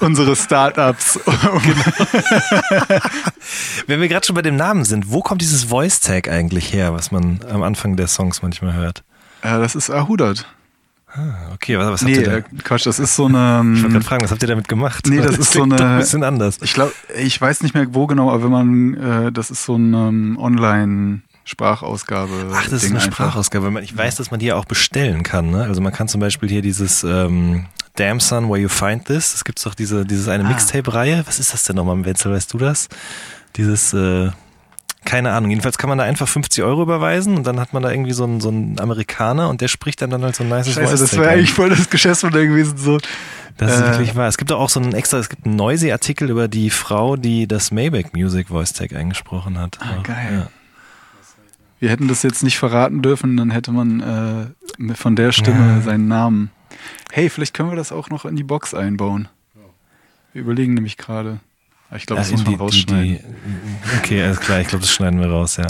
Unsere 0.00 0.36
Startups. 0.36 1.18
genau. 1.24 3.00
Wenn 3.86 4.00
wir 4.00 4.08
gerade 4.08 4.26
schon 4.26 4.34
bei 4.34 4.42
dem 4.42 4.56
Namen 4.56 4.84
sind, 4.84 5.10
wo 5.10 5.20
kommt 5.20 5.42
dieses 5.42 5.64
Voice 5.64 6.00
Tag 6.00 6.28
eigentlich 6.28 6.72
her, 6.72 6.92
was 6.94 7.10
man 7.10 7.40
am 7.50 7.62
Anfang 7.62 7.96
der 7.96 8.08
Songs 8.08 8.42
manchmal 8.42 8.74
hört? 8.74 9.04
Ja, 9.44 9.58
das 9.58 9.74
ist 9.74 9.90
Ahudert. 9.90 10.46
Ah, 11.10 11.52
okay, 11.54 11.78
was, 11.78 11.86
was 11.88 12.02
nee, 12.02 12.16
habt 12.16 12.26
ihr 12.26 12.30
da? 12.32 12.36
Äh, 12.38 12.42
Quatsch, 12.62 12.84
das 12.86 12.98
ist 12.98 13.16
so 13.16 13.26
eine. 13.26 13.62
Ich 13.74 13.82
wollte 13.82 13.94
gerade 13.94 14.04
fragen, 14.04 14.24
was 14.24 14.30
habt 14.30 14.42
ihr 14.42 14.48
damit 14.48 14.68
gemacht? 14.68 15.06
Nee, 15.08 15.16
das, 15.18 15.28
das 15.32 15.38
ist 15.38 15.52
so 15.52 15.62
eine. 15.62 15.82
Ein 15.82 15.98
bisschen 15.98 16.22
anders. 16.22 16.58
Ich 16.60 16.74
glaube, 16.74 16.92
ich 17.16 17.40
weiß 17.40 17.62
nicht 17.62 17.74
mehr 17.74 17.86
wo 17.94 18.06
genau, 18.06 18.30
aber 18.30 18.44
wenn 18.44 18.50
man, 18.50 18.94
äh, 19.28 19.32
das 19.32 19.50
ist 19.50 19.64
so 19.64 19.76
ein 19.76 19.94
um, 19.94 20.36
Online- 20.38 21.22
Sprachausgabe. 21.48 22.52
Ach, 22.52 22.68
das 22.68 22.82
Ding 22.82 22.94
ist 22.94 23.04
eine. 23.04 23.12
Sprachausgabe. 23.12 23.80
Ich 23.80 23.96
weiß, 23.96 24.16
dass 24.16 24.30
man 24.30 24.38
die 24.38 24.46
ja 24.46 24.56
auch 24.56 24.66
bestellen 24.66 25.22
kann. 25.22 25.50
Ne? 25.50 25.62
Also 25.62 25.80
man 25.80 25.94
kann 25.94 26.06
zum 26.06 26.20
Beispiel 26.20 26.48
hier 26.48 26.60
dieses 26.60 27.04
ähm, 27.04 27.66
Damn 27.96 28.20
Son, 28.20 28.50
Where 28.50 28.58
You 28.58 28.68
Find 28.68 29.06
This. 29.06 29.34
Es 29.34 29.44
gibt 29.44 29.64
doch 29.64 29.74
diese, 29.74 30.04
dieses 30.04 30.28
eine 30.28 30.44
ah. 30.44 30.48
Mixtape-Reihe. 30.48 31.22
Was 31.26 31.38
ist 31.38 31.54
das 31.54 31.64
denn 31.64 31.76
nochmal, 31.76 32.04
Wenzel? 32.04 32.32
Weißt 32.32 32.52
du 32.52 32.58
das? 32.58 32.88
Dieses, 33.56 33.94
äh, 33.94 34.30
keine 35.06 35.32
Ahnung. 35.32 35.48
Jedenfalls 35.48 35.78
kann 35.78 35.88
man 35.88 35.96
da 35.96 36.04
einfach 36.04 36.28
50 36.28 36.62
Euro 36.64 36.82
überweisen 36.82 37.34
und 37.38 37.46
dann 37.46 37.58
hat 37.58 37.72
man 37.72 37.82
da 37.82 37.90
irgendwie 37.90 38.12
so 38.12 38.24
einen, 38.24 38.42
so 38.42 38.50
einen 38.50 38.78
Amerikaner 38.78 39.48
und 39.48 39.62
der 39.62 39.68
spricht 39.68 40.02
dann, 40.02 40.10
dann 40.10 40.22
halt 40.22 40.36
so 40.36 40.44
ein 40.44 40.50
nice 40.50 40.66
Scheiße, 40.66 40.86
Voice 40.86 41.00
das 41.00 41.16
wäre 41.16 41.30
eigentlich 41.30 41.54
voll 41.54 41.70
das 41.70 41.88
Geschäftsmodell 41.88 42.48
gewesen. 42.48 42.76
So. 42.76 42.98
Das 43.56 43.74
ist 43.74 43.80
äh, 43.80 43.86
wirklich 43.86 44.14
wahr. 44.16 44.28
Es 44.28 44.36
gibt 44.36 44.52
auch 44.52 44.68
so 44.68 44.80
einen 44.80 44.92
extra, 44.92 45.16
es 45.16 45.30
gibt 45.30 45.46
einen 45.46 45.56
Noisy-Artikel 45.56 46.28
über 46.28 46.46
die 46.46 46.68
Frau, 46.68 47.16
die 47.16 47.46
das 47.48 47.70
Maybach 47.70 48.12
Music 48.12 48.48
Voice 48.48 48.74
Tag 48.74 48.92
eingesprochen 48.92 49.58
hat. 49.58 49.78
Ah, 49.80 50.02
geil. 50.02 50.28
Ja. 50.30 50.57
Wir 51.80 51.90
hätten 51.90 52.08
das 52.08 52.22
jetzt 52.22 52.42
nicht 52.42 52.58
verraten 52.58 53.02
dürfen, 53.02 53.36
dann 53.36 53.50
hätte 53.50 53.72
man 53.72 54.54
äh, 54.88 54.94
von 54.94 55.16
der 55.16 55.32
Stimme 55.32 55.76
ja. 55.76 55.80
seinen 55.80 56.08
Namen. 56.08 56.50
Hey, 57.12 57.30
vielleicht 57.30 57.54
können 57.54 57.70
wir 57.70 57.76
das 57.76 57.92
auch 57.92 58.10
noch 58.10 58.24
in 58.24 58.36
die 58.36 58.42
Box 58.42 58.74
einbauen. 58.74 59.28
Wir 60.32 60.42
überlegen 60.42 60.74
nämlich 60.74 60.96
gerade. 60.96 61.40
Ich 61.96 62.04
glaube, 62.04 62.20
das 62.20 62.30
muss 62.30 62.44
man 62.44 62.52
die, 62.52 62.58
rausschneiden. 62.58 63.02
Die, 63.02 63.16
die, 63.16 63.96
okay, 63.98 64.22
alles 64.22 64.40
klar. 64.40 64.60
Ich 64.60 64.68
glaube, 64.68 64.82
das 64.82 64.92
schneiden 64.92 65.20
wir 65.20 65.28
raus, 65.28 65.56
ja. 65.56 65.66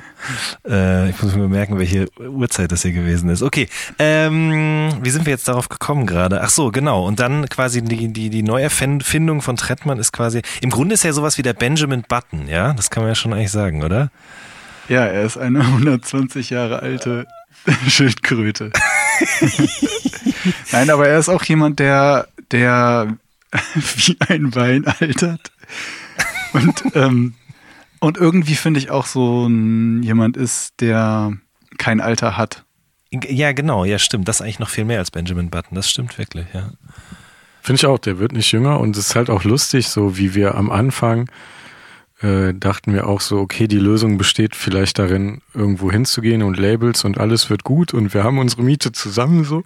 Äh, 0.68 1.11
ich 1.11 1.22
muss 1.22 1.36
mir 1.36 1.46
merken, 1.46 1.78
welche 1.78 2.09
Uhrzeit 2.18 2.72
das 2.72 2.82
hier 2.82 2.90
gewesen 2.90 3.30
ist. 3.30 3.40
Okay, 3.40 3.68
ähm, 4.00 4.90
wie 5.00 5.11
sind 5.11 5.26
wir 5.26 5.30
jetzt 5.30 5.46
darauf 5.46 5.68
gekommen 5.68 6.06
gerade? 6.06 6.42
Ach 6.42 6.50
so, 6.50 6.72
genau. 6.72 7.06
Und 7.06 7.20
dann 7.20 7.48
quasi 7.48 7.82
die, 7.82 8.12
die, 8.12 8.30
die 8.30 8.42
Neuerfindung 8.42 9.42
von 9.42 9.56
Trettmann 9.56 10.00
ist 10.00 10.12
quasi, 10.12 10.42
im 10.61 10.70
Grunde 10.70 10.94
ist 10.94 11.04
ja 11.04 11.12
sowas 11.12 11.38
wie 11.38 11.42
der 11.42 11.52
Benjamin 11.52 12.02
Button, 12.09 12.48
ja? 12.48 12.72
Das 12.72 12.90
kann 12.90 13.04
man 13.04 13.11
ja 13.11 13.14
schon 13.14 13.32
eigentlich 13.32 13.52
sagen, 13.52 13.84
oder? 13.84 14.11
Ja, 14.89 15.05
er 15.05 15.24
ist 15.24 15.36
eine 15.36 15.61
120 15.64 16.51
Jahre 16.51 16.80
alte 16.80 17.26
Schildkröte. 17.89 18.72
Nein, 20.72 20.91
aber 20.91 21.09
er 21.09 21.18
ist 21.18 21.28
auch 21.28 21.45
jemand, 21.45 21.78
der, 21.78 22.28
der 22.51 23.16
wie 23.74 24.16
ein 24.28 24.55
Wein 24.55 24.86
altert. 24.86 25.53
Und, 26.53 26.84
ähm, 26.95 27.34
und 28.01 28.16
irgendwie 28.16 28.55
finde 28.55 28.80
ich 28.80 28.91
auch 28.91 29.07
so 29.07 29.47
ein, 29.47 30.03
jemand 30.03 30.36
ist, 30.36 30.80
der 30.80 31.32
kein 31.78 32.01
Alter 32.01 32.36
hat. 32.36 32.64
Ja, 33.11 33.53
genau, 33.53 33.84
ja, 33.84 33.99
stimmt. 33.99 34.28
Das 34.28 34.36
ist 34.36 34.43
eigentlich 34.43 34.59
noch 34.59 34.68
viel 34.68 34.84
mehr 34.84 34.99
als 34.99 35.11
Benjamin 35.11 35.51
Button. 35.51 35.74
Das 35.74 35.89
stimmt 35.89 36.18
wirklich, 36.18 36.47
ja. 36.53 36.72
Finde 37.62 37.80
ich 37.80 37.86
auch, 37.86 37.99
der 37.99 38.18
wird 38.18 38.32
nicht 38.32 38.53
jünger 38.53 38.80
und 38.80 38.97
es 38.97 39.09
ist 39.09 39.14
halt 39.14 39.30
auch 39.30 39.45
lustig, 39.45 39.89
so 39.89 40.16
wie 40.16 40.34
wir 40.34 40.55
am 40.55 40.70
Anfang 40.70 41.30
äh, 42.20 42.52
dachten 42.54 42.92
wir 42.92 43.06
auch 43.06 43.20
so, 43.20 43.38
okay, 43.38 43.68
die 43.68 43.78
Lösung 43.78 44.18
besteht 44.18 44.56
vielleicht 44.56 44.98
darin, 44.98 45.40
irgendwo 45.54 45.90
hinzugehen 45.90 46.42
und 46.42 46.58
Labels 46.58 47.04
und 47.04 47.18
alles 47.18 47.50
wird 47.50 47.64
gut 47.64 47.94
und 47.94 48.14
wir 48.14 48.24
haben 48.24 48.38
unsere 48.38 48.62
Miete 48.62 48.92
zusammen 48.92 49.44
so. 49.44 49.62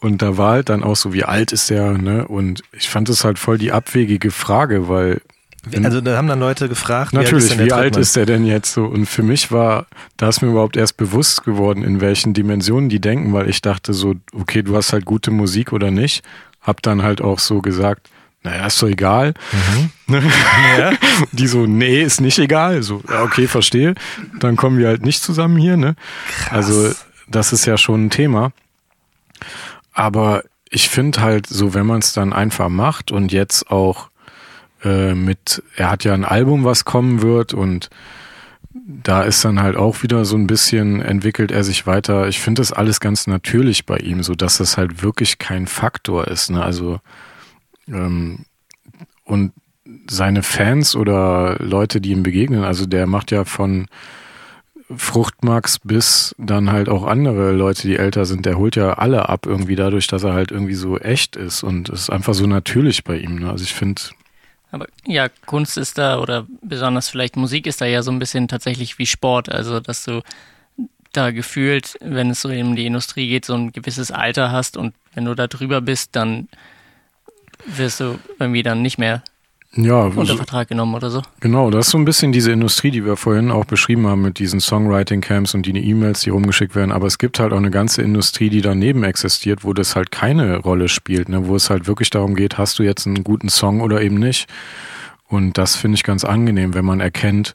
Und 0.00 0.22
da 0.22 0.36
war 0.36 0.52
halt 0.52 0.68
dann 0.68 0.84
auch 0.84 0.94
so, 0.94 1.12
wie 1.12 1.24
alt 1.24 1.52
ist 1.52 1.70
der, 1.70 1.98
ne? 1.98 2.26
Und 2.28 2.62
ich 2.72 2.88
fand 2.88 3.08
es 3.08 3.24
halt 3.24 3.38
voll 3.38 3.58
die 3.58 3.72
abwegige 3.72 4.30
Frage, 4.30 4.88
weil 4.88 5.20
also 5.82 6.00
da 6.00 6.16
haben 6.16 6.28
dann 6.28 6.40
Leute 6.40 6.68
gefragt, 6.68 7.12
natürlich, 7.12 7.56
wie 7.58 7.62
alt, 7.62 7.66
wie 7.66 7.72
alt 7.72 7.96
ist 7.96 8.16
der 8.16 8.26
denn 8.26 8.46
jetzt 8.46 8.72
so? 8.72 8.84
Und 8.84 9.06
für 9.06 9.22
mich 9.22 9.50
war, 9.50 9.86
da 10.16 10.28
ist 10.28 10.40
mir 10.40 10.48
überhaupt 10.48 10.76
erst 10.76 10.96
bewusst 10.96 11.44
geworden, 11.44 11.82
in 11.82 12.00
welchen 12.00 12.32
Dimensionen 12.32 12.88
die 12.88 13.00
denken, 13.00 13.32
weil 13.32 13.50
ich 13.50 13.60
dachte 13.60 13.92
so, 13.92 14.14
okay, 14.32 14.62
du 14.62 14.76
hast 14.76 14.92
halt 14.92 15.04
gute 15.04 15.30
Musik 15.30 15.72
oder 15.72 15.90
nicht. 15.90 16.24
Hab 16.62 16.80
dann 16.82 17.02
halt 17.02 17.20
auch 17.20 17.38
so 17.38 17.60
gesagt, 17.60 18.08
naja, 18.42 18.66
ist 18.66 18.80
doch 18.82 18.88
egal. 18.88 19.34
Mhm. 20.06 20.14
ja. 20.78 20.92
Die 21.32 21.46
so, 21.46 21.66
nee, 21.66 22.02
ist 22.02 22.20
nicht 22.20 22.38
egal. 22.38 22.82
So, 22.82 23.02
okay, 23.22 23.46
verstehe. 23.46 23.94
Dann 24.38 24.56
kommen 24.56 24.78
wir 24.78 24.88
halt 24.88 25.04
nicht 25.04 25.22
zusammen 25.22 25.56
hier, 25.56 25.76
ne? 25.76 25.96
Krass. 26.28 26.52
Also, 26.52 26.94
das 27.26 27.52
ist 27.52 27.66
ja 27.66 27.76
schon 27.76 28.06
ein 28.06 28.10
Thema. 28.10 28.52
Aber 29.92 30.44
ich 30.70 30.88
finde 30.88 31.20
halt 31.20 31.46
so, 31.46 31.74
wenn 31.74 31.86
man 31.86 31.98
es 31.98 32.12
dann 32.12 32.32
einfach 32.32 32.68
macht 32.68 33.10
und 33.10 33.32
jetzt 33.32 33.70
auch 33.70 34.10
äh, 34.84 35.14
mit, 35.14 35.62
er 35.76 35.90
hat 35.90 36.04
ja 36.04 36.14
ein 36.14 36.24
Album, 36.24 36.64
was 36.64 36.84
kommen 36.84 37.22
wird 37.22 37.54
und 37.54 37.90
da 38.86 39.22
ist 39.22 39.44
dann 39.44 39.60
halt 39.60 39.76
auch 39.76 40.02
wieder 40.02 40.24
so 40.24 40.36
ein 40.36 40.46
bisschen 40.46 41.00
entwickelt 41.00 41.50
er 41.50 41.64
sich 41.64 41.86
weiter. 41.86 42.28
Ich 42.28 42.40
finde 42.40 42.60
das 42.60 42.72
alles 42.72 43.00
ganz 43.00 43.26
natürlich 43.26 43.86
bei 43.86 43.96
ihm, 43.98 44.22
so 44.22 44.34
dass 44.34 44.58
das 44.58 44.76
halt 44.76 45.02
wirklich 45.02 45.38
kein 45.38 45.66
Faktor 45.66 46.28
ist. 46.28 46.50
Ne? 46.50 46.62
Also 46.62 47.00
ähm, 47.88 48.44
und 49.24 49.52
seine 50.08 50.42
Fans 50.42 50.96
oder 50.96 51.56
Leute, 51.60 52.00
die 52.00 52.10
ihm 52.10 52.22
begegnen, 52.22 52.64
also 52.64 52.86
der 52.86 53.06
macht 53.06 53.30
ja 53.30 53.44
von 53.44 53.86
Fruchtmax 54.94 55.80
bis 55.80 56.34
dann 56.38 56.72
halt 56.72 56.88
auch 56.88 57.04
andere 57.04 57.52
Leute, 57.52 57.86
die 57.86 57.96
älter 57.96 58.24
sind, 58.24 58.46
der 58.46 58.56
holt 58.56 58.74
ja 58.76 58.94
alle 58.94 59.28
ab 59.28 59.44
irgendwie 59.44 59.76
dadurch, 59.76 60.06
dass 60.06 60.24
er 60.24 60.32
halt 60.32 60.50
irgendwie 60.50 60.74
so 60.74 60.98
echt 60.98 61.36
ist 61.36 61.62
und 61.62 61.90
es 61.90 62.02
ist 62.02 62.10
einfach 62.10 62.34
so 62.34 62.46
natürlich 62.46 63.04
bei 63.04 63.18
ihm. 63.18 63.38
Ne? 63.38 63.50
Also 63.50 63.64
ich 63.64 63.74
finde. 63.74 64.00
Aber 64.70 64.86
ja, 65.06 65.28
Kunst 65.46 65.76
ist 65.76 65.98
da 65.98 66.20
oder 66.20 66.46
besonders 66.62 67.08
vielleicht 67.08 67.36
Musik 67.36 67.66
ist 67.66 67.80
da 67.80 67.86
ja 67.86 68.02
so 68.02 68.10
ein 68.10 68.18
bisschen 68.18 68.48
tatsächlich 68.48 68.98
wie 68.98 69.06
Sport. 69.06 69.50
Also, 69.50 69.80
dass 69.80 70.04
du 70.04 70.22
da 71.12 71.30
gefühlt, 71.30 71.96
wenn 72.00 72.30
es 72.30 72.42
so 72.42 72.48
in 72.48 72.76
die 72.76 72.86
Industrie 72.86 73.28
geht, 73.28 73.44
so 73.44 73.54
ein 73.54 73.72
gewisses 73.72 74.10
Alter 74.10 74.52
hast 74.52 74.76
und 74.76 74.94
wenn 75.14 75.24
du 75.24 75.34
da 75.34 75.46
drüber 75.46 75.80
bist, 75.80 76.16
dann 76.16 76.48
wirst 77.66 78.00
du 78.00 78.18
irgendwie 78.38 78.62
dann 78.62 78.82
nicht 78.82 78.98
mehr 78.98 79.22
ja, 79.74 80.04
unter 80.04 80.36
Vertrag 80.36 80.68
genommen 80.68 80.94
oder 80.94 81.10
so. 81.10 81.22
Genau, 81.40 81.70
das 81.70 81.86
ist 81.86 81.92
so 81.92 81.98
ein 81.98 82.04
bisschen 82.04 82.32
diese 82.32 82.52
Industrie, 82.52 82.90
die 82.90 83.04
wir 83.04 83.16
vorhin 83.16 83.50
auch 83.50 83.66
beschrieben 83.66 84.06
haben 84.06 84.22
mit 84.22 84.38
diesen 84.38 84.60
Songwriting-Camps 84.60 85.54
und 85.54 85.66
die 85.66 85.76
E-Mails, 85.76 86.20
die 86.20 86.30
rumgeschickt 86.30 86.74
werden. 86.74 86.90
Aber 86.90 87.06
es 87.06 87.18
gibt 87.18 87.38
halt 87.38 87.52
auch 87.52 87.58
eine 87.58 87.70
ganze 87.70 88.00
Industrie, 88.02 88.48
die 88.48 88.62
daneben 88.62 89.04
existiert, 89.04 89.64
wo 89.64 89.74
das 89.74 89.94
halt 89.94 90.10
keine 90.10 90.56
Rolle 90.58 90.88
spielt, 90.88 91.28
ne? 91.28 91.46
wo 91.46 91.54
es 91.54 91.68
halt 91.68 91.86
wirklich 91.86 92.08
darum 92.08 92.34
geht, 92.34 92.56
hast 92.56 92.78
du 92.78 92.82
jetzt 92.82 93.06
einen 93.06 93.24
guten 93.24 93.50
Song 93.50 93.82
oder 93.82 94.00
eben 94.00 94.18
nicht. 94.18 94.48
Und 95.28 95.58
das 95.58 95.76
finde 95.76 95.96
ich 95.96 96.02
ganz 96.02 96.24
angenehm, 96.24 96.72
wenn 96.72 96.86
man 96.86 97.00
erkennt, 97.00 97.54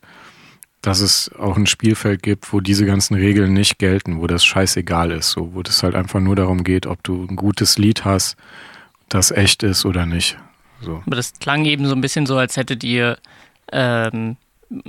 dass 0.83 0.99
es 0.99 1.31
auch 1.39 1.57
ein 1.57 1.65
Spielfeld 1.65 2.21
gibt, 2.21 2.53
wo 2.53 2.59
diese 2.59 2.85
ganzen 2.85 3.15
Regeln 3.15 3.53
nicht 3.53 3.79
gelten, 3.79 4.19
wo 4.19 4.27
das 4.27 4.45
scheißegal 4.45 5.11
ist, 5.11 5.31
so, 5.31 5.55
wo 5.55 5.63
das 5.63 5.81
halt 5.81 5.95
einfach 5.95 6.19
nur 6.19 6.35
darum 6.35 6.63
geht, 6.63 6.85
ob 6.85 7.01
du 7.03 7.25
ein 7.27 7.37
gutes 7.37 7.77
Lied 7.77 8.05
hast, 8.05 8.35
das 9.13 9.31
echt 9.31 9.63
ist 9.63 9.85
oder 9.85 10.05
nicht. 10.05 10.37
So. 10.81 11.01
Aber 11.05 11.15
das 11.15 11.33
klang 11.39 11.65
eben 11.65 11.85
so 11.85 11.95
ein 11.95 12.01
bisschen 12.01 12.25
so, 12.25 12.37
als 12.37 12.57
hättet 12.57 12.83
ihr 12.83 13.17
ähm, 13.71 14.37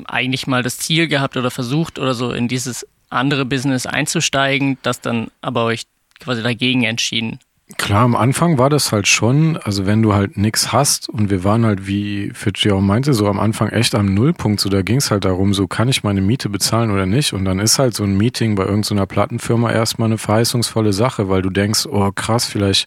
eigentlich 0.06 0.46
mal 0.46 0.62
das 0.62 0.78
Ziel 0.78 1.08
gehabt 1.08 1.36
oder 1.36 1.50
versucht 1.50 1.98
oder 1.98 2.14
so 2.14 2.32
in 2.32 2.48
dieses 2.48 2.86
andere 3.10 3.44
Business 3.44 3.86
einzusteigen, 3.86 4.78
das 4.82 5.00
dann 5.00 5.28
aber 5.40 5.64
euch 5.64 5.84
quasi 6.20 6.42
dagegen 6.42 6.84
entschieden. 6.84 7.38
Klar, 7.78 8.02
am 8.02 8.14
Anfang 8.14 8.58
war 8.58 8.68
das 8.68 8.92
halt 8.92 9.08
schon, 9.08 9.56
also 9.56 9.86
wenn 9.86 10.02
du 10.02 10.12
halt 10.12 10.36
nichts 10.36 10.70
hast 10.72 11.08
und 11.08 11.30
wir 11.30 11.44
waren 11.44 11.64
halt, 11.64 11.86
wie 11.86 12.30
Fitzgerald 12.34 12.78
auch 12.78 12.84
meinte, 12.84 13.14
so 13.14 13.26
am 13.26 13.40
Anfang 13.40 13.70
echt 13.70 13.94
am 13.94 14.12
Nullpunkt, 14.12 14.60
so 14.60 14.68
da 14.68 14.82
ging 14.82 14.98
es 14.98 15.10
halt 15.10 15.24
darum, 15.24 15.54
so 15.54 15.66
kann 15.66 15.88
ich 15.88 16.04
meine 16.04 16.20
Miete 16.20 16.50
bezahlen 16.50 16.90
oder 16.90 17.06
nicht 17.06 17.32
und 17.32 17.46
dann 17.46 17.58
ist 17.58 17.78
halt 17.78 17.94
so 17.94 18.04
ein 18.04 18.18
Meeting 18.18 18.54
bei 18.54 18.64
irgendeiner 18.64 19.06
Plattenfirma 19.06 19.72
erstmal 19.72 20.06
eine 20.06 20.18
verheißungsvolle 20.18 20.92
Sache, 20.92 21.30
weil 21.30 21.40
du 21.40 21.48
denkst, 21.48 21.86
oh 21.86 22.12
krass, 22.12 22.44
vielleicht 22.44 22.86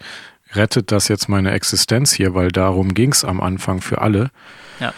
rettet 0.53 0.91
das 0.91 1.07
jetzt 1.07 1.29
meine 1.29 1.51
Existenz 1.51 2.13
hier, 2.13 2.33
weil 2.33 2.51
darum 2.51 2.93
ging 2.93 3.11
es 3.11 3.23
am 3.23 3.41
Anfang 3.41 3.81
für 3.81 4.01
alle. 4.01 4.31
Ja. 4.79 4.93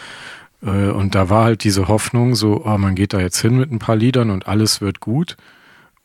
Äh, 0.61 0.89
und 0.89 1.15
da 1.15 1.29
war 1.29 1.45
halt 1.45 1.63
diese 1.63 1.87
Hoffnung, 1.87 2.35
so, 2.35 2.65
oh, 2.65 2.77
man 2.77 2.95
geht 2.95 3.13
da 3.13 3.19
jetzt 3.19 3.39
hin 3.39 3.57
mit 3.57 3.71
ein 3.71 3.79
paar 3.79 3.95
Liedern 3.95 4.29
und 4.29 4.47
alles 4.47 4.81
wird 4.81 4.99
gut. 4.99 5.37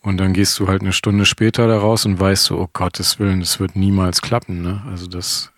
Und 0.01 0.19
dann 0.19 0.35
gehst 0.35 0.59
du 0.59 0.69
halt 0.69 0.83
eine 0.83 0.93
Stunde 0.93 1.25
später 1.25 1.67
da 1.67 1.79
raus 1.79 2.05
und 2.05 2.21
weißt 2.21 2.45
so, 2.45 2.59
oh 2.59 2.69
Gottes 2.73 3.19
Willen, 3.19 3.41
das 3.41 3.59
wird 3.59 3.75
niemals 3.75 4.21
klappen. 4.21 4.61
Ne? 4.61 4.83
Also 4.91 5.07
das 5.07 5.51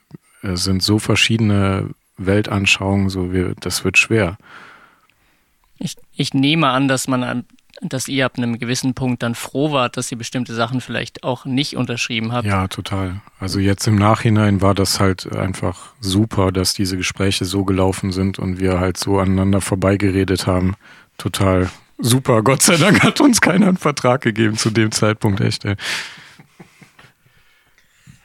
äh, 0.43 0.55
sind 0.55 0.83
so 0.83 0.99
verschiedene 0.99 1.91
Weltanschauungen, 2.17 3.09
so 3.09 3.33
wie, 3.33 3.53
das 3.61 3.85
wird 3.85 3.99
schwer. 3.99 4.39
Ich, 5.79 5.97
ich 6.15 6.33
nehme 6.33 6.69
an, 6.69 6.89
dass 6.89 7.09
man 7.09 7.45
dass 7.83 8.09
ihr 8.09 8.27
ab 8.27 8.35
einem 8.37 8.59
gewissen 8.59 8.95
Punkt 8.95 9.23
dann 9.23 9.35
froh 9.35 9.73
wart, 9.73 9.97
dass 9.97 10.11
ihr 10.11 10.19
bestimmte 10.19 10.55
Sachen 10.55 10.81
vielleicht 10.81 11.25
auch 11.25 11.45
nicht 11.45 11.77
unterschrieben 11.77 12.33
habt. 12.33 12.47
Ja, 12.47 12.69
total. 12.69 13.21
Also 13.39 13.59
jetzt 13.59 13.87
im 13.87 13.97
Nachhinein 13.97 14.61
war 14.61 14.75
das 14.75 15.01
halt 15.01 15.31
einfach 15.33 15.93
super, 16.01 16.53
dass 16.53 16.75
diese 16.75 16.97
Gespräche 16.97 17.45
so 17.45 17.65
gelaufen 17.65 18.13
sind 18.13 18.39
und 18.39 18.59
wir 18.59 18.81
halt 18.81 18.97
so 18.97 19.19
aneinander 19.19 19.61
vorbeigeredet 19.61 20.47
haben. 20.47 20.75
Total 21.19 21.71
super. 21.99 22.43
Gott 22.43 22.63
sei 22.63 22.77
Dank 22.77 23.03
hat 23.03 23.21
uns 23.21 23.41
keiner 23.41 23.69
einen 23.69 23.77
Vertrag 23.77 24.23
gegeben 24.23 24.57
zu 24.57 24.71
dem 24.71 24.93
Zeitpunkt, 24.93 25.41
echt. 25.41 25.65
Ey. 25.65 25.77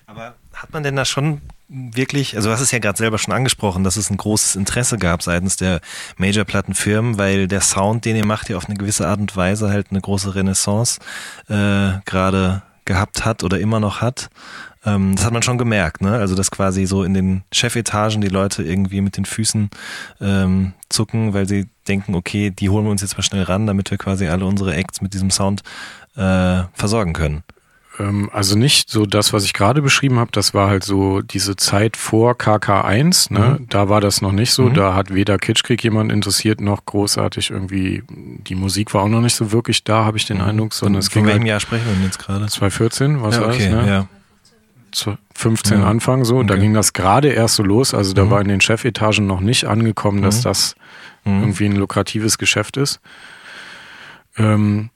Aber 0.05 0.35
hat 0.53 0.73
man 0.73 0.83
denn 0.83 0.95
da 0.95 1.05
schon 1.05 1.41
wirklich, 1.71 2.35
also 2.35 2.49
du 2.49 2.53
hast 2.53 2.61
es 2.61 2.71
ja 2.71 2.79
gerade 2.79 2.97
selber 2.97 3.17
schon 3.17 3.33
angesprochen, 3.33 3.83
dass 3.83 3.95
es 3.95 4.09
ein 4.09 4.17
großes 4.17 4.55
Interesse 4.57 4.97
gab 4.97 5.23
seitens 5.23 5.55
der 5.55 5.79
Major-Plattenfirmen, 6.17 7.17
weil 7.17 7.47
der 7.47 7.61
Sound, 7.61 8.03
den 8.03 8.17
ihr 8.17 8.25
macht, 8.25 8.49
ja 8.49 8.57
auf 8.57 8.65
eine 8.65 8.75
gewisse 8.75 9.07
Art 9.07 9.19
und 9.19 9.35
Weise 9.35 9.69
halt 9.69 9.87
eine 9.91 10.01
große 10.01 10.35
Renaissance 10.35 10.99
äh, 11.47 11.99
gerade 12.05 12.61
gehabt 12.83 13.23
hat 13.23 13.43
oder 13.43 13.59
immer 13.59 13.79
noch 13.79 14.01
hat. 14.01 14.29
Ähm, 14.85 15.15
das 15.15 15.23
hat 15.25 15.31
man 15.31 15.43
schon 15.43 15.57
gemerkt, 15.57 16.01
ne? 16.01 16.13
Also 16.13 16.35
dass 16.35 16.51
quasi 16.51 16.85
so 16.85 17.03
in 17.03 17.13
den 17.13 17.43
Chefetagen 17.53 18.19
die 18.19 18.27
Leute 18.27 18.63
irgendwie 18.63 19.01
mit 19.01 19.15
den 19.15 19.25
Füßen 19.25 19.69
ähm, 20.19 20.73
zucken, 20.89 21.33
weil 21.33 21.47
sie 21.47 21.67
denken, 21.87 22.15
okay, 22.15 22.49
die 22.49 22.69
holen 22.69 22.85
wir 22.85 22.91
uns 22.91 23.01
jetzt 23.01 23.15
mal 23.17 23.23
schnell 23.23 23.43
ran, 23.43 23.67
damit 23.67 23.91
wir 23.91 23.97
quasi 23.97 24.27
alle 24.27 24.45
unsere 24.45 24.73
Acts 24.75 25.01
mit 25.01 25.13
diesem 25.13 25.29
Sound 25.29 25.61
äh, 26.15 26.63
versorgen 26.73 27.13
können. 27.13 27.43
Ähm, 28.01 28.29
also 28.33 28.57
nicht 28.57 28.89
so 28.89 29.05
das, 29.05 29.33
was 29.33 29.43
ich 29.43 29.53
gerade 29.53 29.81
beschrieben 29.81 30.19
habe, 30.19 30.31
das 30.31 30.53
war 30.53 30.69
halt 30.69 30.83
so 30.83 31.21
diese 31.21 31.55
Zeit 31.55 31.97
vor 31.97 32.33
KK1, 32.33 33.31
ne? 33.33 33.59
Mhm. 33.59 33.69
Da 33.69 33.89
war 33.89 34.01
das 34.01 34.21
noch 34.21 34.31
nicht 34.31 34.51
so. 34.51 34.63
Mhm. 34.63 34.73
Da 34.73 34.93
hat 34.95 35.13
weder 35.13 35.37
Kitschkrieg 35.37 35.83
jemand 35.83 36.11
interessiert, 36.11 36.61
noch 36.61 36.85
großartig 36.85 37.51
irgendwie, 37.51 38.03
die 38.09 38.55
Musik 38.55 38.93
war 38.93 39.03
auch 39.03 39.09
noch 39.09 39.21
nicht 39.21 39.35
so 39.35 39.51
wirklich 39.51 39.83
da, 39.83 40.05
habe 40.05 40.17
ich 40.17 40.25
den 40.25 40.37
mhm. 40.37 40.43
Eindruck, 40.43 40.73
sondern 40.73 40.99
es 40.99 41.09
ging. 41.09 41.23
Von 41.23 41.27
welchem 41.27 41.41
halt 41.41 41.49
Jahr 41.49 41.59
sprechen 41.59 41.85
wir 41.85 41.93
denn 41.93 42.03
jetzt 42.03 42.19
gerade? 42.19 42.47
2014, 42.47 43.21
was 43.21 43.35
ja, 43.35 43.47
okay, 43.47 43.69
das, 43.71 43.85
ne? 43.85 43.87
Ja. 43.87 44.07
15 45.35 45.79
ja. 45.79 45.87
Anfang 45.87 46.25
so. 46.25 46.37
Okay. 46.37 46.47
Da 46.47 46.55
ging 46.57 46.73
das 46.73 46.91
gerade 46.91 47.29
erst 47.29 47.55
so 47.55 47.63
los. 47.63 47.93
Also 47.93 48.13
da 48.13 48.25
mhm. 48.25 48.29
war 48.29 48.41
in 48.41 48.49
den 48.49 48.59
Chefetagen 48.59 49.25
noch 49.25 49.39
nicht 49.39 49.63
angekommen, 49.65 50.21
dass 50.21 50.39
mhm. 50.39 50.43
das 50.43 50.75
mhm. 51.23 51.39
irgendwie 51.41 51.65
ein 51.65 51.75
lukratives 51.75 52.37
Geschäft 52.37 52.75
ist. 52.75 52.99
Ähm, 54.37 54.89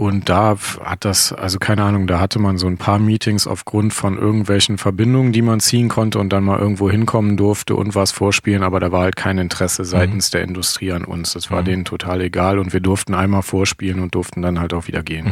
und 0.00 0.30
da 0.30 0.56
hat 0.82 1.04
das, 1.04 1.30
also 1.30 1.58
keine 1.58 1.82
Ahnung, 1.82 2.06
da 2.06 2.20
hatte 2.20 2.38
man 2.38 2.56
so 2.56 2.66
ein 2.66 2.78
paar 2.78 2.98
Meetings 2.98 3.46
aufgrund 3.46 3.92
von 3.92 4.16
irgendwelchen 4.16 4.78
Verbindungen, 4.78 5.30
die 5.30 5.42
man 5.42 5.60
ziehen 5.60 5.90
konnte 5.90 6.18
und 6.18 6.30
dann 6.30 6.42
mal 6.42 6.58
irgendwo 6.58 6.90
hinkommen 6.90 7.36
durfte 7.36 7.74
und 7.74 7.94
was 7.94 8.10
vorspielen, 8.10 8.62
aber 8.62 8.80
da 8.80 8.92
war 8.92 9.02
halt 9.02 9.16
kein 9.16 9.36
Interesse 9.36 9.84
seitens 9.84 10.30
mhm. 10.30 10.32
der 10.32 10.44
Industrie 10.44 10.92
an 10.92 11.04
uns. 11.04 11.34
Das 11.34 11.50
war 11.50 11.60
mhm. 11.60 11.64
denen 11.66 11.84
total 11.84 12.22
egal 12.22 12.58
und 12.58 12.72
wir 12.72 12.80
durften 12.80 13.12
einmal 13.12 13.42
vorspielen 13.42 14.00
und 14.00 14.14
durften 14.14 14.40
dann 14.40 14.58
halt 14.58 14.72
auch 14.72 14.86
wieder 14.86 15.02
gehen. 15.02 15.26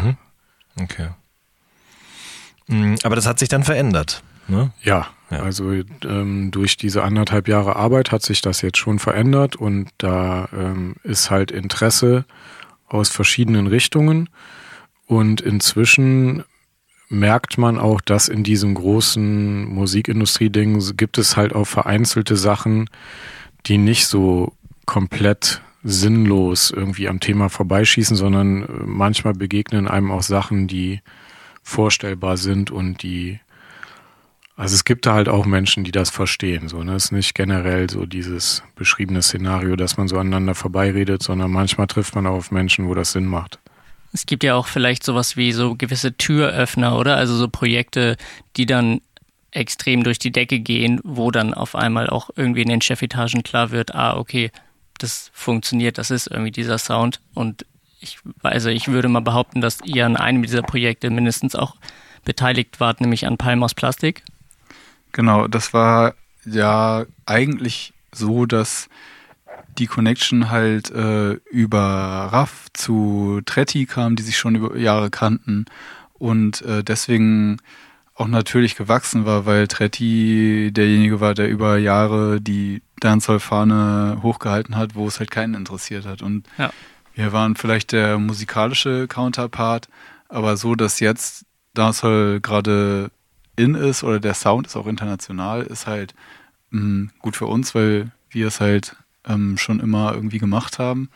Mhm. 0.74 0.82
Okay. 0.82 1.08
Mhm, 2.66 2.96
aber 3.04 3.16
das 3.16 3.26
hat 3.26 3.38
sich 3.38 3.48
dann 3.48 3.64
verändert. 3.64 4.22
Ne? 4.48 4.70
Ja, 4.82 5.06
ja, 5.30 5.38
also 5.38 5.72
ähm, 5.72 6.50
durch 6.50 6.76
diese 6.76 7.02
anderthalb 7.04 7.48
Jahre 7.48 7.76
Arbeit 7.76 8.12
hat 8.12 8.20
sich 8.20 8.42
das 8.42 8.60
jetzt 8.60 8.76
schon 8.76 8.98
verändert 8.98 9.56
und 9.56 9.88
da 9.96 10.50
ähm, 10.52 10.96
ist 11.04 11.30
halt 11.30 11.52
Interesse 11.52 12.26
aus 12.89 13.09
verschiedenen 13.09 13.66
Richtungen. 13.66 14.28
Und 15.07 15.41
inzwischen 15.41 16.45
merkt 17.09 17.59
man 17.59 17.78
auch, 17.78 18.01
dass 18.01 18.28
in 18.28 18.45
diesem 18.45 18.74
großen 18.74 19.64
Musikindustrie-Ding 19.66 20.97
gibt 20.97 21.18
es 21.18 21.36
halt 21.36 21.55
auch 21.55 21.64
vereinzelte 21.64 22.36
Sachen, 22.36 22.91
die 23.66 23.78
nicht 23.78 24.07
so 24.07 24.53
komplett 24.84 25.62
sinnlos 25.84 26.70
irgendwie 26.70 27.09
am 27.09 27.20
Thema 27.20 27.49
vorbeischießen, 27.49 28.16
sondern 28.16 28.62
äh, 28.62 28.66
manchmal 28.84 29.34
begegnen 29.34 29.89
einem 29.89 30.11
auch 30.11 30.22
Sachen, 30.22 30.66
die 30.66 31.01
vorstellbar 31.62 32.36
sind 32.36 32.70
und 32.70 33.03
die 33.03 33.41
also 34.59 34.74
es 34.74 34.84
gibt 34.84 35.06
da 35.06 35.14
halt 35.14 35.28
auch 35.28 35.46
Menschen, 35.46 35.84
die 35.84 35.92
das 35.92 36.11
verstehen. 36.11 36.68
So, 36.68 36.82
ne? 36.82 36.96
Es 36.96 37.06
ist 37.06 37.12
nicht 37.12 37.36
generell 37.36 37.88
so 37.88 38.06
dieses 38.06 38.64
beschriebene 38.74 39.22
Szenario, 39.22 39.76
dass 39.76 39.96
man 39.96 40.09
so 40.09 40.18
aneinander 40.18 40.56
vorbeiredet, 40.56 41.22
sondern 41.22 41.52
manchmal 41.52 41.86
trifft 41.86 42.16
man 42.16 42.26
auch 42.26 42.34
auf 42.34 42.50
Menschen, 42.50 42.88
wo 42.88 42.94
das 42.94 43.12
Sinn 43.12 43.26
macht. 43.26 43.61
Es 44.12 44.26
gibt 44.26 44.42
ja 44.42 44.56
auch 44.56 44.66
vielleicht 44.66 45.04
sowas 45.04 45.36
wie 45.36 45.52
so 45.52 45.76
gewisse 45.76 46.16
Türöffner, 46.16 46.98
oder? 46.98 47.16
Also 47.16 47.36
so 47.36 47.48
Projekte, 47.48 48.16
die 48.56 48.66
dann 48.66 49.00
extrem 49.52 50.02
durch 50.02 50.18
die 50.18 50.32
Decke 50.32 50.59
gehen, 50.59 51.00
wo 51.04 51.30
dann 51.30 51.54
auf 51.54 51.76
einmal 51.76 52.11
auch 52.11 52.30
irgendwie 52.34 52.62
in 52.62 52.68
den 52.68 52.80
Chefetagen 52.80 53.44
klar 53.44 53.70
wird, 53.70 53.94
ah, 53.94 54.16
okay, 54.16 54.50
das 54.98 55.30
funktioniert, 55.32 55.98
das 55.98 56.11
ist 56.11 56.26
irgendwie 56.26 56.50
dieser 56.50 56.78
Sound. 56.78 57.20
Und 57.32 57.64
ich, 58.00 58.18
also 58.42 58.70
ich 58.70 58.88
würde 58.88 59.09
mal 59.09 59.20
behaupten, 59.20 59.61
dass 59.61 59.78
ihr 59.84 60.04
an 60.04 60.16
einem 60.16 60.42
dieser 60.42 60.62
Projekte 60.62 61.11
mindestens 61.11 61.54
auch 61.54 61.76
beteiligt 62.24 62.80
wart, 62.80 63.00
nämlich 63.00 63.24
an 63.24 63.38
Palm 63.38 63.62
aus 63.62 63.74
Plastik. 63.74 64.24
Genau, 65.12 65.48
das 65.48 65.72
war 65.74 66.14
ja 66.44 67.04
eigentlich 67.26 67.92
so, 68.12 68.46
dass 68.46 68.88
die 69.78 69.86
Connection 69.86 70.50
halt 70.50 70.90
äh, 70.90 71.32
über 71.50 72.28
Raff 72.32 72.66
zu 72.72 73.40
Tretti 73.46 73.86
kam, 73.86 74.16
die 74.16 74.22
sich 74.22 74.36
schon 74.36 74.54
über 74.56 74.76
Jahre 74.76 75.11
kannten 75.11 75.66
und 76.14 76.62
äh, 76.62 76.82
deswegen 76.82 77.59
auch 78.14 78.26
natürlich 78.26 78.74
gewachsen 78.74 79.24
war, 79.24 79.46
weil 79.46 79.68
Tretti 79.68 80.70
derjenige 80.72 81.20
war, 81.20 81.34
der 81.34 81.48
über 81.48 81.78
Jahre 81.78 82.40
die 82.40 82.82
Dancehall-Fahne 82.98 84.18
hochgehalten 84.22 84.76
hat, 84.76 84.96
wo 84.96 85.06
es 85.06 85.20
halt 85.20 85.30
keinen 85.30 85.54
interessiert 85.54 86.04
hat. 86.04 86.22
Und 86.22 86.46
Ja. 86.59 86.70
wir 87.14 87.32
waren 87.32 87.54
vielleicht 87.54 87.92
der 87.92 88.18
musikalische 88.18 89.06
Counterpart, 89.06 89.88
aber 90.28 90.56
so, 90.56 90.74
dass 90.74 90.98
jetzt 90.98 91.44
Dancehall 91.74 92.40
gerade 92.40 93.12
in 93.59 93.74
ist 93.74 94.04
oder 94.04 94.20
der 94.20 94.34
Sound 94.34 94.66
ist 94.66 94.76
auch 94.76 94.86
international, 94.86 95.62
ist 95.62 95.86
halt 95.86 96.14
mh, 96.70 97.11
gut 97.18 97.36
für 97.36 97.46
uns, 97.46 97.74
weil 97.74 98.12
wir 98.30 98.46
es 98.48 98.61
halt 98.61 98.96
ähm, 99.26 99.56
schon 99.56 99.80
immer 99.80 100.14
irgendwie 100.14 100.38
gemacht 100.38 100.78
haben. 100.78 101.11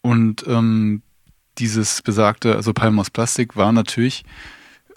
Und 0.00 0.46
ähm, 0.46 1.02
dieses 1.58 2.02
besagte, 2.02 2.54
also 2.54 2.72
Palm 2.72 2.98
aus 2.98 3.10
Plastik, 3.10 3.56
war 3.56 3.72
natürlich 3.72 4.24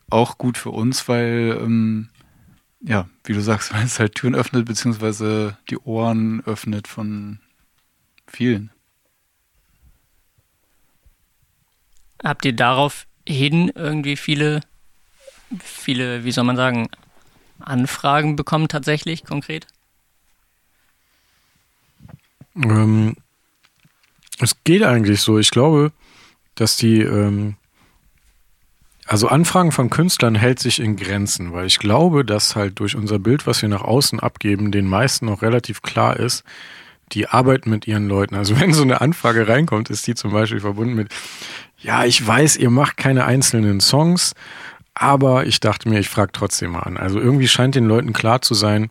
auch 0.09 0.37
gut 0.37 0.57
für 0.57 0.69
uns, 0.69 1.07
weil, 1.07 1.57
ähm, 1.61 2.09
ja, 2.81 3.09
wie 3.23 3.33
du 3.33 3.41
sagst, 3.41 3.73
weil 3.73 3.85
es 3.85 3.99
halt 3.99 4.15
Türen 4.15 4.35
öffnet, 4.35 4.65
beziehungsweise 4.65 5.57
die 5.69 5.77
Ohren 5.77 6.41
öffnet 6.45 6.87
von 6.87 7.39
vielen. 8.27 8.71
Habt 12.23 12.45
ihr 12.45 12.53
daraufhin 12.53 13.69
irgendwie 13.73 14.15
viele, 14.15 14.61
viele, 15.59 16.23
wie 16.23 16.31
soll 16.31 16.43
man 16.43 16.55
sagen, 16.55 16.89
Anfragen 17.59 18.35
bekommen 18.35 18.67
tatsächlich 18.67 19.23
konkret? 19.23 19.67
Ähm, 22.55 23.15
es 24.39 24.55
geht 24.63 24.83
eigentlich 24.83 25.21
so. 25.21 25.39
Ich 25.39 25.51
glaube, 25.51 25.91
dass 26.55 26.77
die, 26.77 27.01
ähm, 27.01 27.55
also 29.05 29.27
Anfragen 29.27 29.71
von 29.71 29.89
Künstlern 29.89 30.35
hält 30.35 30.59
sich 30.59 30.79
in 30.79 30.95
Grenzen, 30.95 31.53
weil 31.53 31.67
ich 31.67 31.79
glaube, 31.79 32.25
dass 32.25 32.55
halt 32.55 32.79
durch 32.79 32.95
unser 32.95 33.19
Bild, 33.19 33.47
was 33.47 33.61
wir 33.61 33.69
nach 33.69 33.83
außen 33.83 34.19
abgeben, 34.19 34.71
den 34.71 34.87
meisten 34.87 35.25
noch 35.25 35.41
relativ 35.41 35.81
klar 35.81 36.17
ist, 36.17 36.43
die 37.13 37.27
arbeiten 37.27 37.69
mit 37.69 37.87
ihren 37.87 38.07
Leuten. 38.07 38.35
Also 38.35 38.59
wenn 38.59 38.73
so 38.73 38.83
eine 38.83 39.01
Anfrage 39.01 39.47
reinkommt, 39.47 39.89
ist 39.89 40.07
die 40.07 40.15
zum 40.15 40.31
Beispiel 40.31 40.59
verbunden 40.59 40.93
mit, 40.93 41.09
ja, 41.79 42.05
ich 42.05 42.25
weiß, 42.25 42.57
ihr 42.57 42.69
macht 42.69 42.97
keine 42.97 43.25
einzelnen 43.25 43.79
Songs, 43.79 44.33
aber 44.93 45.45
ich 45.45 45.59
dachte 45.59 45.89
mir, 45.89 45.99
ich 45.99 46.09
frage 46.09 46.31
trotzdem 46.31 46.71
mal 46.71 46.81
an. 46.81 46.97
Also 46.97 47.19
irgendwie 47.19 47.47
scheint 47.47 47.75
den 47.75 47.85
Leuten 47.85 48.13
klar 48.13 48.41
zu 48.41 48.53
sein, 48.53 48.89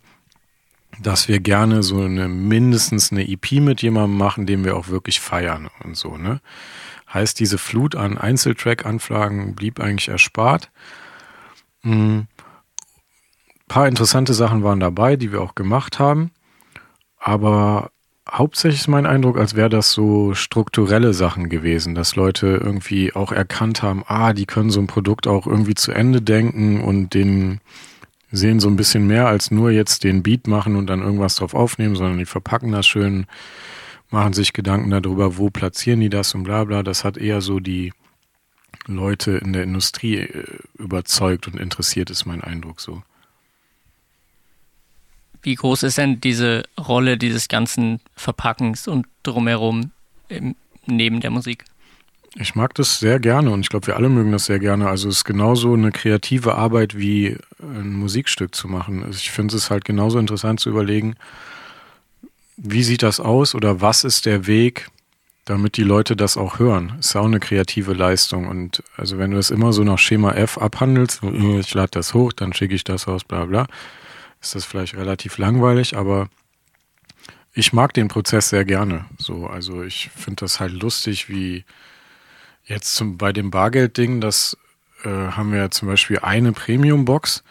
dass 1.00 1.28
wir 1.28 1.40
gerne 1.40 1.82
so 1.82 2.00
eine 2.00 2.28
mindestens 2.28 3.12
eine 3.12 3.28
EP 3.28 3.52
mit 3.52 3.82
jemandem 3.82 4.18
machen, 4.18 4.46
den 4.46 4.64
wir 4.64 4.76
auch 4.76 4.88
wirklich 4.88 5.20
feiern 5.20 5.68
und 5.84 5.96
so, 5.96 6.16
ne? 6.16 6.40
Heißt, 7.12 7.40
diese 7.40 7.58
Flut 7.58 7.96
an 7.96 8.18
Einzeltrack-Anfragen 8.18 9.56
blieb 9.56 9.80
eigentlich 9.80 10.08
erspart. 10.08 10.70
Ein 11.82 12.28
paar 13.66 13.88
interessante 13.88 14.32
Sachen 14.32 14.62
waren 14.62 14.78
dabei, 14.78 15.16
die 15.16 15.32
wir 15.32 15.40
auch 15.40 15.56
gemacht 15.56 15.98
haben. 15.98 16.30
Aber 17.18 17.90
hauptsächlich 18.32 18.82
ist 18.82 18.88
mein 18.88 19.06
Eindruck, 19.06 19.38
als 19.38 19.54
wäre 19.54 19.68
das 19.68 19.92
so 19.92 20.34
strukturelle 20.34 21.14
Sachen 21.14 21.48
gewesen, 21.48 21.94
dass 21.94 22.16
Leute 22.16 22.60
irgendwie 22.62 23.14
auch 23.14 23.32
erkannt 23.32 23.82
haben, 23.82 24.04
ah, 24.06 24.32
die 24.32 24.46
können 24.46 24.70
so 24.70 24.80
ein 24.80 24.86
Produkt 24.86 25.26
auch 25.26 25.46
irgendwie 25.46 25.74
zu 25.74 25.92
Ende 25.92 26.22
denken 26.22 26.80
und 26.80 27.14
den 27.14 27.60
sehen 28.32 28.60
so 28.60 28.68
ein 28.68 28.76
bisschen 28.76 29.06
mehr 29.06 29.26
als 29.26 29.50
nur 29.50 29.70
jetzt 29.70 30.04
den 30.04 30.22
Beat 30.22 30.46
machen 30.46 30.76
und 30.76 30.86
dann 30.86 31.02
irgendwas 31.02 31.36
drauf 31.36 31.54
aufnehmen, 31.54 31.96
sondern 31.96 32.18
die 32.18 32.26
verpacken 32.26 32.72
das 32.72 32.86
schön, 32.86 33.26
machen 34.10 34.32
sich 34.32 34.52
Gedanken 34.52 34.90
darüber, 34.90 35.36
wo 35.36 35.50
platzieren 35.50 36.00
die 36.00 36.10
das 36.10 36.34
und 36.34 36.44
bla 36.44 36.64
bla. 36.64 36.82
Das 36.82 37.04
hat 37.04 37.16
eher 37.16 37.40
so 37.40 37.60
die 37.60 37.92
Leute 38.86 39.32
in 39.32 39.52
der 39.52 39.64
Industrie 39.64 40.18
äh, 40.18 40.44
überzeugt 40.78 41.48
und 41.48 41.58
interessiert, 41.58 42.10
ist 42.10 42.26
mein 42.26 42.40
Eindruck 42.40 42.80
so. 42.80 43.02
Wie 45.42 45.54
groß 45.54 45.84
ist 45.84 45.98
denn 45.98 46.20
diese 46.20 46.64
Rolle 46.78 47.16
dieses 47.16 47.48
ganzen 47.48 48.00
Verpackens 48.14 48.88
und 48.88 49.06
drumherum 49.22 49.90
im, 50.28 50.54
neben 50.86 51.20
der 51.20 51.30
Musik? 51.30 51.64
Ich 52.36 52.54
mag 52.54 52.74
das 52.74 53.00
sehr 53.00 53.18
gerne 53.18 53.50
und 53.50 53.60
ich 53.60 53.70
glaube, 53.70 53.88
wir 53.88 53.96
alle 53.96 54.08
mögen 54.08 54.30
das 54.30 54.44
sehr 54.44 54.60
gerne. 54.60 54.88
Also 54.88 55.08
es 55.08 55.18
ist 55.18 55.24
genauso 55.24 55.72
eine 55.72 55.90
kreative 55.90 56.54
Arbeit 56.54 56.96
wie 56.96 57.36
ein 57.60 57.92
Musikstück 57.92 58.54
zu 58.54 58.68
machen. 58.68 59.02
Also 59.02 59.18
ich 59.18 59.32
finde 59.32 59.56
es 59.56 59.70
halt 59.70 59.84
genauso 59.84 60.18
interessant 60.18 60.60
zu 60.60 60.68
überlegen, 60.68 61.16
wie 62.56 62.84
sieht 62.84 63.02
das 63.02 63.18
aus 63.18 63.54
oder 63.54 63.80
was 63.80 64.04
ist 64.04 64.26
der 64.26 64.46
Weg, 64.46 64.90
damit 65.44 65.76
die 65.76 65.82
Leute 65.82 66.14
das 66.14 66.36
auch 66.36 66.60
hören. 66.60 66.92
Ist 67.00 67.14
ja 67.14 67.22
auch 67.22 67.26
eine 67.26 67.40
kreative 67.40 67.94
Leistung. 67.94 68.46
Und 68.46 68.84
also 68.96 69.18
wenn 69.18 69.32
du 69.32 69.38
es 69.38 69.50
immer 69.50 69.72
so 69.72 69.82
nach 69.82 69.98
Schema 69.98 70.32
F 70.32 70.58
abhandelst, 70.58 71.22
ich 71.24 71.74
lade 71.74 71.90
das 71.90 72.14
hoch, 72.14 72.32
dann 72.32 72.52
schicke 72.52 72.74
ich 72.74 72.84
das 72.84 73.08
aus, 73.08 73.24
bla 73.24 73.46
bla, 73.46 73.66
ist 74.40 74.54
das 74.54 74.64
vielleicht 74.64 74.94
relativ 74.96 75.38
langweilig, 75.38 75.96
aber 75.96 76.28
ich 77.52 77.72
mag 77.72 77.92
den 77.94 78.08
Prozess 78.08 78.48
sehr 78.50 78.64
gerne. 78.64 79.04
So, 79.18 79.46
also 79.46 79.82
ich 79.82 80.10
finde 80.16 80.36
das 80.44 80.60
halt 80.60 80.72
lustig, 80.72 81.28
wie 81.28 81.64
Jetzt 82.64 82.94
zum, 82.94 83.18
bei 83.18 83.32
dem 83.32 83.50
Bargeld-Ding, 83.50 84.20
das 84.20 84.56
äh, 85.02 85.08
haben 85.08 85.50
wir 85.50 85.58
ja 85.58 85.70
zum 85.70 85.88
Beispiel 85.88 86.20
eine 86.20 86.52
Premium-Box, 86.52 87.42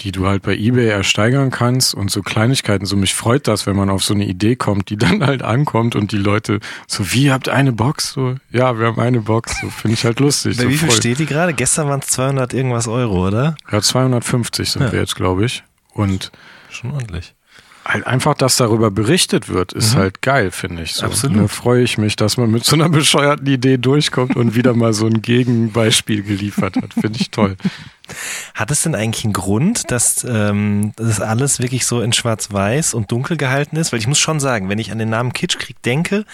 die 0.00 0.10
du 0.12 0.26
halt 0.26 0.42
bei 0.42 0.56
eBay 0.56 0.88
ersteigern 0.88 1.50
kannst 1.50 1.92
und 1.92 2.10
so 2.10 2.22
Kleinigkeiten. 2.22 2.86
So 2.86 2.96
mich 2.96 3.14
freut 3.14 3.46
das, 3.46 3.66
wenn 3.66 3.76
man 3.76 3.90
auf 3.90 4.02
so 4.04 4.14
eine 4.14 4.24
Idee 4.24 4.56
kommt, 4.56 4.88
die 4.88 4.96
dann 4.96 5.26
halt 5.26 5.42
ankommt 5.42 5.96
und 5.96 6.12
die 6.12 6.16
Leute 6.18 6.60
so, 6.86 7.12
wie, 7.12 7.24
ihr 7.24 7.32
habt 7.34 7.50
eine 7.50 7.72
Box? 7.72 8.12
So, 8.12 8.36
ja, 8.50 8.78
wir 8.78 8.86
haben 8.86 9.00
eine 9.00 9.20
Box. 9.20 9.60
So 9.60 9.68
finde 9.68 9.94
ich 9.94 10.04
halt 10.06 10.18
lustig. 10.20 10.56
Bei 10.56 10.62
so 10.62 10.68
wie 10.70 10.78
viel 10.78 10.88
voll. 10.88 10.96
steht 10.96 11.18
die 11.18 11.26
gerade? 11.26 11.52
Gestern 11.52 11.88
waren 11.88 12.00
es 12.00 12.06
200 12.06 12.54
irgendwas 12.54 12.88
Euro, 12.88 13.26
oder? 13.26 13.54
Ja, 13.70 13.82
250 13.82 14.70
sind 14.70 14.82
Ja. 14.82 14.92
wir 14.92 15.00
jetzt, 15.00 15.16
glaube 15.16 15.44
ich. 15.44 15.62
Und 15.98 16.30
Schon 16.70 16.92
ordentlich. 16.92 17.34
halt 17.84 18.06
einfach, 18.06 18.34
dass 18.34 18.56
darüber 18.56 18.90
berichtet 18.90 19.48
wird, 19.48 19.72
ist 19.72 19.96
halt 19.96 20.20
geil, 20.22 20.50
finde 20.50 20.82
ich. 20.82 20.94
So. 20.94 21.06
Absolut. 21.06 21.38
Da 21.38 21.48
freue 21.48 21.82
ich 21.82 21.98
mich, 21.98 22.14
dass 22.16 22.36
man 22.36 22.50
mit 22.50 22.64
so 22.64 22.76
einer 22.76 22.88
bescheuerten 22.88 23.46
Idee 23.46 23.78
durchkommt 23.78 24.36
und 24.36 24.54
wieder 24.54 24.74
mal 24.74 24.92
so 24.92 25.06
ein 25.06 25.22
Gegenbeispiel 25.22 26.22
geliefert 26.22 26.76
hat. 26.76 26.92
Finde 26.94 27.18
ich 27.18 27.30
toll. 27.30 27.56
Hat 28.54 28.70
es 28.70 28.82
denn 28.82 28.94
eigentlich 28.94 29.24
einen 29.24 29.32
Grund, 29.32 29.90
dass 29.90 30.24
ähm, 30.28 30.92
das 30.96 31.20
alles 31.20 31.58
wirklich 31.60 31.84
so 31.86 32.00
in 32.00 32.12
schwarz-weiß 32.12 32.94
und 32.94 33.10
dunkel 33.10 33.36
gehalten 33.36 33.76
ist? 33.76 33.90
Weil 33.92 33.98
ich 33.98 34.06
muss 34.06 34.18
schon 34.18 34.38
sagen, 34.40 34.68
wenn 34.68 34.78
ich 34.78 34.92
an 34.92 34.98
den 34.98 35.10
Namen 35.10 35.32
Kitschkrieg 35.32 35.82
denke, 35.82 36.24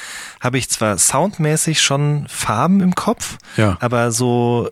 habe 0.40 0.58
ich 0.58 0.68
zwar 0.68 0.98
soundmäßig 0.98 1.80
schon 1.80 2.26
Farben 2.28 2.80
im 2.80 2.94
Kopf, 2.94 3.38
Ja. 3.56 3.76
aber 3.80 4.12
so 4.12 4.68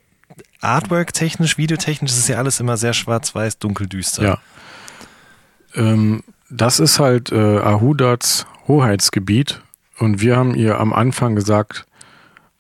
Artwork-technisch, 0.61 1.59
videotechnisch 1.59 2.13
ist 2.13 2.19
es 2.19 2.29
ja 2.29 2.39
alles 2.39 2.61
immer 2.61 2.77
sehr 2.77 2.93
schwarz-weiß, 2.95 3.59
dunkel-düster. 3.59 4.23
Ja. 4.23 4.39
Ähm, 5.75 6.23
das 6.51 6.81
ist 6.81 6.99
halt 6.99 7.33
äh, 7.33 7.59
Ahudats 7.59 8.47
Hoheitsgebiet 8.69 9.61
und 9.99 10.21
wir 10.21 10.37
haben 10.37 10.55
ihr 10.55 10.79
am 10.79 10.93
Anfang 10.93 11.35
gesagt, 11.35 11.87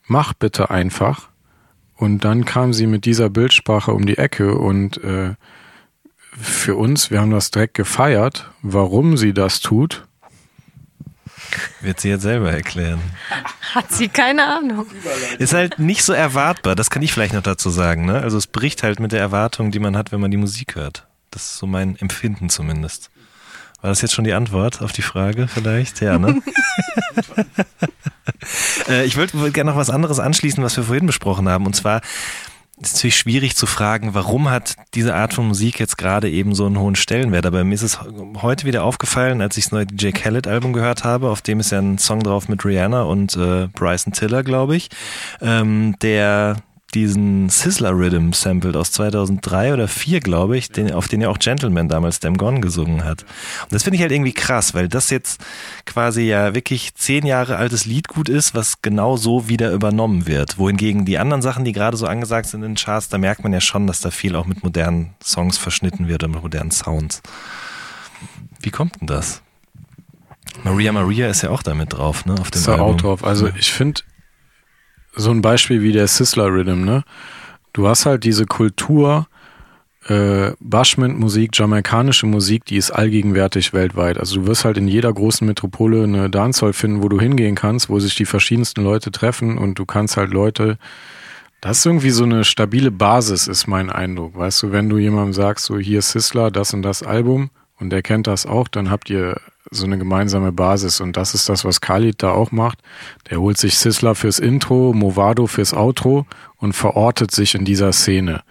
mach 0.06 0.32
bitte 0.32 0.70
einfach. 0.70 1.28
Und 1.96 2.24
dann 2.24 2.44
kam 2.44 2.72
sie 2.72 2.86
mit 2.86 3.04
dieser 3.04 3.30
Bildsprache 3.30 3.92
um 3.92 4.06
die 4.06 4.18
Ecke 4.18 4.56
und 4.56 5.02
äh, 5.04 5.34
für 6.32 6.76
uns, 6.76 7.10
wir 7.10 7.20
haben 7.20 7.30
das 7.30 7.50
direkt 7.50 7.74
gefeiert, 7.74 8.50
warum 8.62 9.16
sie 9.16 9.32
das 9.32 9.60
tut. 9.60 10.06
Wird 11.80 12.00
sie 12.00 12.08
jetzt 12.08 12.22
selber 12.22 12.50
erklären. 12.50 13.00
Hat 13.74 13.92
sie 13.92 14.08
keine 14.08 14.46
Ahnung. 14.46 14.86
Ist 15.38 15.52
halt 15.52 15.78
nicht 15.78 16.02
so 16.02 16.12
erwartbar, 16.12 16.74
das 16.74 16.90
kann 16.90 17.02
ich 17.02 17.12
vielleicht 17.12 17.34
noch 17.34 17.42
dazu 17.42 17.70
sagen. 17.70 18.06
Ne? 18.06 18.20
Also 18.20 18.38
es 18.38 18.46
bricht 18.46 18.82
halt 18.82 19.00
mit 19.00 19.12
der 19.12 19.20
Erwartung, 19.20 19.70
die 19.70 19.78
man 19.78 19.96
hat, 19.96 20.12
wenn 20.12 20.20
man 20.20 20.30
die 20.30 20.36
Musik 20.36 20.74
hört. 20.74 21.06
Das 21.32 21.42
ist 21.42 21.58
so 21.58 21.66
mein 21.66 21.96
Empfinden 21.96 22.48
zumindest. 22.48 23.10
War 23.80 23.90
das 23.90 24.00
jetzt 24.00 24.14
schon 24.14 24.24
die 24.24 24.32
Antwort 24.32 24.80
auf 24.80 24.92
die 24.92 25.02
Frage 25.02 25.48
vielleicht? 25.48 26.00
Ja, 26.00 26.16
ne? 26.16 26.40
äh, 28.88 29.04
ich 29.04 29.16
wollte 29.16 29.50
gerne 29.50 29.72
noch 29.72 29.76
was 29.76 29.90
anderes 29.90 30.20
anschließen, 30.20 30.62
was 30.62 30.76
wir 30.76 30.84
vorhin 30.84 31.06
besprochen 31.06 31.48
haben. 31.48 31.66
Und 31.66 31.74
zwar 31.74 32.00
ist 32.80 32.88
es 32.88 32.94
natürlich 32.94 33.16
schwierig 33.16 33.56
zu 33.56 33.66
fragen, 33.66 34.14
warum 34.14 34.50
hat 34.50 34.76
diese 34.94 35.14
Art 35.14 35.34
von 35.34 35.48
Musik 35.48 35.80
jetzt 35.80 35.98
gerade 35.98 36.30
eben 36.30 36.54
so 36.54 36.66
einen 36.66 36.78
hohen 36.78 36.94
Stellenwert. 36.94 37.44
Aber 37.44 37.64
mir 37.64 37.74
ist 37.74 37.82
es 37.82 37.98
heute 38.36 38.66
wieder 38.66 38.84
aufgefallen, 38.84 39.40
als 39.40 39.56
ich 39.56 39.64
das 39.64 39.72
neue 39.72 39.86
DJ 39.86 40.10
Khaled 40.10 40.46
Album 40.46 40.72
gehört 40.72 41.02
habe, 41.02 41.30
auf 41.30 41.42
dem 41.42 41.58
ist 41.58 41.72
ja 41.72 41.80
ein 41.80 41.98
Song 41.98 42.22
drauf 42.22 42.48
mit 42.48 42.64
Rihanna 42.64 43.02
und 43.02 43.36
äh, 43.36 43.66
Bryson 43.66 44.12
Tiller, 44.12 44.44
glaube 44.44 44.76
ich, 44.76 44.90
ähm, 45.40 45.96
der 46.02 46.56
diesen 46.94 47.48
Sizzler 47.48 47.90
Rhythm 47.92 48.32
sampled 48.32 48.76
aus 48.76 48.92
2003 48.92 49.72
oder 49.72 49.88
4, 49.88 50.20
glaube 50.20 50.56
ich, 50.58 50.70
den, 50.70 50.92
auf 50.92 51.08
den 51.08 51.20
ja 51.22 51.28
auch 51.28 51.38
Gentleman 51.38 51.88
damals 51.88 52.20
Damn 52.20 52.36
Gone 52.36 52.60
gesungen 52.60 53.04
hat. 53.04 53.22
Und 53.62 53.72
das 53.72 53.82
finde 53.82 53.96
ich 53.96 54.02
halt 54.02 54.12
irgendwie 54.12 54.32
krass, 54.34 54.74
weil 54.74 54.88
das 54.88 55.10
jetzt 55.10 55.40
quasi 55.86 56.22
ja 56.22 56.54
wirklich 56.54 56.94
zehn 56.94 57.24
Jahre 57.24 57.56
altes 57.56 57.86
Liedgut 57.86 58.28
ist, 58.28 58.54
was 58.54 58.82
genau 58.82 59.16
so 59.16 59.48
wieder 59.48 59.72
übernommen 59.72 60.26
wird. 60.26 60.58
Wohingegen 60.58 61.04
die 61.04 61.18
anderen 61.18 61.42
Sachen, 61.42 61.64
die 61.64 61.72
gerade 61.72 61.96
so 61.96 62.06
angesagt 62.06 62.48
sind 62.48 62.62
in 62.62 62.72
den 62.72 62.76
Charts, 62.76 63.08
da 63.08 63.18
merkt 63.18 63.42
man 63.42 63.52
ja 63.52 63.60
schon, 63.60 63.86
dass 63.86 64.00
da 64.00 64.10
viel 64.10 64.36
auch 64.36 64.46
mit 64.46 64.62
modernen 64.62 65.14
Songs 65.24 65.58
verschnitten 65.58 66.08
wird 66.08 66.24
und 66.24 66.32
mit 66.32 66.42
modernen 66.42 66.70
Sounds. 66.70 67.22
Wie 68.60 68.70
kommt 68.70 69.00
denn 69.00 69.06
das? 69.06 69.42
Maria 70.64 70.92
Maria 70.92 71.28
ist 71.28 71.42
ja 71.42 71.50
auch 71.50 71.62
damit 71.62 71.94
drauf, 71.94 72.26
ne? 72.26 72.34
Auf 72.38 72.50
dem 72.50 72.60
Ist 72.60 72.68
Album. 72.68 72.86
auch 72.86 72.96
drauf. 72.96 73.24
Also 73.24 73.48
ich 73.58 73.72
finde, 73.72 74.02
so 75.14 75.30
ein 75.30 75.42
Beispiel 75.42 75.82
wie 75.82 75.92
der 75.92 76.06
Sizzler 76.08 76.46
Rhythm, 76.46 76.84
ne? 76.84 77.04
Du 77.72 77.88
hast 77.88 78.06
halt 78.06 78.24
diese 78.24 78.44
Kultur, 78.44 79.26
äh, 80.08 80.52
Bashment-Musik, 80.60 81.56
jamaikanische 81.56 82.26
Musik, 82.26 82.64
die 82.64 82.76
ist 82.76 82.90
allgegenwärtig 82.90 83.72
weltweit. 83.72 84.18
Also 84.18 84.40
du 84.40 84.46
wirst 84.46 84.64
halt 84.64 84.76
in 84.76 84.88
jeder 84.88 85.12
großen 85.12 85.46
Metropole 85.46 86.04
eine 86.04 86.28
Dancehall 86.28 86.72
finden, 86.72 87.02
wo 87.02 87.08
du 87.08 87.20
hingehen 87.20 87.54
kannst, 87.54 87.88
wo 87.88 87.98
sich 88.00 88.14
die 88.14 88.26
verschiedensten 88.26 88.82
Leute 88.82 89.10
treffen 89.10 89.58
und 89.58 89.78
du 89.78 89.86
kannst 89.86 90.16
halt 90.16 90.32
Leute, 90.32 90.76
das 91.60 91.78
ist 91.78 91.86
irgendwie 91.86 92.10
so 92.10 92.24
eine 92.24 92.44
stabile 92.44 92.90
Basis, 92.90 93.46
ist 93.46 93.68
mein 93.68 93.88
Eindruck. 93.90 94.36
Weißt 94.36 94.62
du, 94.64 94.72
wenn 94.72 94.88
du 94.88 94.98
jemandem 94.98 95.32
sagst, 95.32 95.66
so 95.66 95.78
hier 95.78 96.02
Sizzler, 96.02 96.50
das 96.50 96.74
und 96.74 96.82
das 96.82 97.02
Album 97.02 97.50
und 97.78 97.90
der 97.90 98.02
kennt 98.02 98.26
das 98.26 98.44
auch, 98.44 98.66
dann 98.68 98.90
habt 98.90 99.08
ihr 99.08 99.40
so 99.72 99.86
eine 99.86 99.98
gemeinsame 99.98 100.52
Basis 100.52 101.00
und 101.00 101.16
das 101.16 101.34
ist 101.34 101.48
das, 101.48 101.64
was 101.64 101.80
Khalid 101.80 102.22
da 102.22 102.30
auch 102.30 102.52
macht. 102.52 102.78
Der 103.30 103.40
holt 103.40 103.58
sich 103.58 103.78
Sizzler 103.78 104.14
fürs 104.14 104.38
Intro, 104.38 104.92
Movado 104.92 105.46
fürs 105.46 105.74
Outro 105.74 106.26
und 106.58 106.74
verortet 106.74 107.30
sich 107.30 107.54
in 107.54 107.64
dieser 107.64 107.92
Szene. 107.92 108.42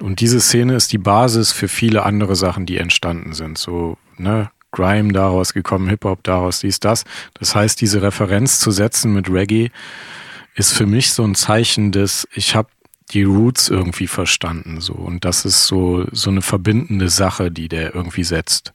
Und 0.00 0.20
diese 0.20 0.40
Szene 0.40 0.74
ist 0.74 0.92
die 0.92 0.98
Basis 0.98 1.52
für 1.52 1.68
viele 1.68 2.04
andere 2.04 2.34
Sachen, 2.36 2.66
die 2.66 2.78
entstanden 2.78 3.34
sind. 3.34 3.58
So, 3.58 3.98
ne, 4.16 4.50
Grime 4.70 5.12
daraus 5.12 5.54
gekommen, 5.54 5.88
Hip-Hop 5.88 6.22
daraus, 6.22 6.60
dies, 6.60 6.80
das. 6.80 7.04
Das 7.34 7.54
heißt, 7.54 7.80
diese 7.80 8.02
Referenz 8.02 8.60
zu 8.60 8.70
setzen 8.70 9.12
mit 9.12 9.30
Reggae 9.30 9.70
ist 10.54 10.72
für 10.72 10.86
mich 10.86 11.12
so 11.12 11.24
ein 11.24 11.34
Zeichen 11.34 11.92
des, 11.92 12.28
ich 12.32 12.54
habe 12.54 12.68
die 13.12 13.22
Roots 13.22 13.68
irgendwie 13.68 14.06
verstanden. 14.06 14.80
So. 14.80 14.92
Und 14.92 15.24
das 15.24 15.44
ist 15.44 15.66
so, 15.66 16.06
so 16.12 16.30
eine 16.30 16.42
verbindende 16.42 17.08
Sache, 17.08 17.50
die 17.50 17.68
der 17.68 17.94
irgendwie 17.94 18.24
setzt. 18.24 18.72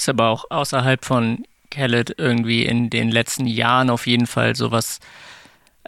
Ist 0.00 0.08
aber 0.08 0.28
auch 0.28 0.50
außerhalb 0.50 1.04
von 1.04 1.44
Khaled 1.70 2.14
irgendwie 2.16 2.64
in 2.64 2.88
den 2.88 3.10
letzten 3.10 3.46
Jahren 3.46 3.90
auf 3.90 4.06
jeden 4.06 4.26
Fall 4.26 4.56
sowas 4.56 4.98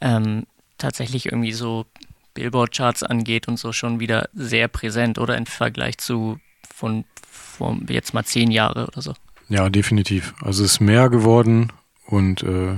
ähm, 0.02 0.44
tatsächlich 0.76 1.32
irgendwie 1.32 1.52
so 1.52 1.86
Billboard-Charts 2.34 3.04
angeht 3.04 3.48
und 3.48 3.58
so 3.58 3.72
schon 3.72 4.00
wieder 4.00 4.28
sehr 4.34 4.68
präsent 4.68 5.16
oder 5.16 5.38
im 5.38 5.46
Vergleich 5.46 5.96
zu 5.96 6.38
von, 6.74 7.06
von 7.26 7.86
jetzt 7.88 8.12
mal 8.12 8.22
zehn 8.22 8.50
Jahre 8.50 8.86
oder 8.88 9.00
so. 9.00 9.14
Ja, 9.48 9.70
definitiv. 9.70 10.34
Also 10.42 10.62
es 10.62 10.72
ist 10.72 10.80
mehr 10.80 11.08
geworden 11.08 11.72
und 12.04 12.42
äh, 12.42 12.76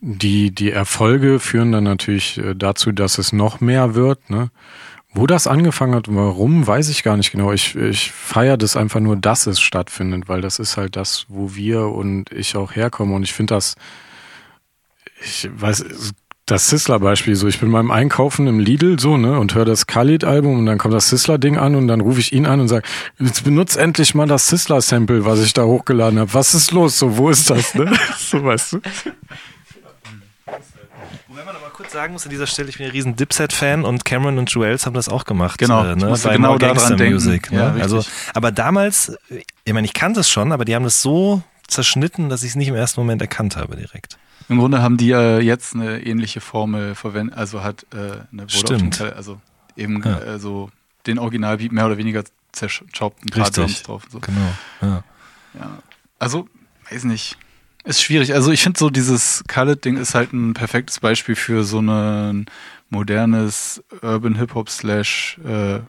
die, 0.00 0.52
die 0.52 0.70
Erfolge 0.70 1.40
führen 1.40 1.72
dann 1.72 1.82
natürlich 1.82 2.38
äh, 2.38 2.54
dazu, 2.54 2.92
dass 2.92 3.18
es 3.18 3.32
noch 3.32 3.60
mehr 3.60 3.96
wird. 3.96 4.30
Ne? 4.30 4.52
Wo 5.14 5.26
das 5.28 5.46
angefangen 5.46 5.94
hat 5.94 6.08
und 6.08 6.16
warum, 6.16 6.66
weiß 6.66 6.88
ich 6.88 7.04
gar 7.04 7.16
nicht 7.16 7.30
genau. 7.30 7.52
Ich, 7.52 7.76
ich 7.76 8.10
feiere 8.10 8.56
das 8.56 8.76
einfach 8.76 9.00
nur, 9.00 9.16
dass 9.16 9.46
es 9.46 9.60
stattfindet, 9.60 10.28
weil 10.28 10.40
das 10.40 10.58
ist 10.58 10.76
halt 10.76 10.96
das, 10.96 11.26
wo 11.28 11.54
wir 11.54 11.86
und 11.86 12.32
ich 12.32 12.56
auch 12.56 12.74
herkommen. 12.74 13.14
Und 13.14 13.22
ich 13.22 13.32
finde 13.32 13.54
das, 13.54 13.76
ich 15.22 15.48
weiß, 15.54 15.84
das 16.46 16.68
Sizzler-Beispiel 16.68 17.36
so, 17.36 17.48
ich 17.48 17.58
bin 17.58 17.72
beim 17.72 17.90
Einkaufen 17.90 18.46
im 18.46 18.58
Lidl 18.58 18.98
so, 18.98 19.16
ne, 19.16 19.38
und 19.38 19.54
höre 19.54 19.64
das 19.64 19.86
Khalid-Album 19.86 20.58
und 20.58 20.66
dann 20.66 20.76
kommt 20.76 20.92
das 20.92 21.08
Sizzler-Ding 21.08 21.56
an 21.56 21.74
und 21.74 21.88
dann 21.88 22.02
rufe 22.02 22.20
ich 22.20 22.32
ihn 22.32 22.44
an 22.44 22.60
und 22.60 22.68
sage, 22.68 22.86
jetzt 23.18 23.44
benutzt 23.44 23.78
endlich 23.78 24.14
mal 24.14 24.26
das 24.26 24.48
Sizzler-Sample, 24.48 25.24
was 25.24 25.40
ich 25.40 25.54
da 25.54 25.64
hochgeladen 25.64 26.18
habe. 26.18 26.34
Was 26.34 26.54
ist 26.54 26.72
los? 26.72 26.98
So, 26.98 27.16
wo 27.16 27.30
ist 27.30 27.48
das, 27.48 27.74
ne? 27.74 27.90
so, 28.18 28.44
weißt 28.44 28.74
du? 28.74 28.80
Wobei 31.28 31.44
man 31.44 31.56
aber 31.56 31.70
kurz 31.70 31.92
sagen 31.92 32.12
muss 32.12 32.24
an 32.24 32.30
dieser 32.30 32.46
Stelle, 32.46 32.68
ich 32.68 32.78
bin 32.78 32.86
ein 32.86 32.92
riesen 32.92 33.16
Dipset-Fan 33.16 33.84
und 33.84 34.04
Cameron 34.04 34.38
und 34.38 34.50
Joels 34.50 34.86
haben 34.86 34.94
das 34.94 35.08
auch 35.08 35.24
gemacht. 35.24 35.58
Genau, 35.58 35.84
äh, 35.84 35.92
ich 35.92 35.96
ne? 36.02 36.16
bei 36.22 36.34
genau 36.36 36.58
daran 36.58 36.96
denken. 36.96 37.14
Music. 37.14 37.50
Ne? 37.52 37.58
Ja, 37.58 37.82
also, 37.82 38.04
aber 38.34 38.52
damals, 38.52 39.16
ich 39.64 39.72
meine, 39.72 39.86
ich 39.86 39.92
kannte 39.94 40.20
es 40.20 40.30
schon, 40.30 40.52
aber 40.52 40.64
die 40.64 40.74
haben 40.74 40.84
das 40.84 41.02
so 41.02 41.42
zerschnitten, 41.66 42.28
dass 42.28 42.42
ich 42.42 42.50
es 42.50 42.56
nicht 42.56 42.68
im 42.68 42.74
ersten 42.74 43.00
Moment 43.00 43.22
erkannt 43.22 43.56
habe 43.56 43.76
direkt. 43.76 44.18
Im 44.48 44.58
Grunde 44.58 44.82
haben 44.82 44.96
die 44.96 45.12
äh, 45.12 45.40
jetzt 45.40 45.74
eine 45.74 46.02
ähnliche 46.02 46.40
Formel 46.40 46.94
verwendet, 46.94 47.36
also 47.36 47.62
hat 47.62 47.86
äh, 47.94 48.18
eine 48.32 48.48
Stimmt. 48.48 48.96
Fall, 48.96 49.14
also 49.14 49.40
eben 49.76 50.02
Ja. 50.04 50.18
äh, 50.20 50.38
so 50.38 50.70
den 51.06 51.18
Originalbeat 51.18 51.72
mehr 51.72 51.86
oder 51.86 51.96
weniger 51.96 52.24
zerchoppt, 52.52 53.24
ein 53.24 53.30
paar 53.30 53.42
Richtig. 53.42 53.54
Drums 53.54 53.82
drauf. 53.82 54.02
So. 54.10 54.20
Genau. 54.20 54.52
Ja. 54.82 55.02
Ja. 55.54 55.70
Also, 56.18 56.48
weiß 56.90 57.04
nicht. 57.04 57.36
Ist 57.84 58.02
schwierig. 58.02 58.32
Also 58.34 58.50
ich 58.50 58.62
finde 58.62 58.78
so 58.78 58.88
dieses 58.88 59.44
Khaled-Ding 59.46 59.98
ist 59.98 60.14
halt 60.14 60.32
ein 60.32 60.54
perfektes 60.54 61.00
Beispiel 61.00 61.36
für 61.36 61.64
so 61.64 61.80
ein 61.80 62.46
modernes 62.88 63.84
Urban 64.00 64.36
Hip-Hop 64.36 64.70
slash 64.70 65.38
äh, 65.44 65.80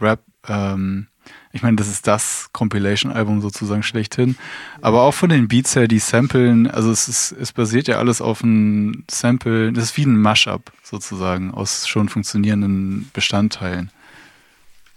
Rap. 0.00 0.20
Ähm, 0.48 1.08
ich 1.52 1.62
meine, 1.62 1.76
das 1.76 1.88
ist 1.88 2.06
das 2.06 2.48
Compilation-Album 2.52 3.40
sozusagen 3.40 3.82
schlechthin. 3.82 4.36
Aber 4.80 5.02
auch 5.02 5.12
von 5.12 5.28
den 5.28 5.48
Beats 5.48 5.74
her, 5.76 5.88
die 5.88 5.98
Samplen, 5.98 6.70
also 6.70 6.90
es 6.90 7.08
ist, 7.08 7.32
es 7.32 7.52
basiert 7.52 7.88
ja 7.88 7.98
alles 7.98 8.20
auf 8.20 8.42
ein 8.42 9.04
Sample, 9.10 9.72
das 9.72 9.84
ist 9.84 9.96
wie 9.96 10.04
ein 10.04 10.20
Mashup 10.20 10.72
sozusagen 10.82 11.52
aus 11.52 11.88
schon 11.88 12.08
funktionierenden 12.08 13.10
Bestandteilen. 13.12 13.90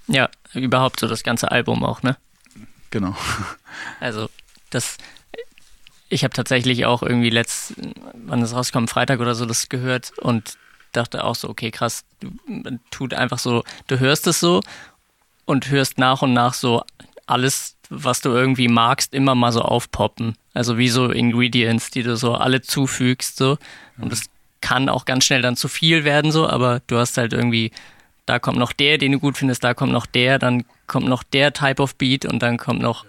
Ja, 0.07 0.29
überhaupt 0.53 0.99
so 0.99 1.07
das 1.07 1.23
ganze 1.23 1.51
Album 1.51 1.83
auch, 1.83 2.03
ne? 2.03 2.17
Genau. 2.91 3.15
Also 3.99 4.29
das, 4.69 4.97
ich 6.09 6.23
habe 6.23 6.33
tatsächlich 6.33 6.85
auch 6.85 7.03
irgendwie 7.03 7.29
letzt, 7.29 7.75
wann 8.13 8.41
es 8.41 8.53
rauskommt, 8.53 8.89
Freitag 8.89 9.19
oder 9.19 9.35
so, 9.35 9.45
das 9.45 9.69
gehört 9.69 10.11
und 10.17 10.57
dachte 10.91 11.23
auch 11.23 11.35
so, 11.35 11.49
okay, 11.49 11.71
krass, 11.71 12.03
du, 12.19 12.31
tut 12.89 13.13
einfach 13.13 13.39
so, 13.39 13.63
du 13.87 13.99
hörst 13.99 14.25
es 14.27 14.39
so 14.39 14.61
und 15.45 15.69
hörst 15.69 15.99
nach 15.99 16.21
und 16.23 16.33
nach 16.33 16.53
so 16.53 16.83
alles, 17.27 17.75
was 17.89 18.21
du 18.21 18.29
irgendwie 18.29 18.67
magst, 18.67 19.13
immer 19.13 19.35
mal 19.35 19.51
so 19.51 19.61
aufpoppen. 19.61 20.35
Also 20.53 20.79
wie 20.79 20.89
so 20.89 21.11
Ingredients, 21.11 21.91
die 21.91 22.01
du 22.01 22.17
so 22.17 22.33
alle 22.33 22.61
zufügst, 22.61 23.37
so. 23.37 23.57
Und 23.99 24.11
das 24.11 24.25
kann 24.61 24.89
auch 24.89 25.05
ganz 25.05 25.25
schnell 25.25 25.41
dann 25.41 25.55
zu 25.55 25.67
viel 25.67 26.03
werden, 26.03 26.31
so, 26.31 26.47
aber 26.47 26.81
du 26.87 26.97
hast 26.97 27.17
halt 27.17 27.33
irgendwie, 27.33 27.71
da 28.25 28.39
kommt 28.39 28.57
noch 28.57 28.73
der, 28.73 28.97
den 28.97 29.13
du 29.13 29.19
gut 29.19 29.37
findest, 29.37 29.63
da 29.63 29.75
kommt 29.75 29.91
noch 29.91 30.07
der, 30.07 30.39
dann 30.39 30.65
kommt 30.87 31.07
noch 31.07 31.23
der 31.23 31.53
Type 31.53 31.81
of 31.81 31.95
Beat 31.95 32.25
und 32.25 32.41
dann 32.41 32.57
kommt 32.57 32.81
noch 32.81 33.05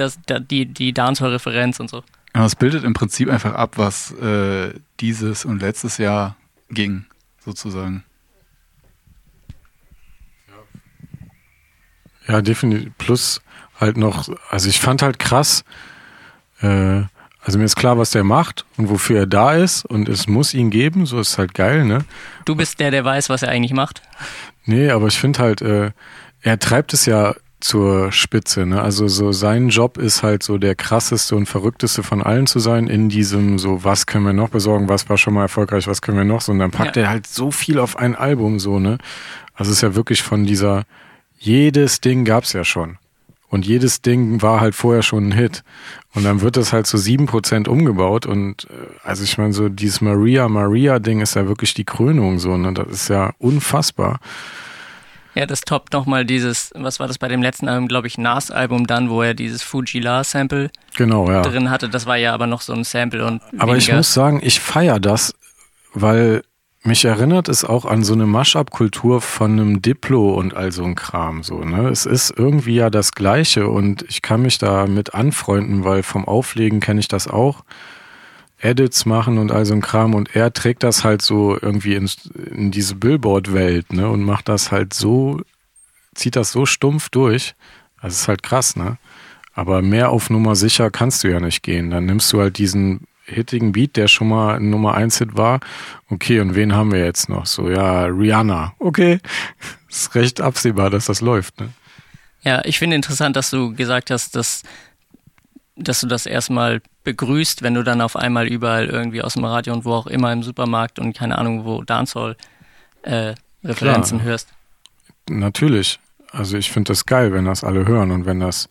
das, 0.00 0.18
da, 0.26 0.38
die, 0.38 0.66
die 0.66 0.92
Dancehall-Referenz 0.92 1.80
und 1.80 1.90
so. 1.90 2.02
Ja, 2.34 2.44
es 2.44 2.56
bildet 2.56 2.84
im 2.84 2.94
Prinzip 2.94 3.30
einfach 3.30 3.54
ab, 3.54 3.72
was 3.76 4.12
äh, 4.12 4.74
dieses 5.00 5.44
und 5.44 5.60
letztes 5.60 5.98
Jahr 5.98 6.36
ging, 6.70 7.06
sozusagen. 7.44 8.04
Ja, 12.26 12.42
definitiv. 12.42 12.92
Plus 12.98 13.40
halt 13.80 13.96
noch, 13.96 14.28
also 14.50 14.68
ich 14.68 14.80
fand 14.80 15.02
halt 15.02 15.18
krass, 15.18 15.64
äh, 16.60 17.02
also 17.40 17.58
mir 17.58 17.64
ist 17.64 17.76
klar, 17.76 17.96
was 17.96 18.10
der 18.10 18.24
macht 18.24 18.66
und 18.76 18.90
wofür 18.90 19.20
er 19.20 19.26
da 19.26 19.54
ist 19.54 19.84
und 19.86 20.08
es 20.08 20.26
muss 20.26 20.52
ihn 20.52 20.68
geben, 20.70 21.06
so 21.06 21.18
ist 21.18 21.38
halt 21.38 21.54
geil, 21.54 21.84
ne? 21.86 22.04
Du 22.44 22.54
bist 22.54 22.78
der, 22.80 22.90
der 22.90 23.04
weiß, 23.04 23.30
was 23.30 23.42
er 23.42 23.48
eigentlich 23.48 23.72
macht. 23.72 24.02
Nee, 24.66 24.90
aber 24.90 25.06
ich 25.06 25.18
finde 25.18 25.38
halt, 25.38 25.62
äh, 25.62 25.92
er 26.42 26.58
treibt 26.58 26.92
es 26.92 27.06
ja 27.06 27.34
zur 27.60 28.12
Spitze, 28.12 28.66
ne? 28.66 28.80
Also 28.82 29.08
so 29.08 29.32
sein 29.32 29.68
Job 29.68 29.98
ist 29.98 30.22
halt 30.22 30.42
so 30.42 30.58
der 30.58 30.74
krasseste 30.74 31.34
und 31.36 31.46
verrückteste 31.46 32.02
von 32.02 32.22
allen 32.22 32.46
zu 32.46 32.58
sein 32.58 32.86
in 32.86 33.08
diesem 33.08 33.58
so, 33.58 33.82
was 33.84 34.06
können 34.06 34.24
wir 34.24 34.32
noch 34.32 34.48
besorgen, 34.50 34.88
was 34.88 35.08
war 35.08 35.18
schon 35.18 35.34
mal 35.34 35.42
erfolgreich, 35.42 35.86
was 35.86 36.00
können 36.02 36.16
wir 36.18 36.24
noch 36.24 36.40
so 36.40 36.52
und 36.52 36.58
dann 36.60 36.70
packt 36.70 36.96
Ja. 36.96 37.02
er 37.02 37.08
halt 37.10 37.26
so 37.26 37.50
viel 37.50 37.78
auf 37.78 37.96
ein 37.96 38.14
Album 38.14 38.58
so, 38.58 38.78
ne? 38.78 38.98
Also 39.54 39.70
es 39.72 39.78
ist 39.78 39.82
ja 39.82 39.94
wirklich 39.94 40.22
von 40.22 40.44
dieser, 40.44 40.84
jedes 41.38 42.00
Ding 42.00 42.24
gab's 42.24 42.52
ja 42.52 42.64
schon. 42.64 42.98
Und 43.50 43.64
jedes 43.66 44.02
Ding 44.02 44.42
war 44.42 44.60
halt 44.60 44.74
vorher 44.74 45.02
schon 45.02 45.28
ein 45.28 45.32
Hit. 45.32 45.64
Und 46.14 46.24
dann 46.24 46.42
wird 46.42 46.58
das 46.58 46.74
halt 46.74 46.86
zu 46.86 46.98
sieben 46.98 47.24
Prozent 47.24 47.66
umgebaut. 47.66 48.26
Und 48.26 48.64
äh, 48.70 48.74
also 49.02 49.24
ich 49.24 49.38
meine, 49.38 49.54
so 49.54 49.70
dieses 49.70 50.02
Maria 50.02 50.48
Maria 50.50 50.98
Ding 50.98 51.22
ist 51.22 51.34
ja 51.34 51.48
wirklich 51.48 51.72
die 51.72 51.84
Krönung 51.84 52.38
so, 52.40 52.58
ne? 52.58 52.74
Das 52.74 52.88
ist 52.88 53.08
ja 53.08 53.32
unfassbar. 53.38 54.20
Ja, 55.38 55.46
das 55.46 55.60
toppt 55.60 55.92
nochmal 55.92 56.24
dieses, 56.24 56.72
was 56.74 56.98
war 56.98 57.06
das 57.06 57.16
bei 57.18 57.28
dem 57.28 57.42
letzten 57.42 57.68
Album, 57.68 57.86
glaube 57.86 58.08
ich, 58.08 58.18
Nas-Album 58.18 58.88
dann, 58.88 59.08
wo 59.08 59.22
er 59.22 59.34
dieses 59.34 59.62
Fuji 59.62 60.00
La-Sample 60.00 60.68
Genau, 60.96 61.30
ja. 61.30 61.42
drin 61.42 61.70
hatte. 61.70 61.88
Das 61.88 62.06
war 62.06 62.16
ja 62.16 62.34
aber 62.34 62.48
noch 62.48 62.60
so 62.60 62.72
ein 62.72 62.82
Sample 62.82 63.24
und 63.24 63.40
Aber 63.56 63.76
ich 63.76 63.84
weniger. 63.86 63.98
muss 63.98 64.12
sagen, 64.12 64.40
ich 64.42 64.58
feiere 64.58 64.98
das, 64.98 65.34
weil 65.94 66.42
mich 66.82 67.04
erinnert 67.04 67.48
es 67.48 67.64
auch 67.64 67.84
an 67.84 68.02
so 68.02 68.14
eine 68.14 68.26
Mash-up-Kultur 68.26 69.20
von 69.20 69.52
einem 69.52 69.80
Diplo 69.80 70.34
und 70.34 70.54
all 70.54 70.72
so 70.72 70.82
ein 70.82 70.96
Kram. 70.96 71.44
So, 71.44 71.58
ne? 71.64 71.88
Es 71.88 72.04
ist 72.04 72.34
irgendwie 72.36 72.74
ja 72.74 72.90
das 72.90 73.12
Gleiche 73.12 73.68
und 73.68 74.02
ich 74.08 74.22
kann 74.22 74.42
mich 74.42 74.58
da 74.58 74.86
mit 74.86 75.14
anfreunden, 75.14 75.84
weil 75.84 76.02
vom 76.02 76.24
Auflegen 76.26 76.80
kenne 76.80 76.98
ich 76.98 77.06
das 77.06 77.28
auch. 77.28 77.62
Edits 78.60 79.06
machen 79.06 79.38
und 79.38 79.52
all 79.52 79.64
so 79.64 79.74
ein 79.74 79.80
Kram 79.80 80.14
und 80.14 80.34
er 80.34 80.52
trägt 80.52 80.82
das 80.82 81.04
halt 81.04 81.22
so 81.22 81.56
irgendwie 81.60 81.94
in, 81.94 82.10
in 82.50 82.70
diese 82.70 82.96
Billboard-Welt 82.96 83.92
ne? 83.92 84.08
und 84.08 84.22
macht 84.22 84.48
das 84.48 84.72
halt 84.72 84.94
so, 84.94 85.40
zieht 86.14 86.36
das 86.36 86.52
so 86.52 86.66
stumpf 86.66 87.08
durch. 87.08 87.54
Das 88.02 88.14
ist 88.14 88.28
halt 88.28 88.42
krass, 88.42 88.76
ne? 88.76 88.98
Aber 89.54 89.82
mehr 89.82 90.10
auf 90.10 90.30
Nummer 90.30 90.54
sicher 90.54 90.88
kannst 90.88 91.24
du 91.24 91.28
ja 91.28 91.40
nicht 91.40 91.64
gehen. 91.64 91.90
Dann 91.90 92.06
nimmst 92.06 92.32
du 92.32 92.40
halt 92.40 92.58
diesen 92.58 93.08
hittigen 93.24 93.72
Beat, 93.72 93.96
der 93.96 94.06
schon 94.06 94.28
mal 94.28 94.56
ein 94.56 94.70
Nummer 94.70 94.94
1 94.94 95.18
Hit 95.18 95.36
war. 95.36 95.58
Okay, 96.08 96.40
und 96.40 96.54
wen 96.54 96.74
haben 96.74 96.92
wir 96.92 97.04
jetzt 97.04 97.28
noch? 97.28 97.46
So, 97.46 97.68
ja, 97.68 98.04
Rihanna. 98.04 98.74
Okay. 98.78 99.18
Ist 99.88 100.14
recht 100.14 100.40
absehbar, 100.40 100.90
dass 100.90 101.06
das 101.06 101.20
läuft, 101.20 101.60
ne? 101.60 101.70
Ja, 102.42 102.64
ich 102.64 102.78
finde 102.78 102.94
interessant, 102.94 103.34
dass 103.36 103.50
du 103.50 103.74
gesagt 103.74 104.10
hast, 104.10 104.36
dass, 104.36 104.62
dass 105.74 106.00
du 106.00 106.06
das 106.06 106.24
erstmal 106.24 106.80
begrüßt, 107.08 107.62
wenn 107.62 107.72
du 107.72 107.82
dann 107.82 108.02
auf 108.02 108.16
einmal 108.16 108.46
überall 108.46 108.84
irgendwie 108.84 109.22
aus 109.22 109.32
dem 109.32 109.44
Radio 109.44 109.72
und 109.72 109.86
wo 109.86 109.94
auch 109.94 110.06
immer 110.06 110.30
im 110.30 110.42
Supermarkt 110.42 110.98
und 110.98 111.16
keine 111.16 111.38
Ahnung 111.38 111.64
wo 111.64 111.80
Dancehall-Referenzen 111.82 114.20
äh, 114.20 114.24
hörst. 114.24 114.50
Natürlich. 115.30 115.98
Also 116.32 116.58
ich 116.58 116.70
finde 116.70 116.92
das 116.92 117.06
geil, 117.06 117.32
wenn 117.32 117.46
das 117.46 117.64
alle 117.64 117.86
hören 117.86 118.10
und 118.10 118.26
wenn 118.26 118.40
das 118.40 118.68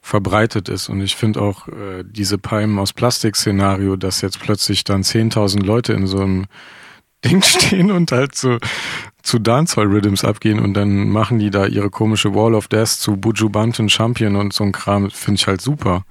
verbreitet 0.00 0.68
ist. 0.68 0.88
Und 0.88 1.00
ich 1.00 1.16
finde 1.16 1.42
auch 1.42 1.66
äh, 1.66 2.04
diese 2.04 2.38
Palmen 2.38 2.78
aus 2.78 2.92
Plastik-Szenario, 2.92 3.96
dass 3.96 4.20
jetzt 4.20 4.38
plötzlich 4.38 4.84
dann 4.84 5.02
10.000 5.02 5.64
Leute 5.64 5.94
in 5.94 6.06
so 6.06 6.20
einem 6.20 6.44
Ding 7.24 7.42
stehen 7.42 7.90
und 7.90 8.12
halt 8.12 8.36
so 8.36 8.58
zu 9.24 9.40
Dancehall-Rhythms 9.40 10.24
abgehen 10.24 10.60
und 10.60 10.74
dann 10.74 11.08
machen 11.08 11.40
die 11.40 11.50
da 11.50 11.66
ihre 11.66 11.90
komische 11.90 12.36
Wall 12.36 12.54
of 12.54 12.68
Death 12.68 12.90
zu 12.90 13.16
Buju 13.16 13.48
Banton 13.48 13.88
Champion 13.88 14.36
und 14.36 14.52
so 14.52 14.62
ein 14.62 14.70
Kram, 14.70 15.10
finde 15.10 15.40
ich 15.40 15.48
halt 15.48 15.60
super. 15.60 16.04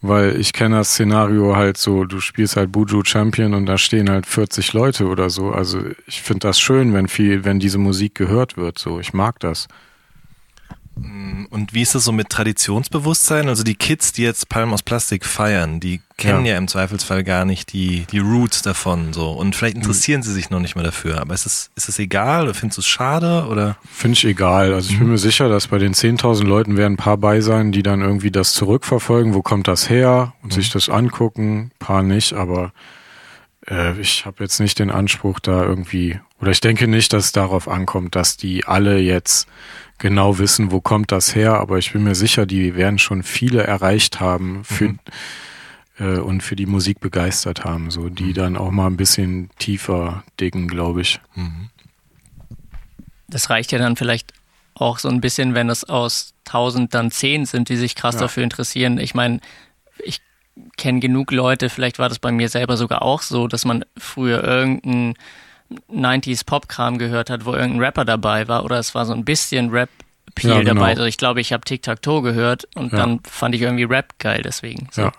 Weil 0.00 0.38
ich 0.40 0.52
kenne 0.52 0.76
das 0.76 0.90
Szenario 0.90 1.56
halt 1.56 1.76
so, 1.76 2.04
du 2.04 2.20
spielst 2.20 2.56
halt 2.56 2.70
Buju 2.70 3.02
Champion 3.04 3.54
und 3.54 3.66
da 3.66 3.78
stehen 3.78 4.08
halt 4.08 4.26
40 4.26 4.72
Leute 4.72 5.06
oder 5.06 5.28
so. 5.28 5.50
Also 5.50 5.80
ich 6.06 6.22
finde 6.22 6.46
das 6.46 6.60
schön, 6.60 6.94
wenn 6.94 7.08
viel, 7.08 7.44
wenn 7.44 7.58
diese 7.58 7.78
Musik 7.78 8.14
gehört 8.14 8.56
wird. 8.56 8.78
So, 8.78 9.00
ich 9.00 9.12
mag 9.12 9.40
das. 9.40 9.66
Mm, 11.00 11.46
und 11.50 11.74
wie 11.74 11.82
ist 11.82 11.94
das 11.94 12.04
so 12.04 12.12
mit 12.12 12.28
Traditionsbewusstsein? 12.28 13.48
Also 13.48 13.62
die 13.62 13.74
Kids, 13.74 14.12
die 14.12 14.22
jetzt 14.22 14.48
Palm 14.48 14.72
aus 14.72 14.82
Plastik 14.82 15.24
feiern, 15.24 15.80
die 15.80 16.00
kennen 16.16 16.44
ja, 16.44 16.52
ja 16.52 16.58
im 16.58 16.68
Zweifelsfall 16.68 17.24
gar 17.24 17.44
nicht 17.44 17.72
die, 17.72 18.06
die 18.10 18.18
Roots 18.18 18.62
davon 18.62 19.12
so. 19.12 19.30
Und 19.30 19.54
vielleicht 19.54 19.76
mhm. 19.76 19.82
interessieren 19.82 20.20
mhm. 20.20 20.24
sie 20.24 20.32
sich 20.32 20.50
noch 20.50 20.60
nicht 20.60 20.76
mal 20.76 20.82
dafür. 20.82 21.20
Aber 21.20 21.34
ist 21.34 21.46
es, 21.46 21.70
ist 21.76 21.88
es 21.88 21.98
egal 21.98 22.44
oder 22.44 22.54
findest 22.54 22.78
du 22.78 22.80
es 22.80 22.86
schade? 22.86 23.46
Oder? 23.48 23.76
Finde 23.90 24.16
ich 24.16 24.24
egal. 24.24 24.74
Also 24.74 24.90
ich 24.90 24.96
mhm. 24.96 25.00
bin 25.00 25.10
mir 25.12 25.18
sicher, 25.18 25.48
dass 25.48 25.68
bei 25.68 25.78
den 25.78 25.94
10.000 25.94 26.44
Leuten 26.44 26.76
werden 26.76 26.94
ein 26.94 26.96
paar 26.98 27.18
bei 27.18 27.40
sein, 27.40 27.72
die 27.72 27.82
dann 27.82 28.00
irgendwie 28.00 28.30
das 28.30 28.52
zurückverfolgen. 28.52 29.34
Wo 29.34 29.42
kommt 29.42 29.68
das 29.68 29.88
her? 29.88 30.34
Und 30.42 30.52
mhm. 30.52 30.54
sich 30.54 30.70
das 30.70 30.88
angucken. 30.88 31.58
Ein 31.58 31.72
paar 31.78 32.02
nicht, 32.02 32.32
aber 32.32 32.72
äh, 33.70 33.98
ich 34.00 34.26
habe 34.26 34.42
jetzt 34.42 34.60
nicht 34.60 34.78
den 34.78 34.90
Anspruch 34.90 35.40
da 35.40 35.62
irgendwie, 35.62 36.20
oder 36.40 36.50
ich 36.50 36.60
denke 36.60 36.88
nicht, 36.88 37.12
dass 37.12 37.26
es 37.26 37.32
darauf 37.32 37.68
ankommt, 37.68 38.16
dass 38.16 38.36
die 38.36 38.66
alle 38.66 38.98
jetzt 38.98 39.48
genau 39.98 40.38
wissen, 40.38 40.70
wo 40.70 40.80
kommt 40.80 41.12
das 41.12 41.34
her, 41.34 41.54
aber 41.54 41.78
ich 41.78 41.92
bin 41.92 42.04
mir 42.04 42.14
sicher, 42.14 42.46
die 42.46 42.74
werden 42.74 42.98
schon 42.98 43.22
viele 43.22 43.64
erreicht 43.64 44.20
haben 44.20 44.64
für, 44.64 44.90
mhm. 44.90 44.98
äh, 45.98 46.18
und 46.18 46.42
für 46.42 46.56
die 46.56 46.66
Musik 46.66 47.00
begeistert 47.00 47.64
haben, 47.64 47.90
so 47.90 48.08
die 48.08 48.24
mhm. 48.24 48.34
dann 48.34 48.56
auch 48.56 48.70
mal 48.70 48.86
ein 48.86 48.96
bisschen 48.96 49.50
tiefer 49.58 50.24
dicken, 50.40 50.68
glaube 50.68 51.02
ich. 51.02 51.20
Mhm. 51.34 51.70
Das 53.28 53.50
reicht 53.50 53.72
ja 53.72 53.78
dann 53.78 53.96
vielleicht 53.96 54.32
auch 54.74 54.98
so 54.98 55.08
ein 55.08 55.20
bisschen, 55.20 55.54
wenn 55.54 55.68
es 55.68 55.84
aus 55.84 56.34
tausend 56.44 56.94
dann 56.94 57.10
zehn 57.10 57.44
sind, 57.44 57.68
die 57.68 57.76
sich 57.76 57.94
krass 57.94 58.14
ja. 58.14 58.22
dafür 58.22 58.44
interessieren. 58.44 58.98
Ich 58.98 59.14
meine, 59.14 59.40
ich 59.98 60.20
kenne 60.76 61.00
genug 61.00 61.30
Leute, 61.32 61.68
vielleicht 61.68 61.98
war 61.98 62.08
das 62.08 62.18
bei 62.18 62.32
mir 62.32 62.48
selber 62.48 62.76
sogar 62.76 63.02
auch 63.02 63.22
so, 63.22 63.48
dass 63.48 63.64
man 63.64 63.84
früher 63.96 64.42
irgendein 64.42 65.14
90s 65.92 66.46
Pop-Kram 66.46 66.98
gehört 66.98 67.30
hat, 67.30 67.44
wo 67.44 67.52
irgendein 67.52 67.80
Rapper 67.80 68.04
dabei 68.04 68.48
war 68.48 68.64
oder 68.64 68.78
es 68.78 68.94
war 68.94 69.04
so 69.04 69.12
ein 69.12 69.24
bisschen 69.24 69.70
Rap 69.70 69.90
Peel 70.34 70.50
ja, 70.50 70.58
genau. 70.60 70.74
dabei. 70.74 70.90
Also 70.90 71.04
ich 71.04 71.16
glaube, 71.16 71.40
ich 71.40 71.52
habe 71.52 71.64
Tic-Tac-Toe 71.64 72.22
gehört 72.22 72.68
und 72.74 72.92
ja. 72.92 72.98
dann 72.98 73.20
fand 73.24 73.54
ich 73.54 73.62
irgendwie 73.62 73.84
Rap 73.84 74.18
geil 74.18 74.42
deswegen. 74.44 74.88
So. 74.92 75.02
Ja. 75.02 75.12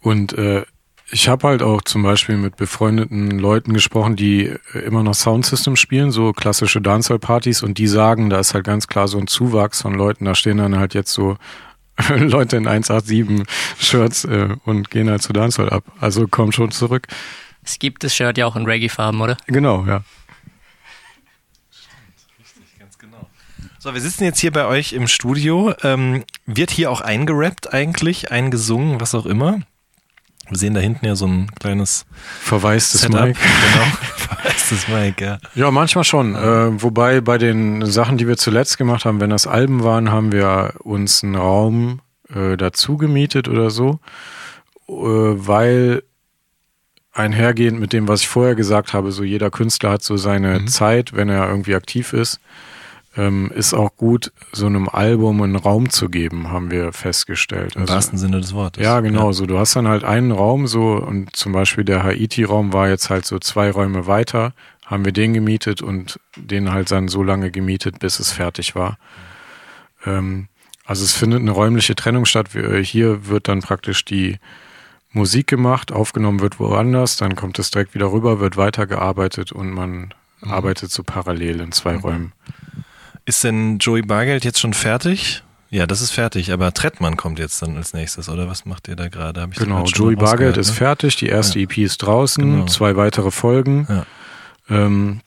Und 0.00 0.34
äh, 0.34 0.64
ich 1.10 1.28
habe 1.28 1.48
halt 1.48 1.62
auch 1.62 1.82
zum 1.82 2.02
Beispiel 2.02 2.36
mit 2.36 2.56
befreundeten 2.56 3.38
Leuten 3.38 3.72
gesprochen, 3.72 4.16
die 4.16 4.46
äh, 4.46 4.78
immer 4.80 5.02
noch 5.02 5.14
Soundsystem 5.14 5.76
spielen, 5.76 6.10
so 6.10 6.32
klassische 6.32 6.80
Dancehall-Partys 6.80 7.62
und 7.62 7.78
die 7.78 7.86
sagen, 7.86 8.30
da 8.30 8.40
ist 8.40 8.54
halt 8.54 8.64
ganz 8.64 8.88
klar 8.88 9.08
so 9.08 9.18
ein 9.18 9.26
Zuwachs 9.26 9.82
von 9.82 9.94
Leuten, 9.94 10.24
da 10.24 10.34
stehen 10.34 10.58
dann 10.58 10.78
halt 10.78 10.94
jetzt 10.94 11.12
so 11.12 11.36
Leute 12.16 12.56
in 12.56 12.68
187-Shirts 12.68 14.24
äh, 14.24 14.48
und 14.64 14.90
gehen 14.90 15.08
halt 15.08 15.22
zu 15.22 15.32
Dancehall 15.32 15.70
ab. 15.70 15.84
Also 16.00 16.26
komm 16.28 16.52
schon 16.52 16.70
zurück. 16.70 17.06
Es 17.66 17.80
gibt 17.80 18.04
das 18.04 18.14
Shirt 18.14 18.38
ja 18.38 18.46
auch 18.46 18.54
in 18.54 18.64
Reggae-Farben, 18.64 19.20
oder? 19.20 19.36
Genau, 19.48 19.84
ja. 19.84 20.04
Genau. 22.98 23.28
So, 23.80 23.92
wir 23.92 24.00
sitzen 24.00 24.24
jetzt 24.24 24.38
hier 24.38 24.52
bei 24.52 24.66
euch 24.66 24.92
im 24.92 25.08
Studio. 25.08 25.74
Ähm, 25.82 26.24
wird 26.46 26.70
hier 26.70 26.90
auch 26.92 27.00
eingerappt 27.00 27.74
eigentlich, 27.74 28.30
eingesungen, 28.30 29.00
was 29.00 29.14
auch 29.16 29.26
immer? 29.26 29.60
Wir 30.48 30.58
sehen 30.58 30.74
da 30.74 30.80
hinten 30.80 31.04
ja 31.04 31.16
so 31.16 31.26
ein 31.26 31.50
kleines 31.58 32.06
verwaistes 32.40 33.00
Setup. 33.00 33.26
Mic. 33.26 33.36
Genau, 33.36 33.84
verwaistes 34.16 34.86
Mic, 34.86 35.20
ja. 35.20 35.38
Ja, 35.56 35.72
manchmal 35.72 36.04
schon. 36.04 36.36
Äh, 36.36 36.80
wobei 36.80 37.20
bei 37.20 37.36
den 37.36 37.84
Sachen, 37.84 38.16
die 38.16 38.28
wir 38.28 38.36
zuletzt 38.36 38.78
gemacht 38.78 39.04
haben, 39.04 39.20
wenn 39.20 39.30
das 39.30 39.48
Alben 39.48 39.82
waren, 39.82 40.12
haben 40.12 40.30
wir 40.30 40.74
uns 40.84 41.24
einen 41.24 41.34
Raum 41.34 42.00
äh, 42.32 42.56
dazu 42.56 42.96
gemietet 42.96 43.48
oder 43.48 43.70
so, 43.70 43.98
äh, 44.88 44.92
weil 44.94 46.04
einhergehend 47.16 47.80
mit 47.80 47.92
dem, 47.92 48.08
was 48.08 48.20
ich 48.20 48.28
vorher 48.28 48.54
gesagt 48.54 48.92
habe, 48.92 49.10
so 49.10 49.24
jeder 49.24 49.50
Künstler 49.50 49.90
hat 49.90 50.02
so 50.02 50.16
seine 50.16 50.60
mhm. 50.60 50.66
Zeit, 50.68 51.14
wenn 51.14 51.28
er 51.28 51.48
irgendwie 51.48 51.74
aktiv 51.74 52.12
ist, 52.12 52.40
ähm, 53.16 53.50
ist 53.54 53.72
auch 53.72 53.96
gut, 53.96 54.32
so 54.52 54.66
einem 54.66 54.88
Album 54.88 55.40
einen 55.40 55.56
Raum 55.56 55.88
zu 55.88 56.10
geben, 56.10 56.50
haben 56.50 56.70
wir 56.70 56.92
festgestellt. 56.92 57.74
Im 57.74 57.82
also, 57.82 57.94
wahrsten 57.94 58.18
Sinne 58.18 58.40
des 58.40 58.52
Wortes. 58.52 58.84
Ja, 58.84 59.00
genau. 59.00 59.28
Ja. 59.28 59.32
So, 59.32 59.46
du 59.46 59.58
hast 59.58 59.74
dann 59.74 59.88
halt 59.88 60.04
einen 60.04 60.30
Raum 60.30 60.66
so 60.66 60.96
und 60.96 61.34
zum 61.34 61.52
Beispiel 61.52 61.84
der 61.84 62.02
Haiti-Raum 62.02 62.74
war 62.74 62.88
jetzt 62.88 63.08
halt 63.08 63.24
so 63.24 63.38
zwei 63.38 63.70
Räume 63.70 64.06
weiter, 64.06 64.52
haben 64.84 65.06
wir 65.06 65.12
den 65.12 65.32
gemietet 65.32 65.80
und 65.80 66.20
den 66.36 66.72
halt 66.72 66.90
dann 66.90 67.08
so 67.08 67.22
lange 67.22 67.50
gemietet, 67.50 67.98
bis 67.98 68.20
es 68.20 68.32
fertig 68.32 68.74
war. 68.74 68.98
Ähm, 70.04 70.48
also 70.84 71.02
es 71.02 71.14
findet 71.14 71.40
eine 71.40 71.50
räumliche 71.50 71.96
Trennung 71.96 72.26
statt. 72.26 72.50
Hier 72.82 73.26
wird 73.26 73.48
dann 73.48 73.60
praktisch 73.60 74.04
die 74.04 74.38
Musik 75.16 75.48
gemacht, 75.48 75.92
aufgenommen 75.92 76.40
wird 76.40 76.60
woanders, 76.60 77.16
dann 77.16 77.34
kommt 77.34 77.58
es 77.58 77.70
direkt 77.70 77.94
wieder 77.94 78.12
rüber, 78.12 78.38
wird 78.38 78.56
weitergearbeitet 78.56 79.50
und 79.50 79.70
man 79.70 80.14
mhm. 80.40 80.50
arbeitet 80.50 80.92
so 80.92 81.02
parallel 81.02 81.60
in 81.60 81.72
zwei 81.72 81.94
mhm. 81.94 82.00
Räumen. 82.00 82.32
Ist 83.24 83.42
denn 83.42 83.78
Joey 83.78 84.02
Bargeld 84.02 84.44
jetzt 84.44 84.60
schon 84.60 84.74
fertig? 84.74 85.42
Ja, 85.68 85.86
das 85.86 86.00
ist 86.00 86.12
fertig, 86.12 86.52
aber 86.52 86.72
Trettmann 86.72 87.16
kommt 87.16 87.40
jetzt 87.40 87.60
dann 87.60 87.76
als 87.76 87.92
nächstes, 87.92 88.28
oder 88.28 88.48
was 88.48 88.66
macht 88.66 88.86
ihr 88.86 88.94
da 88.94 89.08
gerade? 89.08 89.48
Genau, 89.48 89.84
Joey 89.84 90.14
Bargeld 90.14 90.56
ist 90.56 90.68
ne? 90.70 90.74
fertig, 90.74 91.16
die 91.16 91.26
erste 91.26 91.58
ja. 91.58 91.64
EP 91.64 91.78
ist 91.78 91.98
draußen, 91.98 92.44
genau. 92.44 92.66
zwei 92.66 92.94
weitere 92.96 93.32
Folgen. 93.32 93.86
Ja. 93.88 94.06
Ähm, 94.68 95.20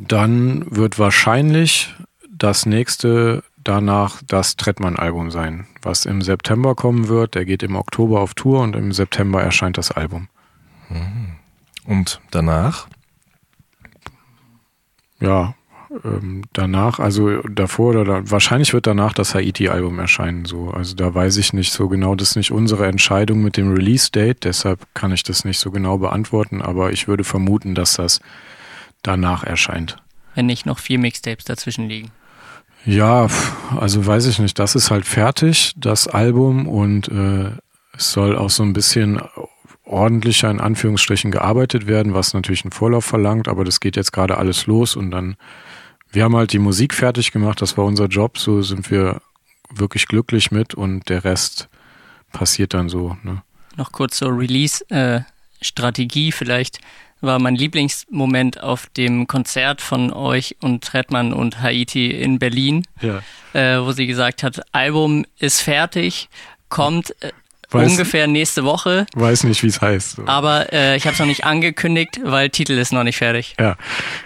dann 0.00 0.64
wird 0.74 0.98
wahrscheinlich 0.98 1.94
das 2.30 2.66
nächste 2.66 3.42
danach 3.64 4.22
das 4.26 4.56
Trettmann-Album 4.56 5.30
sein, 5.30 5.66
was 5.82 6.06
im 6.06 6.22
September 6.22 6.74
kommen 6.74 7.08
wird. 7.08 7.34
Der 7.34 7.44
geht 7.44 7.62
im 7.62 7.76
Oktober 7.76 8.20
auf 8.20 8.34
Tour 8.34 8.60
und 8.60 8.76
im 8.76 8.92
September 8.92 9.42
erscheint 9.42 9.78
das 9.78 9.90
Album. 9.90 10.28
Mhm. 10.88 11.36
Und 11.84 12.20
danach? 12.30 12.88
Ja, 15.20 15.54
ähm, 16.04 16.42
danach, 16.52 16.98
also 16.98 17.40
davor 17.42 17.90
oder 17.90 18.04
da, 18.04 18.30
wahrscheinlich 18.30 18.74
wird 18.74 18.86
danach 18.86 19.14
das 19.14 19.34
Haiti-Album 19.34 19.98
erscheinen. 19.98 20.44
So, 20.44 20.70
also 20.70 20.94
da 20.94 21.14
weiß 21.14 21.38
ich 21.38 21.52
nicht 21.52 21.72
so 21.72 21.88
genau. 21.88 22.14
Das 22.14 22.30
ist 22.30 22.36
nicht 22.36 22.52
unsere 22.52 22.86
Entscheidung 22.86 23.42
mit 23.42 23.56
dem 23.56 23.72
Release-Date, 23.72 24.44
deshalb 24.44 24.86
kann 24.94 25.12
ich 25.12 25.22
das 25.22 25.44
nicht 25.44 25.58
so 25.58 25.70
genau 25.70 25.98
beantworten. 25.98 26.60
Aber 26.60 26.92
ich 26.92 27.08
würde 27.08 27.24
vermuten, 27.24 27.74
dass 27.74 27.94
das 27.94 28.20
danach 29.02 29.44
erscheint. 29.44 29.96
Wenn 30.34 30.46
nicht 30.46 30.66
noch 30.66 30.78
vier 30.78 30.98
Mixtapes 30.98 31.44
dazwischen 31.44 31.88
liegen. 31.88 32.10
Ja, 32.88 33.28
also 33.78 34.06
weiß 34.06 34.24
ich 34.24 34.38
nicht. 34.38 34.58
Das 34.58 34.74
ist 34.74 34.90
halt 34.90 35.04
fertig, 35.04 35.74
das 35.76 36.08
Album, 36.08 36.66
und 36.66 37.08
äh, 37.08 37.50
es 37.94 38.12
soll 38.12 38.34
auch 38.34 38.48
so 38.48 38.62
ein 38.62 38.72
bisschen 38.72 39.20
ordentlicher 39.84 40.50
in 40.50 40.58
Anführungsstrichen 40.58 41.30
gearbeitet 41.30 41.86
werden, 41.86 42.14
was 42.14 42.32
natürlich 42.32 42.64
einen 42.64 42.72
Vorlauf 42.72 43.04
verlangt, 43.04 43.46
aber 43.46 43.66
das 43.66 43.80
geht 43.80 43.96
jetzt 43.96 44.14
gerade 44.14 44.38
alles 44.38 44.66
los 44.66 44.96
und 44.96 45.10
dann, 45.10 45.36
wir 46.12 46.24
haben 46.24 46.34
halt 46.34 46.54
die 46.54 46.58
Musik 46.58 46.94
fertig 46.94 47.30
gemacht, 47.30 47.60
das 47.60 47.76
war 47.76 47.84
unser 47.84 48.06
Job, 48.06 48.38
so 48.38 48.62
sind 48.62 48.90
wir 48.90 49.20
wirklich 49.70 50.06
glücklich 50.08 50.50
mit 50.50 50.72
und 50.72 51.10
der 51.10 51.24
Rest 51.24 51.68
passiert 52.32 52.72
dann 52.72 52.88
so. 52.88 53.18
Ne? 53.22 53.42
Noch 53.76 53.92
kurz 53.92 54.16
zur 54.16 54.30
Release-Strategie 54.38 56.28
äh, 56.28 56.32
vielleicht 56.32 56.80
war 57.20 57.38
mein 57.38 57.54
Lieblingsmoment 57.54 58.60
auf 58.62 58.86
dem 58.96 59.26
Konzert 59.26 59.80
von 59.80 60.12
euch 60.12 60.56
und 60.60 60.84
Trettmann 60.84 61.32
und 61.32 61.60
Haiti 61.60 62.10
in 62.10 62.38
Berlin, 62.38 62.84
ja. 63.00 63.20
äh, 63.52 63.84
wo 63.84 63.92
sie 63.92 64.06
gesagt 64.06 64.42
hat, 64.42 64.60
Album 64.72 65.26
ist 65.38 65.60
fertig, 65.60 66.28
kommt 66.68 67.14
äh, 67.22 67.32
weiß, 67.70 67.90
ungefähr 67.90 68.26
nächste 68.26 68.64
Woche. 68.64 69.06
Weiß 69.14 69.44
nicht, 69.44 69.62
wie 69.62 69.68
es 69.68 69.80
heißt. 69.80 70.20
Aber 70.26 70.72
äh, 70.72 70.96
ich 70.96 71.04
habe 71.04 71.14
es 71.14 71.18
noch 71.18 71.26
nicht 71.26 71.44
angekündigt, 71.44 72.20
weil 72.22 72.50
Titel 72.50 72.72
ist 72.72 72.92
noch 72.92 73.04
nicht 73.04 73.18
fertig. 73.18 73.54
Ja, 73.58 73.76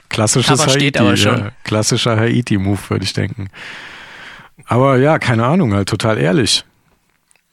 klassisches 0.09 0.59
Cover 0.59 0.71
Haiti. 0.71 0.81
Steht 0.81 1.01
aber 1.01 1.17
schon. 1.17 1.39
Ja, 1.39 1.53
klassischer 1.65 2.17
Haiti-Move, 2.17 2.81
würde 2.89 3.05
ich 3.05 3.13
denken. 3.13 3.49
Aber 4.67 4.99
ja, 4.99 5.19
keine 5.19 5.47
Ahnung, 5.47 5.75
halt 5.75 5.89
total 5.89 6.19
ehrlich. 6.19 6.65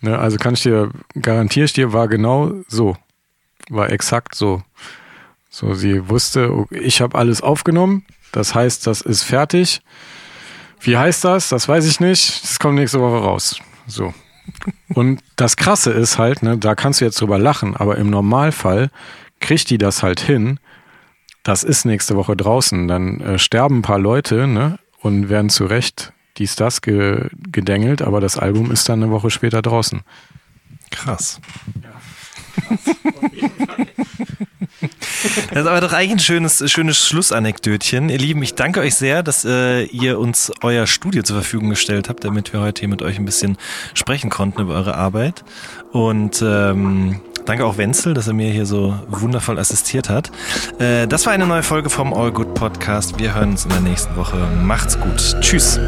Ne, 0.02 0.18
also 0.18 0.38
kann 0.38 0.54
ich 0.54 0.62
dir, 0.62 0.92
garantiere 1.22 1.66
ich 1.66 1.74
dir, 1.74 1.92
war 1.92 2.08
genau 2.08 2.54
so. 2.68 2.96
War 3.70 3.92
exakt 3.92 4.36
so. 4.36 4.64
So, 5.60 5.74
sie 5.74 6.08
wusste, 6.08 6.66
ich 6.72 7.02
habe 7.02 7.18
alles 7.18 7.42
aufgenommen, 7.42 8.06
das 8.32 8.56
heißt, 8.56 8.88
das 8.88 9.02
ist 9.02 9.24
fertig. 9.24 9.82
Wie 10.80 10.96
heißt 10.96 11.26
das? 11.26 11.50
Das 11.50 11.68
weiß 11.68 11.86
ich 11.86 12.00
nicht. 12.00 12.42
Das 12.42 12.60
kommt 12.60 12.76
nächste 12.76 13.02
Woche 13.02 13.18
raus. 13.22 13.60
So. 13.86 14.14
Und 14.94 15.22
das 15.36 15.58
Krasse 15.58 15.92
ist 15.92 16.18
halt, 16.18 16.44
ne, 16.44 16.58
da 16.58 16.76
kannst 16.76 17.02
du 17.02 17.06
jetzt 17.06 17.20
drüber 17.20 17.38
lachen, 17.38 17.76
aber 17.76 17.98
im 17.98 18.10
Normalfall 18.10 18.90
kriegt 19.42 19.70
die 19.70 19.78
das 19.78 20.02
halt 20.02 20.22
hin. 20.22 20.62
Das 21.44 21.66
ist 21.66 21.84
nächste 21.84 22.16
Woche 22.16 22.38
draußen. 22.38 22.88
Dann 22.88 23.20
äh, 23.20 23.38
sterben 23.38 23.80
ein 23.80 23.82
paar 23.82 24.00
Leute 24.00 24.48
ne, 24.48 24.80
und 25.02 25.28
werden 25.28 25.50
zu 25.50 25.66
Recht 25.66 26.14
dies, 26.38 26.56
das 26.56 26.82
ge 26.82 27.28
gedengelt, 27.52 28.02
aber 28.02 28.22
das 28.22 28.38
Album 28.38 28.72
ist 28.72 28.88
dann 28.88 29.04
eine 29.04 29.12
Woche 29.12 29.30
später 29.30 29.62
draußen. 29.62 30.04
Krass. 30.90 31.42
Das 35.52 35.62
ist 35.64 35.68
aber 35.68 35.82
doch 35.82 35.94
eigentlich 35.94 36.12
ein 36.12 36.20
schönes, 36.20 36.64
schönes 36.72 37.06
Schlussanekdötchen. 37.08 38.10
Ihr 38.10 38.18
Lieben, 38.18 38.42
ich 38.44 38.56
danke 38.56 38.80
euch 38.80 38.96
sehr, 38.96 39.24
dass 39.24 39.46
äh, 39.46 39.84
ihr 39.86 40.20
uns 40.20 40.52
euer 40.62 40.88
Studio 40.88 41.24
zur 41.24 41.38
Verfügung 41.38 41.70
gestellt 41.70 42.10
habt, 42.10 42.24
damit 42.24 42.54
wir 42.54 42.62
heute 42.62 42.82
hier 42.82 42.90
mit 42.90 43.02
euch 43.02 43.18
ein 43.18 43.26
bisschen 43.26 43.58
sprechen 43.94 44.30
konnten 44.30 44.62
über 44.62 44.76
eure 44.76 44.96
Arbeit. 44.96 45.44
Und 45.92 46.42
ähm, 46.42 47.22
danke 47.46 47.66
auch 47.66 47.78
Wenzel, 47.78 48.14
dass 48.14 48.28
er 48.28 48.34
mir 48.34 48.52
hier 48.52 48.66
so 48.66 48.98
wundervoll 49.08 49.60
assistiert 49.60 50.10
hat. 50.10 50.32
Äh, 50.80 51.08
das 51.08 51.26
war 51.26 51.34
eine 51.34 51.48
neue 51.48 51.64
Folge 51.64 51.90
vom 51.90 52.14
All 52.14 52.32
Good 52.32 52.54
Podcast. 52.54 53.20
Wir 53.20 53.36
hören 53.36 53.52
uns 53.52 53.66
in 53.66 53.72
der 53.72 53.82
nächsten 53.82 54.16
Woche. 54.16 54.38
Macht's 54.64 55.00
gut. 55.00 55.38
Tschüss. 55.42 55.80